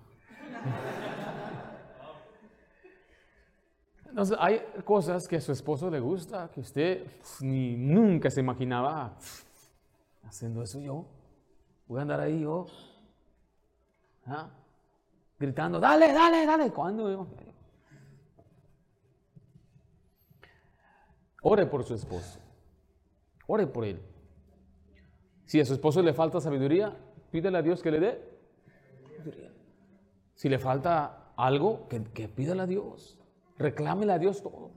Entonces, 4.10 4.36
hay 4.40 4.62
cosas 4.84 5.28
que 5.28 5.36
a 5.36 5.42
su 5.42 5.52
esposo 5.52 5.90
le 5.90 6.00
gusta, 6.00 6.50
que 6.52 6.62
usted 6.62 7.06
ni 7.42 7.78
nunca 7.78 8.30
se 8.32 8.40
imaginaba 8.40 9.16
haciendo 10.32 10.64
eso 10.64 10.80
yo. 10.80 11.06
Voy 11.88 12.00
a 12.00 12.04
andar 12.04 12.22
ahí 12.22 12.40
yo, 12.40 12.66
¿ah? 14.26 14.50
gritando, 15.38 15.80
dale, 15.80 16.14
dale, 16.14 16.46
dale. 16.46 16.72
¿Cuándo 16.72 17.12
yo? 17.12 17.28
Ore 21.42 21.66
por 21.66 21.84
su 21.84 21.96
esposo. 21.96 22.40
Ore 23.48 23.68
por 23.68 23.84
él. 23.84 24.02
Si 25.46 25.60
a 25.60 25.66
su 25.66 25.74
esposo 25.74 26.02
le 26.02 26.14
falta 26.14 26.40
sabiduría, 26.40 26.96
pídele 27.32 27.58
a 27.58 27.62
Dios 27.62 27.82
que 27.82 27.92
le 27.92 28.00
dé. 28.00 28.40
Si 30.36 30.48
le 30.48 30.60
falta 30.60 31.34
algo, 31.36 31.90
que, 31.90 32.04
que 32.04 32.30
pídale 32.30 32.62
a 32.62 32.68
Dios. 32.68 33.20
Reclámele 33.58 34.14
a 34.14 34.20
Dios 34.20 34.42
todo. 34.42 34.72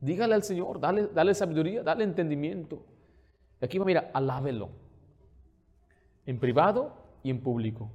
Dígale 0.00 0.34
al 0.34 0.42
Señor, 0.42 0.80
dale, 0.80 1.06
dale 1.08 1.34
sabiduría, 1.34 1.84
dale 1.84 2.02
entendimiento. 2.02 2.89
Y 3.60 3.64
aquí 3.64 3.78
mira, 3.80 4.10
alábelo. 4.14 4.70
En 6.26 6.38
privado 6.38 6.92
y 7.22 7.30
en 7.30 7.40
público. 7.40 7.90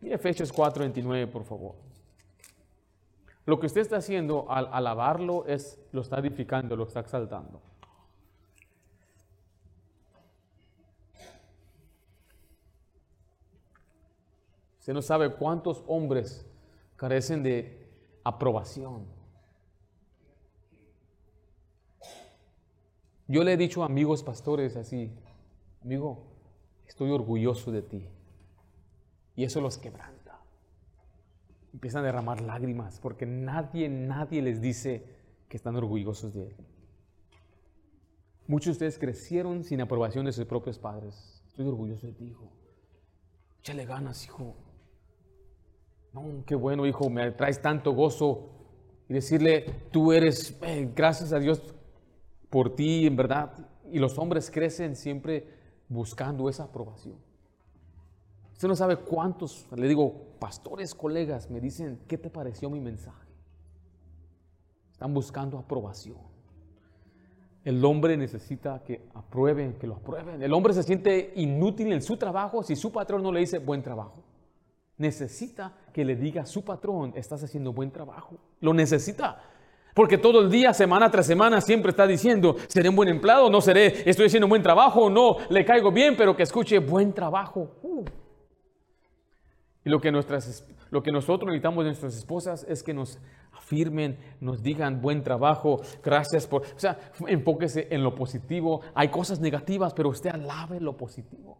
Mira 0.00 0.16
Efesios 0.16 0.52
4:29, 0.52 1.26
por 1.26 1.44
favor. 1.44 1.74
Lo 3.46 3.60
que 3.60 3.66
usted 3.66 3.80
está 3.80 3.98
haciendo 3.98 4.50
al 4.50 4.68
alabarlo 4.72 5.46
es, 5.46 5.78
lo 5.92 6.00
está 6.00 6.18
edificando, 6.18 6.74
lo 6.76 6.84
está 6.84 7.00
exaltando. 7.00 7.60
Usted 14.80 14.94
no 14.94 15.02
sabe 15.02 15.32
cuántos 15.32 15.82
hombres 15.86 16.44
carecen 16.96 17.42
de 17.42 17.88
aprobación. 18.24 19.15
Yo 23.28 23.42
le 23.44 23.52
he 23.52 23.56
dicho 23.56 23.82
a 23.82 23.86
amigos 23.86 24.22
pastores 24.22 24.76
así, 24.76 25.12
amigo, 25.82 26.24
estoy 26.86 27.10
orgulloso 27.10 27.72
de 27.72 27.82
ti. 27.82 28.08
Y 29.34 29.44
eso 29.44 29.60
los 29.60 29.78
quebranta. 29.78 30.40
Empiezan 31.72 32.02
a 32.02 32.06
derramar 32.06 32.40
lágrimas 32.40 33.00
porque 33.00 33.26
nadie, 33.26 33.88
nadie 33.88 34.42
les 34.42 34.60
dice 34.60 35.04
que 35.48 35.56
están 35.56 35.76
orgullosos 35.76 36.34
de 36.34 36.46
él. 36.46 36.56
Muchos 38.46 38.66
de 38.66 38.72
ustedes 38.72 38.98
crecieron 38.98 39.64
sin 39.64 39.80
aprobación 39.80 40.24
de 40.24 40.32
sus 40.32 40.46
propios 40.46 40.78
padres. 40.78 41.42
Estoy 41.48 41.66
orgulloso 41.66 42.06
de 42.06 42.12
ti, 42.12 42.26
hijo. 42.26 42.52
Échale 43.60 43.84
ganas, 43.84 44.24
hijo 44.24 44.54
qué 46.46 46.54
bueno, 46.54 46.86
hijo, 46.86 47.10
me 47.10 47.30
traes 47.32 47.60
tanto 47.60 47.92
gozo. 47.92 48.50
Y 49.08 49.14
decirle, 49.14 49.64
tú 49.92 50.12
eres, 50.12 50.56
eh, 50.62 50.90
gracias 50.94 51.32
a 51.32 51.38
Dios 51.38 51.62
por 52.56 52.74
ti, 52.74 53.06
en 53.06 53.16
verdad. 53.16 53.52
Y 53.92 53.98
los 53.98 54.16
hombres 54.16 54.50
crecen 54.50 54.96
siempre 54.96 55.46
buscando 55.90 56.48
esa 56.48 56.62
aprobación. 56.62 57.16
Usted 58.54 58.66
no 58.66 58.74
sabe 58.74 58.96
cuántos, 58.96 59.66
le 59.76 59.86
digo, 59.86 60.38
pastores, 60.38 60.94
colegas, 60.94 61.50
me 61.50 61.60
dicen, 61.60 62.00
¿qué 62.08 62.16
te 62.16 62.30
pareció 62.30 62.70
mi 62.70 62.80
mensaje? 62.80 63.28
Están 64.90 65.12
buscando 65.12 65.58
aprobación. 65.58 66.16
El 67.62 67.84
hombre 67.84 68.16
necesita 68.16 68.82
que 68.82 69.06
aprueben, 69.12 69.74
que 69.74 69.86
lo 69.86 69.96
aprueben. 69.96 70.42
El 70.42 70.54
hombre 70.54 70.72
se 70.72 70.82
siente 70.82 71.34
inútil 71.36 71.92
en 71.92 72.00
su 72.00 72.16
trabajo 72.16 72.62
si 72.62 72.74
su 72.74 72.90
patrón 72.90 73.22
no 73.22 73.32
le 73.32 73.40
dice 73.40 73.58
buen 73.58 73.82
trabajo. 73.82 74.24
Necesita 74.96 75.74
que 75.92 76.06
le 76.06 76.16
diga 76.16 76.44
a 76.44 76.46
su 76.46 76.64
patrón, 76.64 77.12
estás 77.16 77.42
haciendo 77.42 77.74
buen 77.74 77.90
trabajo. 77.90 78.38
Lo 78.60 78.72
necesita. 78.72 79.42
Porque 79.96 80.18
todo 80.18 80.42
el 80.42 80.50
día, 80.50 80.74
semana 80.74 81.10
tras 81.10 81.24
semana, 81.24 81.58
siempre 81.62 81.88
está 81.88 82.06
diciendo, 82.06 82.56
¿seré 82.68 82.90
un 82.90 82.96
buen 82.96 83.08
empleado? 83.08 83.48
¿No 83.48 83.62
seré? 83.62 84.02
¿Estoy 84.04 84.26
haciendo 84.26 84.46
buen 84.46 84.62
trabajo? 84.62 85.08
¿No? 85.08 85.38
¿Le 85.48 85.64
caigo 85.64 85.90
bien? 85.90 86.14
Pero 86.18 86.36
que 86.36 86.42
escuche 86.42 86.78
buen 86.80 87.14
trabajo. 87.14 87.70
Uh. 87.82 88.04
Y 89.86 89.88
lo 89.88 89.98
que, 89.98 90.12
nuestras, 90.12 90.68
lo 90.90 91.02
que 91.02 91.10
nosotros 91.10 91.46
necesitamos 91.46 91.84
de 91.84 91.92
nuestras 91.92 92.14
esposas 92.14 92.66
es 92.68 92.82
que 92.82 92.92
nos 92.92 93.18
afirmen, 93.52 94.18
nos 94.38 94.62
digan 94.62 95.00
buen 95.00 95.22
trabajo, 95.22 95.80
gracias 96.04 96.46
por... 96.46 96.60
O 96.60 96.78
sea, 96.78 96.98
enfóquese 97.26 97.88
en 97.90 98.04
lo 98.04 98.14
positivo. 98.14 98.82
Hay 98.94 99.08
cosas 99.08 99.40
negativas, 99.40 99.94
pero 99.94 100.10
usted 100.10 100.28
alabe 100.28 100.78
lo 100.78 100.94
positivo. 100.94 101.56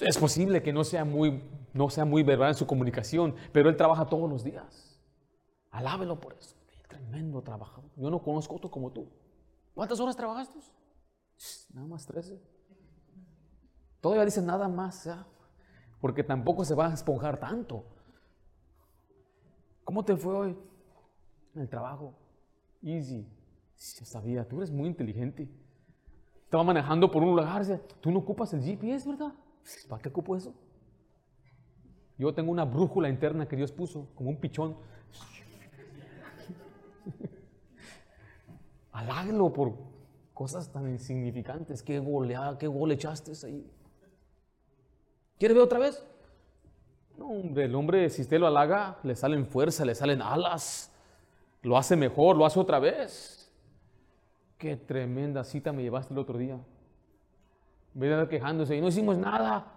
Es 0.00 0.16
posible 0.16 0.62
que 0.62 0.72
no 0.72 0.82
sea 0.82 1.04
muy, 1.04 1.42
no 1.74 1.90
sea 1.90 2.04
muy 2.04 2.22
verbal 2.22 2.48
en 2.48 2.54
su 2.54 2.66
comunicación, 2.66 3.34
pero 3.52 3.68
él 3.68 3.76
trabaja 3.76 4.06
todos 4.06 4.30
los 4.30 4.42
días. 4.42 4.98
Alábelo 5.70 6.18
por 6.20 6.34
eso. 6.34 6.56
tremendo 6.88 7.42
trabajador. 7.42 7.90
Yo 7.96 8.10
no 8.10 8.22
conozco 8.22 8.56
otro 8.56 8.70
como 8.70 8.90
tú. 8.92 9.08
¿Cuántas 9.74 10.00
horas 10.00 10.16
trabajaste? 10.16 10.58
Nada 11.74 11.86
más 11.86 12.06
13. 12.06 12.40
Todavía 14.00 14.24
dice 14.24 14.40
nada 14.40 14.68
más, 14.68 15.08
porque 16.00 16.22
tampoco 16.22 16.64
se 16.64 16.74
va 16.74 16.88
a 16.88 16.94
esponjar 16.94 17.38
tanto. 17.38 17.84
¿Cómo 19.84 20.04
te 20.04 20.16
fue 20.16 20.34
hoy 20.34 20.58
en 21.54 21.62
el 21.62 21.68
trabajo? 21.68 22.14
Easy. 22.82 23.26
Ya 23.98 24.04
sabía, 24.06 24.48
tú 24.48 24.58
eres 24.58 24.70
muy 24.70 24.86
inteligente. 24.86 25.48
Estaba 26.44 26.64
manejando 26.64 27.10
por 27.10 27.22
un 27.22 27.30
lugar, 27.30 27.64
tú 28.00 28.10
no 28.10 28.20
ocupas 28.20 28.52
el 28.54 28.62
GPS, 28.62 29.08
¿verdad? 29.08 29.34
¿Para 29.88 30.02
qué 30.02 30.08
ocupo 30.08 30.36
eso? 30.36 30.54
Yo 32.16 32.32
tengo 32.32 32.52
una 32.52 32.64
brújula 32.64 33.08
interna 33.08 33.46
que 33.46 33.56
Dios 33.56 33.72
puso, 33.72 34.08
como 34.14 34.30
un 34.30 34.36
pichón. 34.36 34.76
Alágalo 38.92 39.52
por 39.52 39.74
cosas 40.32 40.70
tan 40.70 40.88
insignificantes. 40.88 41.82
¿Qué 41.82 41.98
goleada, 41.98 42.56
qué 42.58 42.66
gol 42.66 42.92
echaste 42.92 43.32
ahí? 43.44 43.68
¿Quieres 45.38 45.56
ver 45.56 45.64
otra 45.64 45.78
vez? 45.78 46.04
No, 47.16 47.28
hombre, 47.28 47.64
el 47.64 47.74
hombre, 47.74 48.10
si 48.10 48.22
usted 48.22 48.38
lo 48.38 48.46
halaga, 48.46 48.98
le 49.02 49.14
salen 49.14 49.46
fuerza, 49.46 49.84
le 49.84 49.94
salen 49.94 50.22
alas. 50.22 50.90
Lo 51.62 51.76
hace 51.76 51.96
mejor, 51.96 52.36
lo 52.36 52.46
hace 52.46 52.60
otra 52.60 52.78
vez. 52.78 53.50
Qué 54.58 54.76
tremenda 54.76 55.44
cita 55.44 55.72
me 55.72 55.82
llevaste 55.82 56.12
el 56.12 56.18
otro 56.18 56.38
día. 56.38 56.58
En 57.94 58.28
quejándose 58.28 58.76
y 58.76 58.80
no 58.80 58.88
hicimos 58.88 59.16
nada. 59.16 59.72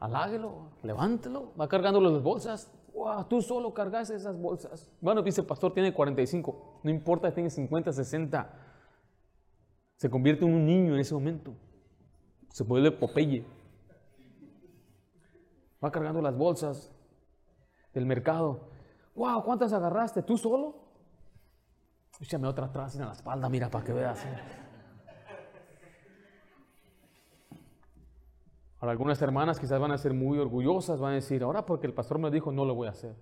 Aláguelo, 0.00 0.70
levántelo, 0.82 1.52
va 1.58 1.68
cargando 1.68 2.00
las 2.00 2.20
bolsas. 2.20 2.68
Wow, 2.92 3.24
tú 3.28 3.40
solo 3.40 3.72
cargas 3.72 4.10
esas 4.10 4.36
bolsas. 4.36 4.90
Bueno, 5.00 5.22
dice 5.22 5.42
el 5.42 5.46
pastor, 5.46 5.72
tiene 5.72 5.94
45. 5.94 6.80
No 6.82 6.90
importa 6.90 7.28
si 7.28 7.34
tiene 7.36 7.50
50, 7.50 7.92
60. 7.92 8.50
Se 9.96 10.10
convierte 10.10 10.44
en 10.44 10.52
un 10.52 10.66
niño 10.66 10.94
en 10.94 11.00
ese 11.00 11.14
momento. 11.14 11.54
Se 12.48 12.64
vuelve 12.64 12.90
Popeye. 12.90 13.46
Va 15.82 15.92
cargando 15.92 16.20
las 16.20 16.36
bolsas 16.36 16.92
del 17.94 18.04
mercado. 18.04 18.68
Wow, 19.14 19.44
¿cuántas 19.44 19.72
agarraste? 19.72 20.22
¿Tú 20.22 20.36
solo? 20.36 20.81
Échame 22.22 22.46
otra 22.46 22.66
atrás 22.66 22.94
en 22.94 23.04
la 23.04 23.10
espalda, 23.10 23.48
mira, 23.48 23.68
para 23.68 23.84
que 23.84 23.92
veas. 23.92 24.24
Ahora, 28.78 28.92
algunas 28.92 29.20
hermanas 29.20 29.58
quizás 29.58 29.80
van 29.80 29.90
a 29.90 29.98
ser 29.98 30.14
muy 30.14 30.38
orgullosas, 30.38 31.00
van 31.00 31.12
a 31.12 31.14
decir, 31.16 31.42
ahora 31.42 31.66
porque 31.66 31.88
el 31.88 31.92
pastor 31.92 32.20
me 32.20 32.30
dijo, 32.30 32.52
no 32.52 32.64
lo 32.64 32.76
voy 32.76 32.86
a 32.86 32.90
hacer. 32.90 33.16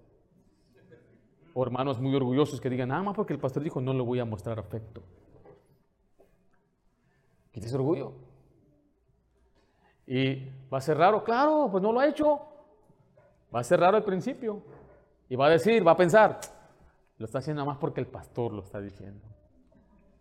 O 1.54 1.62
hermanos 1.62 1.98
muy 1.98 2.14
orgullosos 2.14 2.60
que 2.60 2.68
digan, 2.68 2.90
nada 2.90 3.02
más 3.02 3.16
porque 3.16 3.32
el 3.32 3.38
pastor 3.38 3.62
dijo, 3.62 3.80
no 3.80 3.94
le 3.94 4.02
voy 4.02 4.20
a 4.20 4.26
mostrar 4.26 4.58
afecto. 4.58 5.02
Quítese 7.52 7.74
orgullo. 7.76 8.12
Y 10.06 10.44
va 10.70 10.76
a 10.76 10.82
ser 10.82 10.98
raro, 10.98 11.24
claro, 11.24 11.68
pues 11.70 11.82
no 11.82 11.90
lo 11.90 12.00
ha 12.00 12.06
hecho. 12.06 12.38
Va 13.54 13.60
a 13.60 13.64
ser 13.64 13.80
raro 13.80 13.96
al 13.96 14.04
principio. 14.04 14.62
Y 15.30 15.36
va 15.36 15.46
a 15.46 15.50
decir, 15.50 15.86
va 15.86 15.92
a 15.92 15.96
pensar, 15.96 16.38
lo 17.20 17.26
está 17.26 17.38
haciendo 17.38 17.66
más 17.66 17.76
porque 17.76 18.00
el 18.00 18.06
pastor 18.06 18.50
lo 18.50 18.62
está 18.62 18.80
diciendo. 18.80 19.20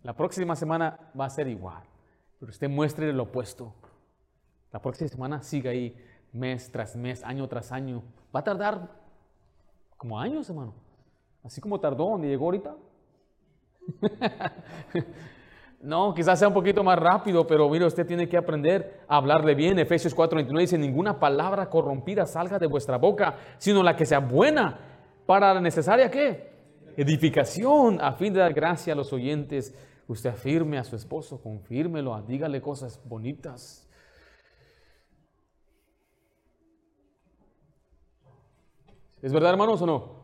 La 0.03 0.17
próxima 0.17 0.53
semana 0.57 0.99
va 1.17 1.25
a 1.25 1.29
ser 1.29 1.47
igual, 1.47 1.81
pero 2.37 2.49
usted 2.49 2.69
muestre 2.69 3.09
el 3.09 3.19
opuesto. 3.21 3.73
La 4.73 4.81
próxima 4.81 5.07
semana 5.07 5.41
siga 5.41 5.71
ahí 5.71 5.95
mes 6.33 6.69
tras 6.69 6.97
mes, 6.97 7.23
año 7.23 7.47
tras 7.47 7.71
año. 7.71 8.03
Va 8.35 8.41
a 8.41 8.43
tardar 8.43 8.89
como 9.95 10.19
años, 10.19 10.49
hermano. 10.49 10.73
Así 11.41 11.61
como 11.61 11.79
tardó 11.79 12.03
donde 12.03 12.27
llegó 12.27 12.45
ahorita. 12.45 12.75
no, 15.81 16.13
quizás 16.13 16.37
sea 16.37 16.49
un 16.49 16.53
poquito 16.53 16.83
más 16.83 16.99
rápido, 16.99 17.47
pero 17.47 17.69
mire, 17.69 17.85
usted 17.85 18.05
tiene 18.05 18.27
que 18.27 18.35
aprender 18.35 19.05
a 19.07 19.15
hablarle 19.15 19.55
bien. 19.55 19.79
Efesios 19.79 20.13
4:29 20.13 20.59
dice, 20.59 20.77
ninguna 20.77 21.17
palabra 21.17 21.69
corrompida 21.69 22.25
salga 22.25 22.59
de 22.59 22.67
vuestra 22.67 22.97
boca, 22.97 23.37
sino 23.57 23.83
la 23.83 23.95
que 23.95 24.05
sea 24.05 24.19
buena 24.19 24.77
para 25.25 25.53
la 25.53 25.61
necesaria, 25.61 26.11
¿qué? 26.11 26.48
Edificación 26.97 28.01
a 28.01 28.13
fin 28.13 28.33
de 28.33 28.39
dar 28.39 28.53
gracia 28.53 28.93
a 28.93 28.95
los 28.95 29.11
oyentes. 29.13 29.75
Usted 30.07 30.29
afirme 30.29 30.77
a 30.77 30.83
su 30.83 30.95
esposo, 30.95 31.41
confírmelo, 31.41 32.19
dígale 32.23 32.61
cosas 32.61 32.99
bonitas. 33.05 33.87
¿Es 39.21 39.33
verdad, 39.33 39.51
hermanos, 39.51 39.81
o 39.81 39.85
no? 39.85 40.19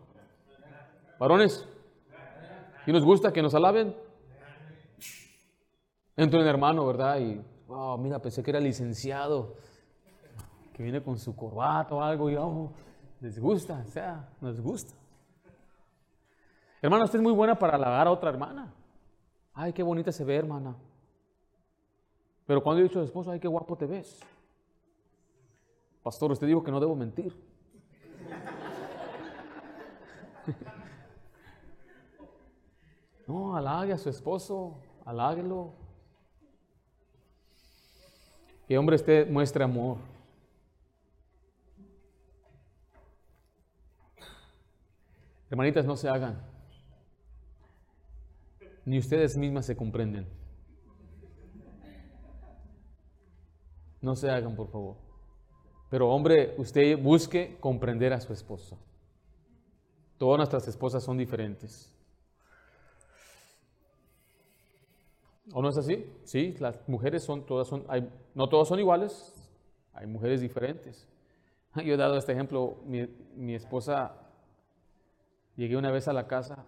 Varones, 1.20 1.68
¿y 2.88 2.92
nos 2.92 3.04
gusta 3.04 3.32
que 3.32 3.42
nos 3.42 3.54
alaben? 3.54 3.96
Entra 6.18 6.40
un 6.40 6.48
hermano, 6.48 6.86
¿verdad? 6.88 7.20
Y, 7.20 7.42
oh, 7.68 7.98
mira, 7.98 8.20
pensé 8.20 8.42
que 8.42 8.52
era 8.52 8.60
licenciado, 8.60 9.58
que 10.74 10.82
viene 10.82 11.04
con 11.04 11.18
su 11.20 11.36
corbata 11.36 11.94
o 11.96 12.02
algo, 12.02 12.30
y 12.30 12.36
oh, 12.38 12.72
les 13.20 13.38
gusta, 13.40 13.84
o 13.86 13.92
sea, 13.92 14.30
nos 14.40 14.62
gusta. 14.62 14.94
Hermana, 16.86 17.06
usted 17.06 17.18
es 17.18 17.24
muy 17.24 17.34
buena 17.34 17.58
para 17.58 17.78
halagar 17.78 18.06
a 18.06 18.12
otra 18.12 18.30
hermana. 18.30 18.72
Ay, 19.56 19.74
qué 19.74 19.82
bonita 19.82 20.12
se 20.12 20.24
ve, 20.24 20.36
hermana. 20.36 20.76
Pero 22.46 22.62
cuando 22.62 22.80
he 22.80 22.84
dicho 22.84 23.00
a 23.00 23.02
su 23.02 23.08
esposo, 23.08 23.32
ay, 23.32 23.40
qué 23.40 23.48
guapo 23.48 23.76
te 23.76 23.88
ves. 23.88 24.20
Pastor, 26.04 26.32
usted 26.32 26.46
dijo 26.46 26.64
que 26.64 26.70
no 26.70 26.80
debo 26.80 26.96
mentir. 26.96 27.36
No, 33.28 33.58
halague 33.58 33.92
a 33.92 33.98
su 33.98 34.08
esposo, 34.08 34.78
haláguelo. 35.04 35.74
Que 38.68 38.78
hombre 38.78 38.98
usted 38.98 39.28
muestre 39.28 39.64
amor. 39.64 39.98
Hermanitas, 45.50 45.84
no 45.86 45.98
se 45.98 46.08
hagan 46.08 46.55
ni 48.86 49.00
ustedes 49.00 49.36
mismas 49.36 49.66
se 49.66 49.76
comprenden. 49.76 50.28
No 54.02 54.16
se 54.16 54.30
hagan, 54.30 54.56
por 54.56 54.70
favor. 54.70 54.98
Pero 55.90 56.10
hombre, 56.10 56.54
usted 56.58 57.02
busque 57.02 57.58
comprender 57.60 58.14
a 58.14 58.22
su 58.22 58.32
esposa. 58.32 58.78
Todas 60.18 60.38
nuestras 60.38 60.68
esposas 60.68 61.04
son 61.04 61.18
diferentes. 61.18 61.92
¿O 65.52 65.62
no 65.62 65.70
es 65.70 65.78
así? 65.78 66.06
Sí, 66.24 66.56
las 66.60 66.88
mujeres 66.88 67.24
son 67.24 67.46
todas 67.46 67.68
son, 67.68 67.86
no 68.34 68.48
todas 68.48 68.68
son 68.68 68.80
iguales, 68.80 69.34
hay 69.94 70.08
mujeres 70.08 70.42
diferentes. 70.42 71.08
Yo 71.76 71.94
he 71.94 71.98
dado 71.98 72.18
este 72.18 72.34
ejemplo, 72.34 72.78
mi 72.86 73.56
esposa, 73.56 74.16
llegué 75.56 75.78
una 75.78 75.92
vez 75.92 76.08
a 76.08 76.14
la 76.14 76.28
casa 76.28 76.66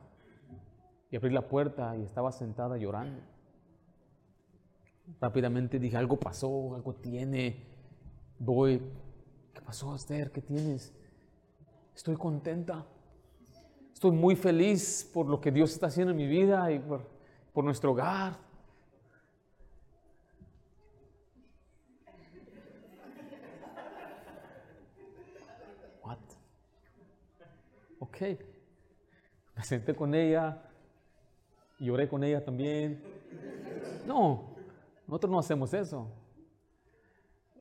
y 1.10 1.16
abrí 1.16 1.32
la 1.32 1.47
puerta 1.47 1.95
y 1.95 2.03
estaba 2.03 2.32
sentada 2.32 2.78
llorando. 2.78 3.22
Rápidamente 5.22 5.80
dije, 5.80 5.95
algo 5.97 6.20
pasó, 6.20 6.76
algo 6.76 6.93
tiene. 6.95 7.66
Voy, 8.39 8.82
¿qué 9.53 9.62
pasó, 9.62 9.95
Esther? 9.95 10.32
¿Qué 10.32 10.41
tienes? 10.41 10.93
Estoy 11.95 12.16
contenta. 12.16 12.86
Estoy 13.93 14.12
muy 14.12 14.36
feliz 14.36 15.10
por 15.14 15.28
lo 15.28 15.39
que 15.39 15.51
Dios 15.51 15.72
está 15.72 15.88
haciendo 15.88 16.12
en 16.12 16.18
mi 16.18 16.28
vida 16.28 16.72
y 16.72 16.80
por, 16.80 17.10
por 17.53 17.64
nuestro 17.64 17.91
hogar. 17.91 18.47
Ok. 27.99 28.22
Me 29.55 29.64
senté 29.64 29.95
con 29.95 30.14
ella, 30.14 30.66
lloré 31.80 32.07
con 32.07 32.23
ella 32.23 32.43
también. 32.43 33.01
No, 34.05 34.55
nosotros 35.07 35.32
no 35.32 35.39
hacemos 35.39 35.73
eso. 35.73 36.07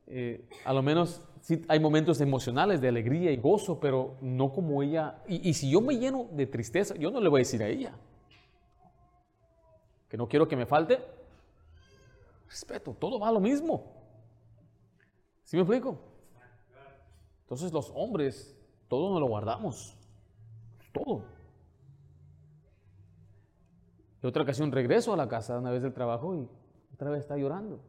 Eh, 0.06 0.48
a 0.64 0.72
lo 0.72 0.82
menos 0.82 1.22
sí 1.40 1.62
hay 1.68 1.80
momentos 1.80 2.20
emocionales 2.20 2.80
de 2.80 2.88
alegría 2.88 3.32
y 3.32 3.36
gozo, 3.36 3.80
pero 3.80 4.16
no 4.20 4.52
como 4.52 4.82
ella. 4.82 5.22
Y, 5.26 5.48
y 5.48 5.54
si 5.54 5.70
yo 5.70 5.80
me 5.80 5.98
lleno 5.98 6.28
de 6.32 6.46
tristeza, 6.46 6.94
yo 6.94 7.10
no 7.10 7.20
le 7.20 7.28
voy 7.28 7.38
a 7.38 7.42
decir 7.42 7.62
a 7.62 7.68
ella 7.68 7.94
que 10.08 10.16
no 10.16 10.28
quiero 10.28 10.48
que 10.48 10.56
me 10.56 10.66
falte. 10.66 11.00
Respeto, 12.48 12.94
todo 12.94 13.18
va 13.18 13.28
a 13.28 13.32
lo 13.32 13.40
mismo. 13.40 13.92
¿Sí 15.44 15.56
me 15.56 15.62
explico? 15.62 15.98
Entonces 17.42 17.72
los 17.72 17.92
hombres, 17.94 18.56
todo 18.88 19.10
nos 19.10 19.20
lo 19.20 19.26
guardamos. 19.26 19.96
Todo. 20.92 21.24
Otra 24.26 24.42
ocasión 24.42 24.72
regreso 24.72 25.12
a 25.12 25.16
la 25.16 25.28
casa 25.28 25.58
una 25.58 25.70
vez 25.70 25.82
del 25.82 25.92
trabajo 25.92 26.34
y 26.34 26.48
otra 26.92 27.10
vez 27.10 27.20
está 27.20 27.36
llorando. 27.36 27.80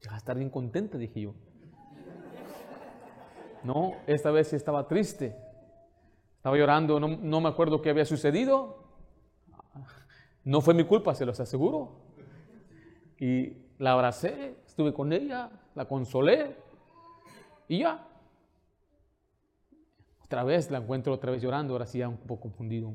Ya 0.00 0.10
va 0.10 0.16
a 0.16 0.18
estar 0.18 0.36
bien 0.36 0.50
contenta, 0.50 0.98
dije 0.98 1.20
yo. 1.20 1.34
No, 3.64 3.92
esta 4.06 4.30
vez 4.30 4.52
estaba 4.52 4.86
triste. 4.86 5.36
Estaba 6.36 6.56
llorando, 6.56 7.00
no, 7.00 7.08
no 7.08 7.40
me 7.40 7.48
acuerdo 7.48 7.82
qué 7.82 7.90
había 7.90 8.04
sucedido. 8.04 8.84
No 10.44 10.60
fue 10.60 10.74
mi 10.74 10.84
culpa, 10.84 11.14
se 11.14 11.26
los 11.26 11.40
aseguro. 11.40 12.02
Y 13.18 13.66
la 13.78 13.92
abracé, 13.92 14.56
estuve 14.66 14.94
con 14.94 15.12
ella, 15.12 15.50
la 15.74 15.86
consolé 15.86 16.56
y 17.66 17.80
ya. 17.80 18.06
Otra 20.24 20.44
vez 20.44 20.70
la 20.70 20.78
encuentro 20.78 21.12
otra 21.12 21.32
vez 21.32 21.42
llorando, 21.42 21.74
ahora 21.74 21.86
sí 21.86 21.98
ya 21.98 22.08
un 22.08 22.18
poco 22.18 22.42
confundido. 22.42 22.94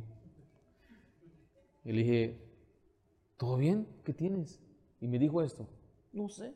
Y 1.83 1.91
dije, 1.91 2.39
¿todo 3.37 3.57
bien? 3.57 3.87
¿Qué 4.03 4.13
tienes? 4.13 4.59
Y 4.99 5.07
me 5.07 5.17
dijo 5.17 5.41
esto, 5.41 5.67
no 6.13 6.29
sé. 6.29 6.53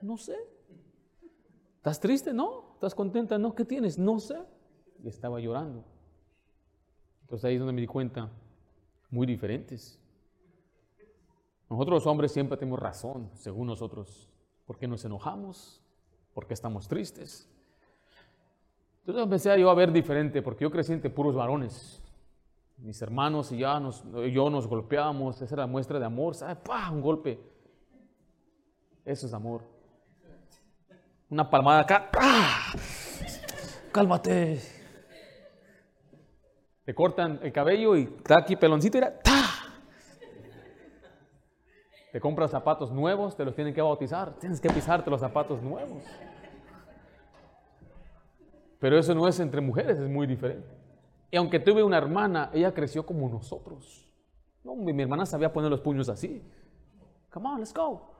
No 0.00 0.16
sé. 0.16 0.36
¿Estás 1.76 1.98
triste? 1.98 2.32
No. 2.32 2.74
¿Estás 2.74 2.94
contenta? 2.94 3.38
No. 3.38 3.54
¿Qué 3.54 3.64
tienes? 3.64 3.98
No 3.98 4.20
sé. 4.20 4.38
Y 5.02 5.08
estaba 5.08 5.40
llorando. 5.40 5.84
Entonces 7.22 7.44
ahí 7.46 7.54
es 7.54 7.60
donde 7.60 7.72
me 7.72 7.80
di 7.80 7.86
cuenta, 7.86 8.30
muy 9.10 9.26
diferentes. 9.26 9.98
Nosotros 11.68 11.96
los 11.96 12.06
hombres 12.06 12.30
siempre 12.30 12.58
tenemos 12.58 12.78
razón, 12.78 13.30
según 13.34 13.66
nosotros. 13.66 14.28
¿Por 14.66 14.78
qué 14.78 14.86
nos 14.86 15.04
enojamos? 15.04 15.82
¿Por 16.34 16.46
qué 16.46 16.54
estamos 16.54 16.86
tristes? 16.86 17.48
Entonces 19.00 19.24
empecé 19.24 19.58
yo 19.58 19.70
a 19.70 19.74
ver 19.74 19.90
diferente, 19.90 20.42
porque 20.42 20.64
yo 20.64 20.70
crecí 20.70 20.92
entre 20.92 21.10
puros 21.10 21.34
varones. 21.34 22.01
Mis 22.82 23.00
hermanos 23.00 23.52
y 23.52 23.58
ya 23.58 23.78
nos, 23.78 24.04
yo 24.32 24.50
nos 24.50 24.66
golpeábamos, 24.66 25.40
esa 25.40 25.54
era 25.54 25.62
la 25.62 25.66
muestra 25.68 26.00
de 26.00 26.04
amor, 26.04 26.34
¿sabe? 26.34 26.56
¡Pah! 26.56 26.90
Un 26.90 27.00
golpe. 27.00 27.38
Eso 29.04 29.26
es 29.26 29.32
amor. 29.32 29.62
Una 31.30 31.48
palmada 31.48 31.82
acá. 31.82 32.10
¡Ah! 32.18 32.72
Cálmate. 33.92 34.60
Te 36.84 36.92
cortan 36.92 37.38
el 37.42 37.52
cabello 37.52 37.96
y 37.96 38.02
está 38.02 38.38
aquí 38.38 38.56
peloncito 38.56 38.98
y 38.98 39.02
era 39.02 39.16
¡ta! 39.16 39.44
Te 42.10 42.20
compras 42.20 42.50
zapatos 42.50 42.90
nuevos, 42.90 43.36
te 43.36 43.44
los 43.44 43.54
tienen 43.54 43.72
que 43.72 43.80
bautizar. 43.80 44.34
Tienes 44.40 44.60
que 44.60 44.68
pisarte 44.70 45.08
los 45.08 45.20
zapatos 45.20 45.62
nuevos. 45.62 46.02
Pero 48.80 48.98
eso 48.98 49.14
no 49.14 49.28
es 49.28 49.38
entre 49.38 49.60
mujeres, 49.60 50.00
es 50.00 50.08
muy 50.08 50.26
diferente. 50.26 50.81
Y 51.32 51.36
aunque 51.38 51.58
tuve 51.58 51.82
una 51.82 51.96
hermana, 51.96 52.50
ella 52.52 52.74
creció 52.74 53.06
como 53.06 53.26
nosotros. 53.26 54.06
No, 54.62 54.76
mi, 54.76 54.92
mi 54.92 55.02
hermana 55.02 55.24
sabía 55.24 55.50
poner 55.50 55.70
los 55.70 55.80
puños 55.80 56.10
así. 56.10 56.46
Come 57.30 57.48
on, 57.48 57.60
let's 57.60 57.72
go. 57.72 58.12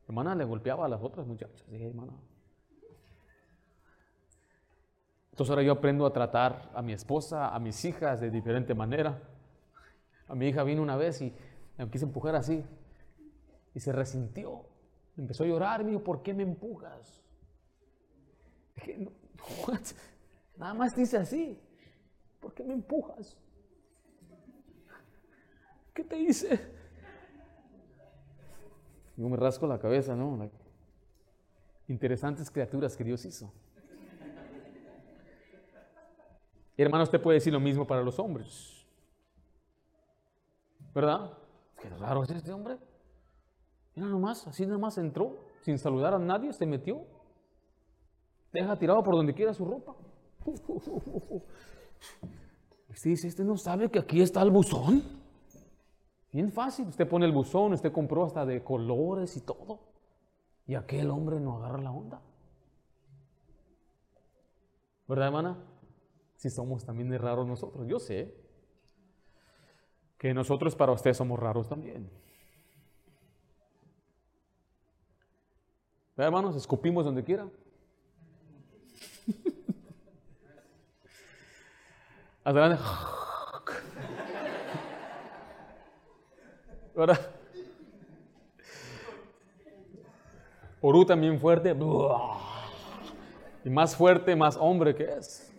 Mi 0.00 0.12
hermana 0.12 0.34
le 0.34 0.44
golpeaba 0.44 0.84
a 0.84 0.88
las 0.88 1.02
otras 1.02 1.26
muchachas. 1.26 1.66
Dije, 1.70 1.86
hermana. 1.86 2.12
Entonces 5.30 5.48
ahora 5.48 5.62
yo 5.62 5.72
aprendo 5.72 6.04
a 6.04 6.12
tratar 6.12 6.70
a 6.74 6.82
mi 6.82 6.92
esposa, 6.92 7.54
a 7.54 7.58
mis 7.58 7.82
hijas 7.86 8.20
de 8.20 8.30
diferente 8.30 8.74
manera. 8.74 9.22
A 10.28 10.34
mi 10.34 10.46
hija 10.46 10.62
vino 10.62 10.82
una 10.82 10.96
vez 10.96 11.22
y 11.22 11.34
me 11.78 11.88
quise 11.88 12.04
empujar 12.04 12.36
así. 12.36 12.62
Y 13.74 13.80
se 13.80 13.92
resintió. 13.92 14.66
Empezó 15.16 15.44
a 15.44 15.46
llorar. 15.46 15.84
Me 15.84 15.92
dijo, 15.92 16.04
¿por 16.04 16.22
qué 16.22 16.34
me 16.34 16.42
empujas? 16.42 17.22
Dije, 18.74 18.98
no, 18.98 19.10
what? 19.66 19.80
Nada 20.58 20.74
más 20.74 20.94
dice 20.94 21.16
así. 21.16 21.58
¿Por 22.40 22.54
qué 22.54 22.64
me 22.64 22.72
empujas? 22.72 23.36
¿Qué 25.94 26.04
te 26.04 26.18
hice? 26.18 26.58
Yo 29.16 29.28
me 29.28 29.36
rasco 29.36 29.66
la 29.66 29.78
cabeza, 29.78 30.16
¿no? 30.16 30.50
Interesantes 31.88 32.50
criaturas 32.50 32.96
que 32.96 33.04
Dios 33.04 33.24
hizo. 33.24 33.52
Hermano, 36.76 37.04
usted 37.04 37.20
puede 37.20 37.36
decir 37.36 37.52
lo 37.52 37.60
mismo 37.60 37.86
para 37.86 38.02
los 38.02 38.18
hombres. 38.18 38.86
¿Verdad? 40.94 41.36
Qué 41.80 41.90
raro 41.90 42.22
es 42.22 42.30
este 42.30 42.52
hombre. 42.52 42.78
Mira 43.94 44.08
nomás, 44.08 44.46
así 44.46 44.64
nomás 44.64 44.96
entró, 44.96 45.44
sin 45.60 45.78
saludar 45.78 46.14
a 46.14 46.18
nadie, 46.18 46.52
se 46.54 46.64
metió. 46.64 47.04
Deja 48.52 48.78
tirado 48.78 49.02
por 49.02 49.14
donde 49.14 49.34
quiera 49.34 49.52
su 49.52 49.64
ropa. 49.64 49.94
Usted 52.88 53.10
dice, 53.10 53.28
este 53.28 53.44
no 53.44 53.56
sabe 53.56 53.90
que 53.90 53.98
aquí 53.98 54.20
está 54.20 54.42
el 54.42 54.50
buzón. 54.50 55.02
Bien 56.32 56.52
fácil, 56.52 56.88
usted 56.88 57.08
pone 57.08 57.26
el 57.26 57.32
buzón, 57.32 57.72
usted 57.72 57.92
compró 57.92 58.24
hasta 58.24 58.44
de 58.44 58.62
colores 58.62 59.36
y 59.36 59.40
todo. 59.40 59.80
Y 60.66 60.74
aquel 60.74 61.10
hombre 61.10 61.40
no 61.40 61.56
agarra 61.56 61.80
la 61.80 61.90
onda. 61.90 62.20
¿Verdad, 65.08 65.26
hermana? 65.26 65.58
Si 66.36 66.50
somos 66.50 66.84
también 66.84 67.12
raros 67.18 67.46
nosotros. 67.46 67.86
Yo 67.88 67.98
sé 67.98 68.34
que 70.18 70.32
nosotros 70.34 70.76
para 70.76 70.92
usted 70.92 71.14
somos 71.14 71.38
raros 71.40 71.68
también. 71.68 72.08
¿Verdad, 76.16 76.28
hermanos? 76.28 76.54
Escupimos 76.54 77.04
donde 77.04 77.24
quiera. 77.24 77.48
Ahora. 82.44 82.78
Orú 90.80 91.04
también 91.04 91.38
fuerte. 91.38 91.76
Y 93.64 93.70
más 93.70 93.94
fuerte, 93.94 94.34
más 94.34 94.56
hombre 94.56 94.94
que 94.94 95.04
es. 95.04 95.52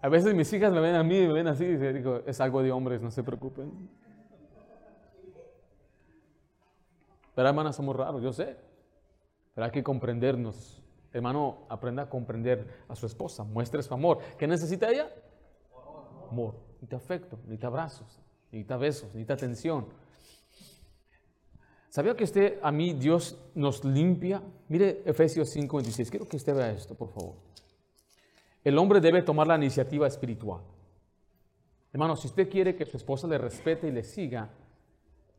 A 0.00 0.08
veces 0.08 0.34
mis 0.34 0.52
hijas 0.52 0.72
me 0.72 0.80
ven 0.80 0.96
a 0.96 1.04
mí 1.04 1.16
y 1.16 1.26
me 1.28 1.32
ven 1.34 1.46
así 1.46 1.64
y 1.64 1.76
digo, 1.76 2.22
es 2.26 2.40
algo 2.40 2.60
de 2.62 2.72
hombres, 2.72 3.00
no 3.00 3.10
se 3.10 3.22
preocupen. 3.22 3.88
Pero 7.34 7.48
hermanas, 7.48 7.76
somos 7.76 7.94
raros, 7.94 8.20
yo 8.20 8.32
sé. 8.32 8.56
Pero 9.54 9.64
hay 9.66 9.70
que 9.70 9.82
comprendernos. 9.82 10.81
Hermano, 11.12 11.66
aprenda 11.68 12.04
a 12.04 12.08
comprender 12.08 12.84
a 12.88 12.96
su 12.96 13.06
esposa, 13.06 13.44
muestre 13.44 13.82
su 13.82 13.92
amor. 13.92 14.18
¿Qué 14.38 14.46
necesita 14.46 14.90
ella? 14.90 15.10
Amor. 16.30 16.54
Necesita 16.74 16.96
afecto, 16.96 17.36
necesita 17.44 17.66
abrazos, 17.66 18.20
necesita 18.50 18.76
besos, 18.76 19.04
necesita 19.08 19.34
atención. 19.34 19.86
¿Sabía 21.88 22.16
que 22.16 22.24
usted, 22.24 22.58
a 22.62 22.72
mí, 22.72 22.94
Dios 22.94 23.38
nos 23.54 23.84
limpia? 23.84 24.42
Mire 24.68 25.02
Efesios 25.04 25.54
5:26. 25.54 26.10
Quiero 26.10 26.26
que 26.26 26.38
usted 26.38 26.54
vea 26.54 26.72
esto, 26.72 26.94
por 26.94 27.10
favor. 27.10 27.34
El 28.64 28.78
hombre 28.78 29.00
debe 29.00 29.22
tomar 29.22 29.46
la 29.46 29.56
iniciativa 29.56 30.06
espiritual. 30.06 30.62
Hermano, 31.92 32.16
si 32.16 32.28
usted 32.28 32.48
quiere 32.48 32.74
que 32.74 32.86
su 32.86 32.96
esposa 32.96 33.26
le 33.26 33.36
respete 33.36 33.88
y 33.88 33.92
le 33.92 34.02
siga, 34.02 34.48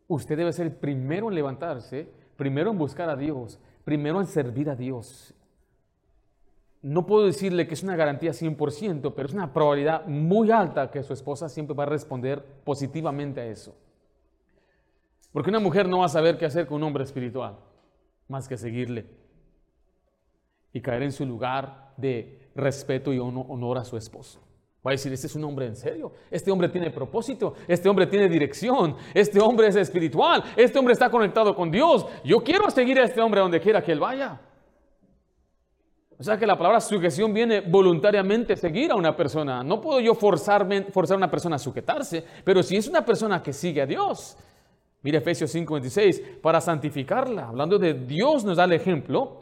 usted 0.07 0.38
debe 0.38 0.53
ser 0.53 0.67
el 0.67 0.74
primero 0.74 1.30
en 1.30 1.36
levantarse, 1.36 2.07
primero 2.38 2.69
en 2.69 2.78
buscar 2.78 3.09
a 3.09 3.15
Dios, 3.15 3.59
primero 3.84 4.19
en 4.19 4.28
servir 4.28 4.69
a 4.69 4.76
Dios. 4.76 5.34
No 6.84 7.05
puedo 7.05 7.25
decirle 7.25 7.65
que 7.65 7.75
es 7.75 7.81
una 7.81 7.95
garantía 7.95 8.31
100%, 8.31 9.13
pero 9.15 9.27
es 9.27 9.34
una 9.34 9.53
probabilidad 9.53 10.05
muy 10.05 10.51
alta 10.51 10.91
que 10.91 11.01
su 11.01 11.13
esposa 11.13 11.47
siempre 11.47 11.73
va 11.75 11.84
a 11.84 11.88
responder 11.88 12.43
positivamente 12.65 13.39
a 13.39 13.45
eso. 13.45 13.73
Porque 15.31 15.49
una 15.49 15.61
mujer 15.61 15.88
no 15.88 15.99
va 15.99 16.05
a 16.05 16.09
saber 16.09 16.38
qué 16.38 16.45
hacer 16.45 16.67
con 16.67 16.77
un 16.77 16.84
hombre 16.84 17.05
espiritual, 17.05 17.55
más 18.27 18.49
que 18.49 18.57
seguirle 18.57 19.05
y 20.73 20.81
caer 20.81 21.03
en 21.03 21.13
su 21.13 21.25
lugar 21.25 21.93
de 21.95 22.49
respeto 22.53 23.13
y 23.13 23.19
honor 23.19 23.77
a 23.77 23.86
su 23.86 23.95
esposo. 23.95 24.41
Va 24.86 24.91
a 24.91 24.95
decir, 24.95 25.13
este 25.13 25.27
es 25.27 25.36
un 25.36 25.45
hombre 25.45 25.67
en 25.67 25.77
serio, 25.77 26.11
este 26.29 26.51
hombre 26.51 26.67
tiene 26.67 26.91
propósito, 26.91 27.53
este 27.65 27.88
hombre 27.88 28.07
tiene 28.07 28.27
dirección, 28.27 28.97
este 29.13 29.39
hombre 29.39 29.67
es 29.67 29.77
espiritual, 29.77 30.43
este 30.57 30.77
hombre 30.77 30.91
está 30.91 31.09
conectado 31.09 31.55
con 31.55 31.71
Dios. 31.71 32.05
Yo 32.25 32.43
quiero 32.43 32.69
seguir 32.69 32.99
a 32.99 33.05
este 33.05 33.21
hombre 33.21 33.39
donde 33.39 33.61
quiera 33.61 33.81
que 33.81 33.93
él 33.93 34.01
vaya. 34.01 34.41
Sea 36.24 36.38
que 36.38 36.47
la 36.47 36.57
palabra 36.57 36.80
sujeción 36.80 37.34
viene 37.34 37.59
voluntariamente 37.59 38.55
seguir 38.55 38.93
a 38.93 38.95
una 38.95 39.13
persona. 39.13 39.61
No 39.61 39.82
puedo 39.82 39.99
yo 39.99 40.15
forzarme, 40.15 40.84
forzar 40.84 41.15
a 41.15 41.17
una 41.17 41.30
persona 41.30 41.57
a 41.57 41.59
sujetarse, 41.59 42.24
pero 42.45 42.63
si 42.63 42.78
es 42.78 42.88
una 42.88 43.03
persona 43.03 43.43
que 43.43 43.51
sigue 43.51 43.82
a 43.82 43.86
Dios, 43.86 44.38
mire 45.01 45.17
Efesios 45.17 45.53
5:26, 45.53 46.39
para 46.41 46.61
santificarla, 46.61 47.49
hablando 47.49 47.78
de 47.78 47.93
Dios 47.93 48.45
nos 48.45 48.55
da 48.55 48.63
el 48.63 48.71
ejemplo 48.71 49.39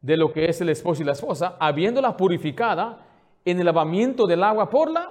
de 0.00 0.16
lo 0.16 0.32
que 0.32 0.46
es 0.46 0.58
el 0.62 0.70
esposo 0.70 1.02
y 1.02 1.04
la 1.04 1.12
esposa, 1.12 1.56
habiéndola 1.60 2.16
purificada 2.16 3.00
en 3.44 3.58
el 3.58 3.66
lavamiento 3.66 4.24
del 4.26 4.44
agua 4.44 4.70
por 4.70 4.90
la 4.90 5.10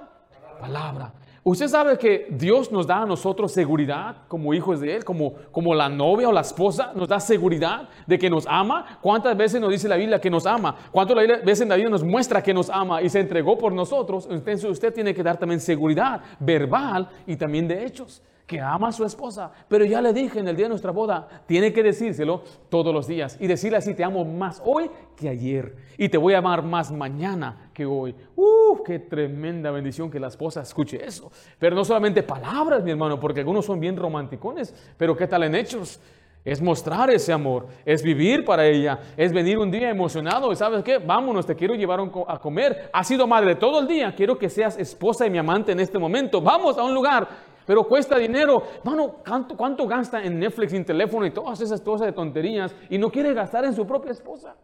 palabra. 0.58 1.12
Usted 1.46 1.68
sabe 1.68 1.98
que 1.98 2.26
Dios 2.30 2.72
nos 2.72 2.86
da 2.86 3.02
a 3.02 3.06
nosotros 3.06 3.52
seguridad 3.52 4.16
como 4.28 4.54
hijos 4.54 4.80
de 4.80 4.96
Él, 4.96 5.04
como, 5.04 5.34
como 5.52 5.74
la 5.74 5.90
novia 5.90 6.26
o 6.30 6.32
la 6.32 6.40
esposa, 6.40 6.92
nos 6.94 7.06
da 7.06 7.20
seguridad 7.20 7.90
de 8.06 8.18
que 8.18 8.30
nos 8.30 8.46
ama. 8.48 8.98
¿Cuántas 9.02 9.36
veces 9.36 9.60
nos 9.60 9.70
dice 9.70 9.86
la 9.86 9.96
Biblia 9.96 10.18
que 10.18 10.30
nos 10.30 10.46
ama? 10.46 10.74
¿Cuántas 10.90 11.14
veces 11.44 11.68
la 11.68 11.74
Biblia 11.74 11.90
nos 11.90 12.02
muestra 12.02 12.42
que 12.42 12.54
nos 12.54 12.70
ama 12.70 13.02
y 13.02 13.10
se 13.10 13.20
entregó 13.20 13.58
por 13.58 13.74
nosotros? 13.74 14.26
Entonces 14.30 14.64
usted 14.64 14.94
tiene 14.94 15.12
que 15.12 15.22
dar 15.22 15.36
también 15.36 15.60
seguridad 15.60 16.22
verbal 16.40 17.10
y 17.26 17.36
también 17.36 17.68
de 17.68 17.84
hechos 17.84 18.22
que 18.46 18.60
ama 18.60 18.88
a 18.88 18.92
su 18.92 19.04
esposa. 19.04 19.50
Pero 19.68 19.84
ya 19.84 20.00
le 20.00 20.12
dije 20.12 20.38
en 20.38 20.48
el 20.48 20.56
día 20.56 20.66
de 20.66 20.70
nuestra 20.70 20.90
boda, 20.90 21.26
tiene 21.46 21.72
que 21.72 21.82
decírselo 21.82 22.42
todos 22.68 22.92
los 22.92 23.06
días 23.06 23.38
y 23.40 23.46
decirle 23.46 23.78
así, 23.78 23.94
te 23.94 24.04
amo 24.04 24.24
más 24.24 24.62
hoy 24.64 24.90
que 25.16 25.28
ayer 25.28 25.76
y 25.96 26.08
te 26.08 26.18
voy 26.18 26.34
a 26.34 26.38
amar 26.38 26.62
más 26.62 26.92
mañana 26.92 27.70
que 27.72 27.86
hoy. 27.86 28.14
¡Uh! 28.36 28.82
¡Qué 28.84 28.98
tremenda 28.98 29.70
bendición 29.70 30.10
que 30.10 30.20
la 30.20 30.28
esposa 30.28 30.62
escuche 30.62 31.04
eso! 31.04 31.30
Pero 31.58 31.74
no 31.74 31.84
solamente 31.84 32.22
palabras, 32.22 32.82
mi 32.82 32.90
hermano, 32.90 33.18
porque 33.18 33.40
algunos 33.40 33.64
son 33.64 33.80
bien 33.80 33.96
romanticones, 33.96 34.74
pero 34.96 35.16
¿qué 35.16 35.26
tal 35.26 35.44
en 35.44 35.54
hechos? 35.54 36.00
Es 36.44 36.60
mostrar 36.60 37.08
ese 37.08 37.32
amor, 37.32 37.68
es 37.86 38.02
vivir 38.02 38.44
para 38.44 38.66
ella, 38.66 38.98
es 39.16 39.32
venir 39.32 39.56
un 39.56 39.70
día 39.70 39.88
emocionado 39.88 40.52
y 40.52 40.56
sabes 40.56 40.84
qué, 40.84 40.98
vámonos, 40.98 41.46
te 41.46 41.56
quiero 41.56 41.74
llevar 41.74 42.00
a 42.28 42.38
comer. 42.38 42.90
Has 42.92 43.08
sido 43.08 43.26
madre 43.26 43.54
todo 43.54 43.80
el 43.80 43.88
día, 43.88 44.14
quiero 44.14 44.36
que 44.36 44.50
seas 44.50 44.78
esposa 44.78 45.24
de 45.24 45.30
mi 45.30 45.38
amante 45.38 45.72
en 45.72 45.80
este 45.80 45.98
momento. 45.98 46.42
Vamos 46.42 46.76
a 46.76 46.84
un 46.84 46.92
lugar 46.92 47.26
pero 47.66 47.86
cuesta 47.86 48.18
dinero. 48.18 48.62
Mano, 48.82 49.16
¿cuánto, 49.26 49.56
¿cuánto 49.56 49.86
gasta 49.86 50.22
en 50.22 50.38
Netflix, 50.38 50.72
en 50.72 50.84
teléfono 50.84 51.26
y 51.26 51.30
todas 51.30 51.60
esas 51.60 51.80
cosas 51.80 52.06
de 52.06 52.12
tonterías? 52.12 52.74
Y 52.90 52.98
no 52.98 53.10
quiere 53.10 53.32
gastar 53.34 53.64
en 53.64 53.74
su 53.74 53.86
propia 53.86 54.12
esposa. 54.12 54.56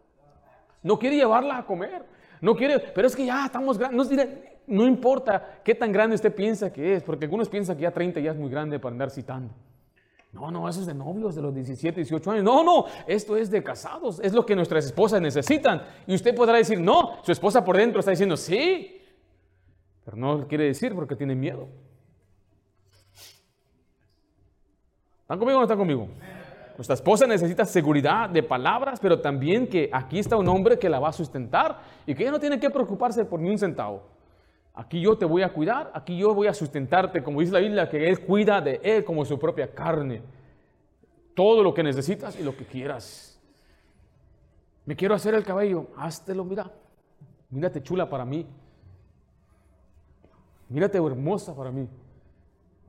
No 0.83 0.99
quiere 0.99 1.17
llevarla 1.17 1.59
a 1.59 1.67
comer. 1.67 2.05
No 2.41 2.55
quiere, 2.55 2.79
pero 2.79 3.07
es 3.07 3.15
que 3.15 3.27
ya 3.27 3.47
estamos 3.47 3.79
grandes. 3.79 4.11
No, 4.11 4.25
no 4.67 4.87
importa 4.87 5.61
qué 5.65 5.75
tan 5.75 5.93
grande 5.93 6.15
usted 6.15 6.35
piensa 6.35 6.73
que 6.73 6.95
es, 6.95 7.03
porque 7.03 7.27
algunos 7.27 7.49
piensan 7.49 7.77
que 7.77 7.83
ya 7.83 7.91
30 7.91 8.21
ya 8.21 8.31
es 8.31 8.37
muy 8.37 8.51
grande 8.51 8.79
para 8.79 8.93
andar 8.93 9.11
citando. 9.11 9.53
No, 10.33 10.51
no, 10.51 10.69
eso 10.69 10.81
es 10.81 10.87
de 10.87 10.95
novios 10.95 11.35
de 11.35 11.43
los 11.43 11.53
17, 11.53 11.97
18 11.97 12.31
años. 12.31 12.45
No, 12.45 12.63
no, 12.63 12.85
esto 13.07 13.37
es 13.37 13.51
de 13.51 13.65
casados. 13.65 14.21
Es 14.21 14.33
lo 14.33 14.47
que 14.47 14.55
nuestras 14.55 14.85
esposas 14.85 15.21
necesitan. 15.21 15.83
Y 16.07 16.15
usted 16.15 16.35
podrá 16.35 16.57
decir, 16.57 16.81
no, 16.81 17.17
su 17.25 17.33
esposa 17.33 17.65
por 17.65 17.77
dentro 17.77 17.99
está 17.99 18.13
diciendo, 18.13 18.37
sí. 18.37 19.03
Pero 20.05 20.17
no 20.17 20.47
quiere 20.47 20.65
decir 20.65 20.95
porque 20.95 21.17
tiene 21.17 21.35
miedo. 21.35 21.69
¿Están 25.31 25.39
conmigo 25.39 25.59
o 25.59 25.61
no 25.61 25.65
están 25.65 25.79
conmigo? 25.79 26.09
Nuestra 26.77 26.95
esposa 26.95 27.25
necesita 27.25 27.65
seguridad 27.65 28.29
de 28.29 28.43
palabras, 28.43 28.99
pero 28.99 29.21
también 29.21 29.69
que 29.69 29.89
aquí 29.93 30.19
está 30.19 30.37
un 30.37 30.49
hombre 30.49 30.77
que 30.77 30.89
la 30.89 30.99
va 30.99 31.11
a 31.11 31.13
sustentar 31.13 31.83
y 32.05 32.17
que 32.17 32.25
ella 32.25 32.33
no 32.33 32.41
tiene 32.41 32.59
que 32.59 32.69
preocuparse 32.69 33.25
por 33.25 33.39
ni 33.39 33.49
un 33.49 33.57
centavo. 33.57 34.03
Aquí 34.75 35.01
yo 35.01 35.17
te 35.17 35.25
voy 35.25 35.43
a 35.43 35.53
cuidar, 35.53 35.93
aquí 35.95 36.19
yo 36.19 36.35
voy 36.35 36.49
a 36.49 36.53
sustentarte, 36.53 37.23
como 37.23 37.39
dice 37.39 37.53
la 37.53 37.61
Biblia, 37.61 37.89
que 37.89 38.09
Él 38.09 38.19
cuida 38.23 38.61
de 38.61 38.81
Él 38.83 39.05
como 39.05 39.25
su 39.25 39.39
propia 39.39 39.73
carne. 39.73 40.21
Todo 41.37 41.63
lo 41.63 41.73
que 41.73 41.85
necesitas 41.85 42.37
y 42.37 42.43
lo 42.43 42.57
que 42.57 42.65
quieras. 42.65 43.41
Me 44.85 44.97
quiero 44.97 45.15
hacer 45.15 45.35
el 45.35 45.45
cabello, 45.45 45.87
háztelo, 45.97 46.45
mira. 46.45 46.73
Mírate 47.51 47.81
chula 47.85 48.11
para 48.11 48.25
mí. 48.25 48.45
Mírate 50.69 50.99
hermosa 50.99 51.55
para 51.55 51.71
mí. 51.71 51.87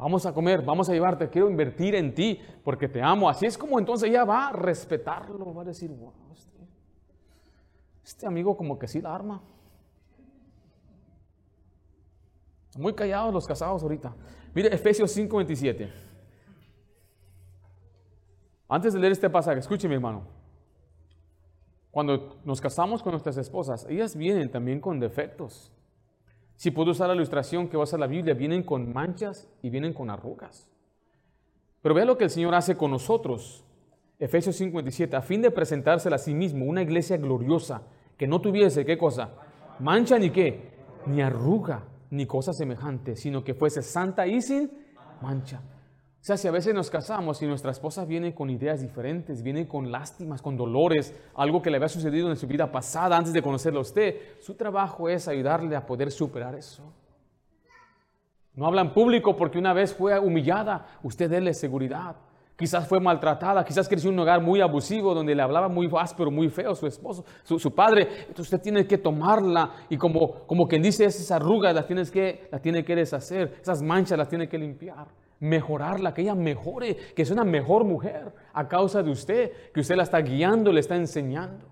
Vamos 0.01 0.25
a 0.25 0.33
comer, 0.33 0.63
vamos 0.63 0.89
a 0.89 0.93
llevarte, 0.93 1.29
quiero 1.29 1.47
invertir 1.47 1.93
en 1.93 2.15
ti 2.15 2.41
porque 2.63 2.87
te 2.87 3.03
amo. 3.03 3.29
Así 3.29 3.45
es 3.45 3.55
como 3.55 3.77
entonces 3.77 4.09
ella 4.09 4.25
va 4.25 4.47
a 4.47 4.51
respetarlo, 4.51 5.53
va 5.53 5.61
a 5.61 5.65
decir, 5.65 5.91
wow, 5.91 6.11
este, 6.33 6.57
este 8.03 8.25
amigo 8.25 8.57
como 8.57 8.79
que 8.79 8.87
sí 8.87 8.99
la 8.99 9.13
arma. 9.13 9.43
Muy 12.79 12.95
callados 12.95 13.31
los 13.31 13.45
casados 13.45 13.83
ahorita. 13.83 14.15
Mire 14.55 14.73
Efesios 14.73 15.15
5:27. 15.15 15.91
Antes 18.67 18.93
de 18.93 18.99
leer 18.99 19.11
este 19.11 19.29
pasaje, 19.29 19.59
escuche 19.59 19.87
mi 19.87 19.93
hermano. 19.93 20.23
Cuando 21.91 22.39
nos 22.43 22.59
casamos 22.59 23.03
con 23.03 23.11
nuestras 23.11 23.37
esposas, 23.37 23.85
ellas 23.87 24.15
vienen 24.15 24.49
también 24.49 24.79
con 24.79 24.99
defectos. 24.99 25.71
Si 26.61 26.69
puedo 26.69 26.91
usar 26.91 27.07
la 27.07 27.15
ilustración 27.15 27.67
que 27.67 27.75
va 27.75 27.81
a 27.81 27.85
usar 27.85 27.99
la 27.99 28.05
Biblia, 28.05 28.35
vienen 28.35 28.61
con 28.61 28.93
manchas 28.93 29.49
y 29.63 29.71
vienen 29.71 29.93
con 29.93 30.11
arrugas. 30.11 30.69
Pero 31.81 31.95
vea 31.95 32.05
lo 32.05 32.19
que 32.19 32.25
el 32.25 32.29
Señor 32.29 32.53
hace 32.53 32.77
con 32.77 32.91
nosotros. 32.91 33.63
Efesios 34.19 34.57
57, 34.57 35.15
a 35.15 35.23
fin 35.23 35.41
de 35.41 35.49
presentársela 35.49 36.17
a 36.17 36.19
sí 36.19 36.35
mismo, 36.35 36.65
una 36.65 36.83
iglesia 36.83 37.17
gloriosa, 37.17 37.81
que 38.15 38.27
no 38.27 38.41
tuviese, 38.41 38.85
¿qué 38.85 38.95
cosa? 38.95 39.31
Mancha 39.79 40.19
ni 40.19 40.29
qué, 40.29 40.69
ni 41.07 41.23
arruga, 41.23 41.81
ni 42.11 42.27
cosa 42.27 42.53
semejante, 42.53 43.15
sino 43.15 43.43
que 43.43 43.55
fuese 43.55 43.81
santa 43.81 44.27
y 44.27 44.39
sin 44.39 44.69
mancha. 45.19 45.61
O 46.21 46.23
sea, 46.23 46.37
si 46.37 46.47
a 46.47 46.51
veces 46.51 46.75
nos 46.75 46.91
casamos 46.91 47.41
y 47.41 47.47
nuestra 47.47 47.71
esposa 47.71 48.05
viene 48.05 48.35
con 48.35 48.51
ideas 48.51 48.79
diferentes, 48.79 49.41
viene 49.41 49.67
con 49.67 49.91
lástimas, 49.91 50.39
con 50.39 50.55
dolores, 50.55 51.19
algo 51.33 51.63
que 51.63 51.71
le 51.71 51.77
había 51.77 51.89
sucedido 51.89 52.29
en 52.29 52.37
su 52.37 52.45
vida 52.45 52.71
pasada 52.71 53.17
antes 53.17 53.33
de 53.33 53.41
conocerlo 53.41 53.79
a 53.79 53.81
usted, 53.81 54.17
su 54.39 54.53
trabajo 54.53 55.09
es 55.09 55.27
ayudarle 55.27 55.75
a 55.75 55.83
poder 55.83 56.11
superar 56.11 56.53
eso. 56.53 56.83
No 58.53 58.67
habla 58.67 58.81
en 58.81 58.93
público 58.93 59.35
porque 59.35 59.57
una 59.57 59.73
vez 59.73 59.95
fue 59.95 60.19
humillada, 60.19 60.85
usted 61.01 61.27
déle 61.27 61.55
seguridad. 61.55 62.15
Quizás 62.55 62.87
fue 62.87 62.99
maltratada, 62.99 63.65
quizás 63.65 63.89
creció 63.89 64.11
en 64.11 64.13
un 64.13 64.19
hogar 64.19 64.41
muy 64.41 64.61
abusivo 64.61 65.15
donde 65.15 65.33
le 65.33 65.41
hablaba 65.41 65.69
muy 65.69 65.89
áspero, 65.97 66.29
muy 66.29 66.49
feo 66.49 66.75
su 66.75 66.85
esposo, 66.85 67.25
su, 67.43 67.73
padre. 67.73 68.07
Entonces 68.27 68.41
usted 68.41 68.61
tiene 68.61 68.85
que 68.85 68.99
tomarla 68.99 69.71
y 69.89 69.97
como, 69.97 70.45
como 70.45 70.67
quien 70.67 70.83
dice 70.83 71.03
esas 71.05 71.31
arrugas 71.31 71.73
las, 71.73 71.87
tienes 71.87 72.11
que, 72.11 72.47
las 72.51 72.61
tiene 72.61 72.85
que 72.85 72.95
deshacer, 72.95 73.57
esas 73.59 73.81
manchas 73.81 74.19
las 74.19 74.29
tiene 74.29 74.47
que 74.47 74.59
limpiar 74.59 75.07
mejorarla, 75.41 76.13
que 76.13 76.21
ella 76.21 76.35
mejore, 76.35 76.95
que 77.15 77.25
sea 77.25 77.33
una 77.33 77.43
mejor 77.43 77.83
mujer 77.83 78.31
a 78.53 78.67
causa 78.67 79.01
de 79.01 79.09
usted, 79.09 79.51
que 79.73 79.81
usted 79.81 79.95
la 79.95 80.03
está 80.03 80.19
guiando, 80.19 80.71
le 80.71 80.79
está 80.79 80.95
enseñando. 80.95 81.65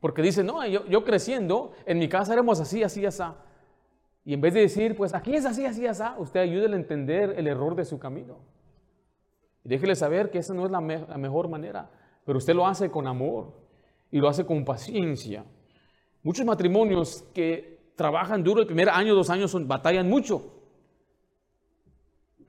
Porque 0.00 0.22
dice, 0.22 0.42
no, 0.42 0.66
yo, 0.66 1.04
creciendo, 1.04 1.72
en 1.84 1.98
mi 1.98 2.08
casa 2.08 2.32
éramos 2.32 2.58
así, 2.58 2.82
así, 2.82 3.04
así. 3.04 3.22
Y 4.24 4.32
en 4.32 4.40
vez 4.40 4.54
de 4.54 4.60
decir, 4.60 4.96
pues 4.96 5.14
aquí 5.14 5.34
es 5.34 5.44
así, 5.44 5.66
así, 5.66 5.86
así, 5.86 6.02
usted 6.16 6.40
ayúdele 6.40 6.74
a 6.74 6.80
entender 6.80 7.34
el 7.36 7.46
error 7.46 7.76
de 7.76 7.84
su 7.84 7.98
camino. 7.98 8.38
Y 9.62 9.68
déjele 9.68 9.94
saber 9.94 10.30
que 10.30 10.38
esa 10.38 10.54
no 10.54 10.64
es 10.64 10.70
la, 10.70 10.80
la 10.80 11.18
mejor 11.18 11.48
manera, 11.48 11.90
pero 12.24 12.38
usted 12.38 12.54
lo 12.54 12.66
hace 12.66 12.90
con 12.90 13.06
amor 13.06 13.52
y 14.10 14.20
lo 14.20 14.28
hace 14.28 14.46
con 14.46 14.64
paciencia. 14.64 15.44
Muchos 16.22 16.46
matrimonios 16.46 17.24
que 17.34 17.92
trabajan 17.94 18.42
duro 18.42 18.62
el 18.62 18.66
primer 18.66 18.88
año, 18.88 19.14
dos 19.14 19.28
años, 19.28 19.50
son, 19.50 19.68
batallan 19.68 20.08
mucho. 20.08 20.59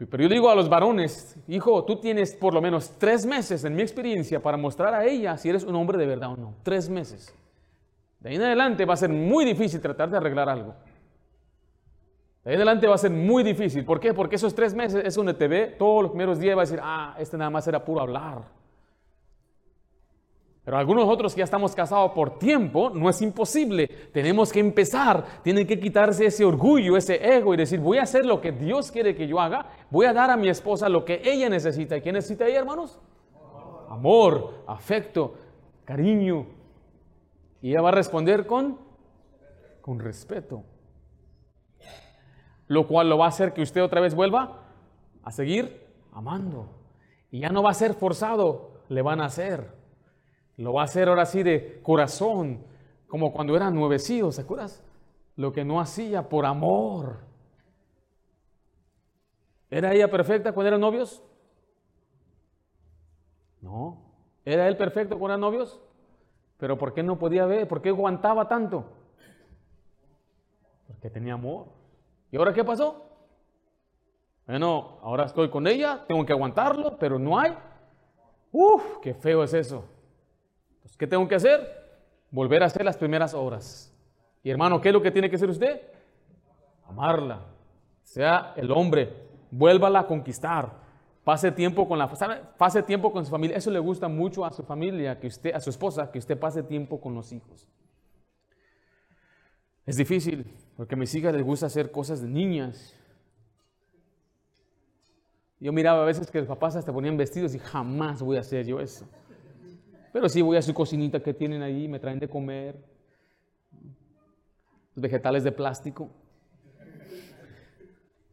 Pero 0.09 0.23
yo 0.23 0.29
digo 0.29 0.49
a 0.49 0.55
los 0.55 0.69
varones, 0.69 1.37
hijo, 1.47 1.83
tú 1.85 1.97
tienes 1.97 2.33
por 2.33 2.53
lo 2.53 2.61
menos 2.61 2.95
tres 2.97 3.25
meses 3.25 3.63
en 3.63 3.75
mi 3.75 3.81
experiencia 3.81 4.41
para 4.41 4.57
mostrar 4.57 4.93
a 4.93 5.05
ella 5.05 5.37
si 5.37 5.49
eres 5.49 5.63
un 5.63 5.75
hombre 5.75 5.97
de 5.97 6.05
verdad 6.05 6.31
o 6.31 6.37
no. 6.37 6.55
Tres 6.63 6.89
meses. 6.89 7.35
De 8.19 8.29
ahí 8.29 8.35
en 8.35 8.43
adelante 8.43 8.85
va 8.85 8.93
a 8.93 8.97
ser 8.97 9.09
muy 9.09 9.45
difícil 9.45 9.79
tratar 9.81 10.09
de 10.09 10.17
arreglar 10.17 10.49
algo. 10.49 10.75
De 12.43 12.51
ahí 12.51 12.55
en 12.55 12.61
adelante 12.61 12.87
va 12.87 12.95
a 12.95 12.99
ser 12.99 13.11
muy 13.11 13.43
difícil. 13.43 13.85
¿Por 13.85 13.99
qué? 13.99 14.13
Porque 14.13 14.37
esos 14.37 14.55
tres 14.55 14.73
meses 14.73 15.03
es 15.05 15.15
donde 15.15 15.33
te 15.33 15.47
ve 15.47 15.67
todos 15.67 16.03
los 16.03 16.11
primeros 16.11 16.39
días 16.39 16.53
y 16.53 16.55
va 16.55 16.61
a 16.61 16.65
decir, 16.65 16.79
ah, 16.81 17.15
este 17.19 17.37
nada 17.37 17.49
más 17.49 17.67
era 17.67 17.83
puro 17.83 18.01
hablar. 18.01 18.60
Pero 20.63 20.77
algunos 20.77 21.09
otros 21.09 21.33
que 21.33 21.39
ya 21.39 21.45
estamos 21.45 21.73
casados 21.73 22.11
por 22.11 22.37
tiempo, 22.37 22.91
no 22.91 23.09
es 23.09 23.19
imposible. 23.21 23.87
Tenemos 24.13 24.51
que 24.51 24.59
empezar. 24.59 25.41
Tienen 25.43 25.65
que 25.65 25.79
quitarse 25.79 26.27
ese 26.27 26.45
orgullo, 26.45 26.97
ese 26.97 27.35
ego 27.35 27.53
y 27.53 27.57
decir, 27.57 27.79
voy 27.79 27.97
a 27.97 28.03
hacer 28.03 28.25
lo 28.25 28.41
que 28.41 28.51
Dios 28.51 28.91
quiere 28.91 29.15
que 29.15 29.27
yo 29.27 29.39
haga. 29.39 29.65
Voy 29.89 30.05
a 30.05 30.13
dar 30.13 30.29
a 30.29 30.37
mi 30.37 30.49
esposa 30.49 30.87
lo 30.87 31.03
que 31.03 31.21
ella 31.23 31.49
necesita. 31.49 31.97
¿Y 31.97 32.01
qué 32.01 32.11
necesita 32.11 32.45
ella, 32.45 32.59
hermanos? 32.59 32.99
Amor, 33.89 34.63
afecto, 34.67 35.33
cariño. 35.83 36.45
Y 37.63 37.71
ella 37.71 37.81
va 37.81 37.89
a 37.89 37.93
responder 37.93 38.45
con, 38.45 38.77
con 39.81 39.99
respeto. 39.99 40.63
Lo 42.67 42.87
cual 42.87 43.09
lo 43.09 43.17
va 43.17 43.25
a 43.25 43.29
hacer 43.29 43.53
que 43.53 43.63
usted 43.63 43.81
otra 43.81 43.99
vez 43.99 44.13
vuelva 44.13 44.59
a 45.23 45.31
seguir 45.31 45.87
amando. 46.13 46.69
Y 47.31 47.39
ya 47.39 47.49
no 47.49 47.63
va 47.63 47.71
a 47.71 47.73
ser 47.73 47.95
forzado, 47.95 48.83
le 48.89 49.01
van 49.01 49.21
a 49.21 49.25
hacer. 49.25 49.80
Lo 50.61 50.73
va 50.73 50.81
a 50.81 50.85
hacer 50.85 51.09
ahora 51.09 51.25
sí 51.25 51.41
de 51.41 51.81
corazón, 51.81 52.63
como 53.07 53.33
cuando 53.33 53.55
eran 53.55 53.73
nuevecidos, 53.73 54.35
¿se 54.35 54.41
acuerdas? 54.41 54.83
Lo 55.35 55.51
que 55.51 55.65
no 55.65 55.81
hacía 55.81 56.29
por 56.29 56.45
amor. 56.45 57.21
¿Era 59.71 59.91
ella 59.91 60.11
perfecta 60.11 60.51
cuando 60.51 60.67
eran 60.67 60.81
novios? 60.81 61.23
No. 63.59 64.03
¿Era 64.45 64.67
él 64.67 64.77
perfecto 64.77 65.17
cuando 65.17 65.33
eran 65.33 65.41
novios? 65.41 65.81
Pero 66.57 66.77
¿por 66.77 66.93
qué 66.93 67.01
no 67.01 67.17
podía 67.17 67.47
ver? 67.47 67.67
¿Por 67.67 67.81
qué 67.81 67.89
aguantaba 67.89 68.47
tanto? 68.47 68.85
Porque 70.85 71.09
tenía 71.09 71.33
amor. 71.33 71.69
¿Y 72.31 72.37
ahora 72.37 72.53
qué 72.53 72.63
pasó? 72.63 73.07
Bueno, 74.45 74.99
ahora 75.01 75.25
estoy 75.25 75.49
con 75.49 75.65
ella, 75.65 76.05
tengo 76.07 76.23
que 76.23 76.33
aguantarlo, 76.33 76.99
pero 76.99 77.17
no 77.17 77.39
hay. 77.39 77.57
Uf, 78.51 78.99
qué 79.01 79.15
feo 79.15 79.43
es 79.43 79.55
eso. 79.55 79.85
¿Qué 80.97 81.07
tengo 81.07 81.27
que 81.27 81.35
hacer? 81.35 81.81
Volver 82.31 82.63
a 82.63 82.67
hacer 82.67 82.85
las 82.85 82.97
primeras 82.97 83.33
obras. 83.33 83.93
Y 84.43 84.49
hermano, 84.49 84.81
¿qué 84.81 84.89
es 84.89 84.93
lo 84.93 85.01
que 85.01 85.11
tiene 85.11 85.29
que 85.29 85.35
hacer 85.35 85.49
usted? 85.49 85.81
Amarla. 86.87 87.45
Sea 88.03 88.53
el 88.55 88.71
hombre, 88.71 89.13
vuélvala 89.51 89.99
a 89.99 90.07
conquistar. 90.07 90.81
Pase 91.23 91.51
tiempo 91.51 91.87
con 91.87 91.99
la 91.99 92.09
pase 92.57 92.83
tiempo 92.83 93.11
con 93.11 93.23
su 93.25 93.31
familia. 93.31 93.57
Eso 93.57 93.69
le 93.69 93.79
gusta 93.79 94.07
mucho 94.07 94.43
a 94.43 94.51
su 94.51 94.63
familia, 94.63 95.19
que 95.19 95.27
usted, 95.27 95.53
a 95.53 95.59
su 95.59 95.69
esposa, 95.69 96.11
que 96.11 96.17
usted 96.17 96.37
pase 96.37 96.63
tiempo 96.63 96.99
con 96.99 97.13
los 97.13 97.31
hijos. 97.31 97.67
Es 99.85 99.97
difícil, 99.97 100.45
porque 100.75 100.95
a 100.95 100.97
mis 100.97 101.13
hijas 101.13 101.33
les 101.33 101.43
gusta 101.43 101.67
hacer 101.67 101.91
cosas 101.91 102.21
de 102.21 102.27
niñas. 102.27 102.95
Yo 105.59 105.71
miraba 105.71 106.01
a 106.01 106.05
veces 106.05 106.31
que 106.31 106.39
los 106.39 106.47
papás 106.47 106.75
hasta 106.75 106.91
ponían 106.91 107.17
vestidos 107.17 107.53
y 107.53 107.59
jamás 107.59 108.21
voy 108.21 108.37
a 108.37 108.39
hacer 108.39 108.65
yo 108.65 108.79
eso. 108.79 109.07
Pero 110.11 110.27
sí 110.27 110.41
voy 110.41 110.57
a 110.57 110.61
su 110.61 110.73
cocinita 110.73 111.21
que 111.21 111.33
tienen 111.33 111.61
ahí, 111.61 111.87
me 111.87 111.99
traen 111.99 112.19
de 112.19 112.27
comer. 112.27 112.83
Los 114.95 115.01
vegetales 115.01 115.43
de 115.43 115.51
plástico. 115.51 116.09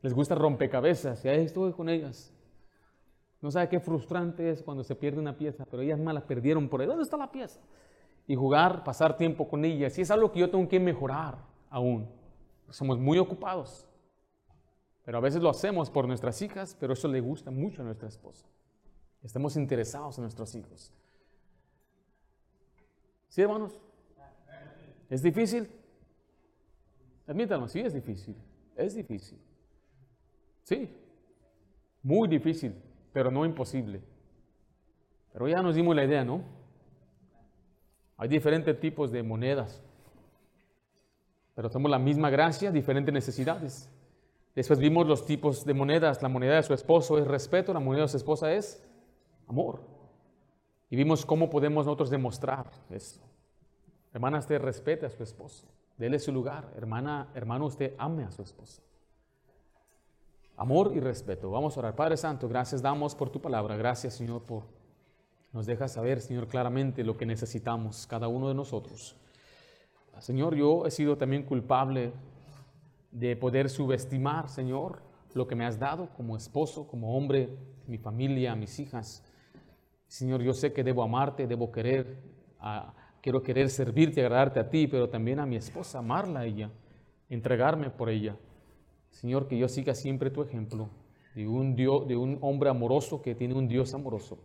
Les 0.02 0.12
gusta 0.12 0.34
rompecabezas 0.34 1.24
y 1.24 1.28
ahí 1.28 1.44
estuve 1.44 1.72
con 1.72 1.88
ellas. 1.88 2.32
No 3.40 3.50
sabe 3.50 3.68
qué 3.68 3.78
frustrante 3.78 4.50
es 4.50 4.62
cuando 4.62 4.82
se 4.82 4.96
pierde 4.96 5.20
una 5.20 5.36
pieza, 5.36 5.64
pero 5.64 5.82
ellas 5.82 6.00
más 6.00 6.14
la 6.14 6.26
perdieron 6.26 6.68
por 6.68 6.80
ahí. 6.80 6.86
¿Dónde 6.86 7.04
está 7.04 7.16
la 7.16 7.30
pieza? 7.30 7.60
Y 8.26 8.34
jugar, 8.34 8.82
pasar 8.82 9.16
tiempo 9.16 9.48
con 9.48 9.64
ellas. 9.64 9.96
Y 9.98 10.02
es 10.02 10.10
algo 10.10 10.32
que 10.32 10.40
yo 10.40 10.50
tengo 10.50 10.68
que 10.68 10.80
mejorar 10.80 11.38
aún. 11.70 12.08
Somos 12.70 12.98
muy 12.98 13.18
ocupados. 13.18 13.86
Pero 15.04 15.18
a 15.18 15.20
veces 15.20 15.40
lo 15.40 15.48
hacemos 15.48 15.88
por 15.88 16.06
nuestras 16.06 16.42
hijas, 16.42 16.76
pero 16.78 16.92
eso 16.92 17.08
le 17.08 17.20
gusta 17.20 17.50
mucho 17.50 17.82
a 17.82 17.84
nuestra 17.84 18.08
esposa. 18.08 18.46
Estamos 19.22 19.56
interesados 19.56 20.18
en 20.18 20.22
nuestros 20.22 20.54
hijos. 20.54 20.92
¿Sí, 23.28 23.42
hermanos? 23.42 23.78
¿Es 25.08 25.22
difícil? 25.22 25.68
Admítanlo, 27.26 27.68
sí 27.68 27.80
es 27.80 27.94
difícil. 27.94 28.36
Es 28.76 28.94
difícil. 28.94 29.38
Sí, 30.64 30.94
muy 32.02 32.28
difícil 32.28 32.74
pero 33.18 33.32
no 33.32 33.44
imposible. 33.44 34.00
Pero 35.32 35.48
ya 35.48 35.62
nos 35.62 35.74
dimos 35.74 35.94
la 35.94 36.04
idea, 36.04 36.24
¿no? 36.24 36.42
Hay 38.16 38.28
diferentes 38.28 38.78
tipos 38.78 39.10
de 39.10 39.24
monedas, 39.24 39.82
pero 41.54 41.68
tenemos 41.68 41.90
la 41.90 41.98
misma 41.98 42.30
gracia, 42.30 42.70
diferentes 42.70 43.12
necesidades. 43.12 43.90
Después 44.54 44.78
vimos 44.78 45.06
los 45.06 45.26
tipos 45.26 45.64
de 45.64 45.74
monedas. 45.74 46.22
La 46.22 46.28
moneda 46.28 46.56
de 46.56 46.62
su 46.62 46.74
esposo 46.74 47.18
es 47.18 47.26
respeto, 47.26 47.72
la 47.72 47.80
moneda 47.80 48.02
de 48.02 48.08
su 48.08 48.16
esposa 48.16 48.52
es 48.52 48.84
amor. 49.48 49.80
Y 50.90 50.96
vimos 50.96 51.26
cómo 51.26 51.50
podemos 51.50 51.86
nosotros 51.86 52.10
demostrar 52.10 52.70
eso. 52.90 53.20
Hermana, 54.12 54.38
usted 54.38 54.60
respete 54.60 55.06
a 55.06 55.10
su 55.10 55.22
esposo, 55.22 55.66
déle 55.96 56.18
su 56.18 56.32
lugar. 56.32 56.72
Hermana, 56.76 57.28
hermano, 57.34 57.66
usted 57.66 57.94
ame 57.98 58.24
a 58.24 58.30
su 58.30 58.42
esposa 58.42 58.82
amor 60.58 60.90
y 60.94 61.00
respeto. 61.00 61.50
Vamos 61.50 61.76
a 61.76 61.80
orar. 61.80 61.94
Padre 61.94 62.16
Santo, 62.16 62.48
gracias 62.48 62.82
damos 62.82 63.14
por 63.14 63.30
tu 63.30 63.40
palabra. 63.40 63.76
Gracias, 63.76 64.14
Señor, 64.14 64.42
por 64.42 64.64
nos 65.52 65.64
dejas 65.66 65.92
saber, 65.92 66.20
Señor, 66.20 66.48
claramente 66.48 67.04
lo 67.04 67.16
que 67.16 67.24
necesitamos 67.24 68.06
cada 68.06 68.28
uno 68.28 68.48
de 68.48 68.54
nosotros. 68.54 69.16
Señor, 70.18 70.56
yo 70.56 70.84
he 70.84 70.90
sido 70.90 71.16
también 71.16 71.44
culpable 71.44 72.12
de 73.12 73.36
poder 73.36 73.70
subestimar, 73.70 74.48
Señor, 74.48 75.00
lo 75.32 75.46
que 75.46 75.54
me 75.54 75.64
has 75.64 75.78
dado 75.78 76.08
como 76.16 76.36
esposo, 76.36 76.88
como 76.88 77.16
hombre, 77.16 77.56
mi 77.86 77.96
familia, 77.96 78.56
mis 78.56 78.80
hijas. 78.80 79.22
Señor, 80.08 80.42
yo 80.42 80.54
sé 80.54 80.72
que 80.72 80.82
debo 80.82 81.02
amarte, 81.02 81.46
debo 81.46 81.70
querer, 81.70 82.16
quiero 83.20 83.42
querer 83.42 83.68
servirte, 83.68 84.22
agradarte 84.22 84.58
a 84.58 84.70
ti, 84.70 84.86
pero 84.88 85.08
también 85.08 85.38
a 85.38 85.46
mi 85.46 85.56
esposa, 85.56 85.98
amarla 85.98 86.40
a 86.40 86.46
ella, 86.46 86.70
entregarme 87.28 87.90
por 87.90 88.08
ella. 88.08 88.34
Señor, 89.10 89.46
que 89.48 89.58
yo 89.58 89.68
siga 89.68 89.94
siempre 89.94 90.30
tu 90.30 90.42
ejemplo 90.42 90.88
de 91.34 91.46
un, 91.46 91.76
Dios, 91.76 92.08
de 92.08 92.16
un 92.16 92.38
hombre 92.40 92.70
amoroso 92.70 93.20
que 93.20 93.34
tiene 93.34 93.54
un 93.54 93.68
Dios 93.68 93.92
amoroso. 93.92 94.38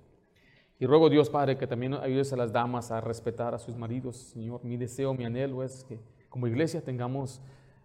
Y 0.79 0.85
ruego 0.85 1.09
Dios 1.09 1.29
Padre 1.29 1.57
que 1.57 1.65
también 1.65 1.93
ayudes 1.93 2.33
a 2.33 2.35
las 2.35 2.51
damas 2.51 2.91
a 2.91 2.99
respetar 2.99 3.55
a 3.55 3.59
sus 3.59 3.77
maridos. 3.77 4.17
Señor, 4.17 4.63
mi 4.65 4.75
deseo, 4.75 5.13
mi 5.13 5.23
anhelo 5.23 5.63
es 5.63 5.85
que 5.85 5.97
como 6.27 6.45
iglesia 6.45 6.81
tengamos 6.81 7.41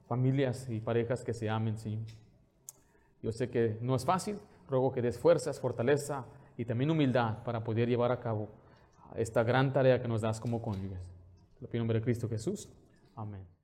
familias 0.09 0.68
y 0.68 0.81
parejas 0.81 1.22
que 1.22 1.33
se 1.33 1.49
amen, 1.49 1.79
Señor. 1.79 2.03
Yo 3.22 3.31
sé 3.31 3.51
que 3.51 3.79
no 3.81 3.95
es 3.95 4.05
fácil, 4.05 4.39
ruego 4.68 4.91
que 4.91 5.03
des 5.03 5.18
fuerzas, 5.18 5.61
fortaleza 5.61 6.26
y 6.59 6.65
también 6.65 6.91
humildad 6.91 7.45
para 7.45 7.63
poder 7.65 7.89
llevar 7.89 8.13
a 8.13 8.21
cabo 8.21 8.51
esta 9.17 9.45
gran 9.45 9.73
tarea 9.73 10.03
que 10.03 10.09
nos 10.09 10.21
das 10.21 10.41
como 10.41 10.61
cónyuges. 10.61 11.01
Lo 11.61 11.69
pido 11.69 11.81
nombre 11.83 12.01
de 12.01 12.05
Cristo 12.05 12.29
Jesús. 12.29 12.69
Amén. 13.15 13.58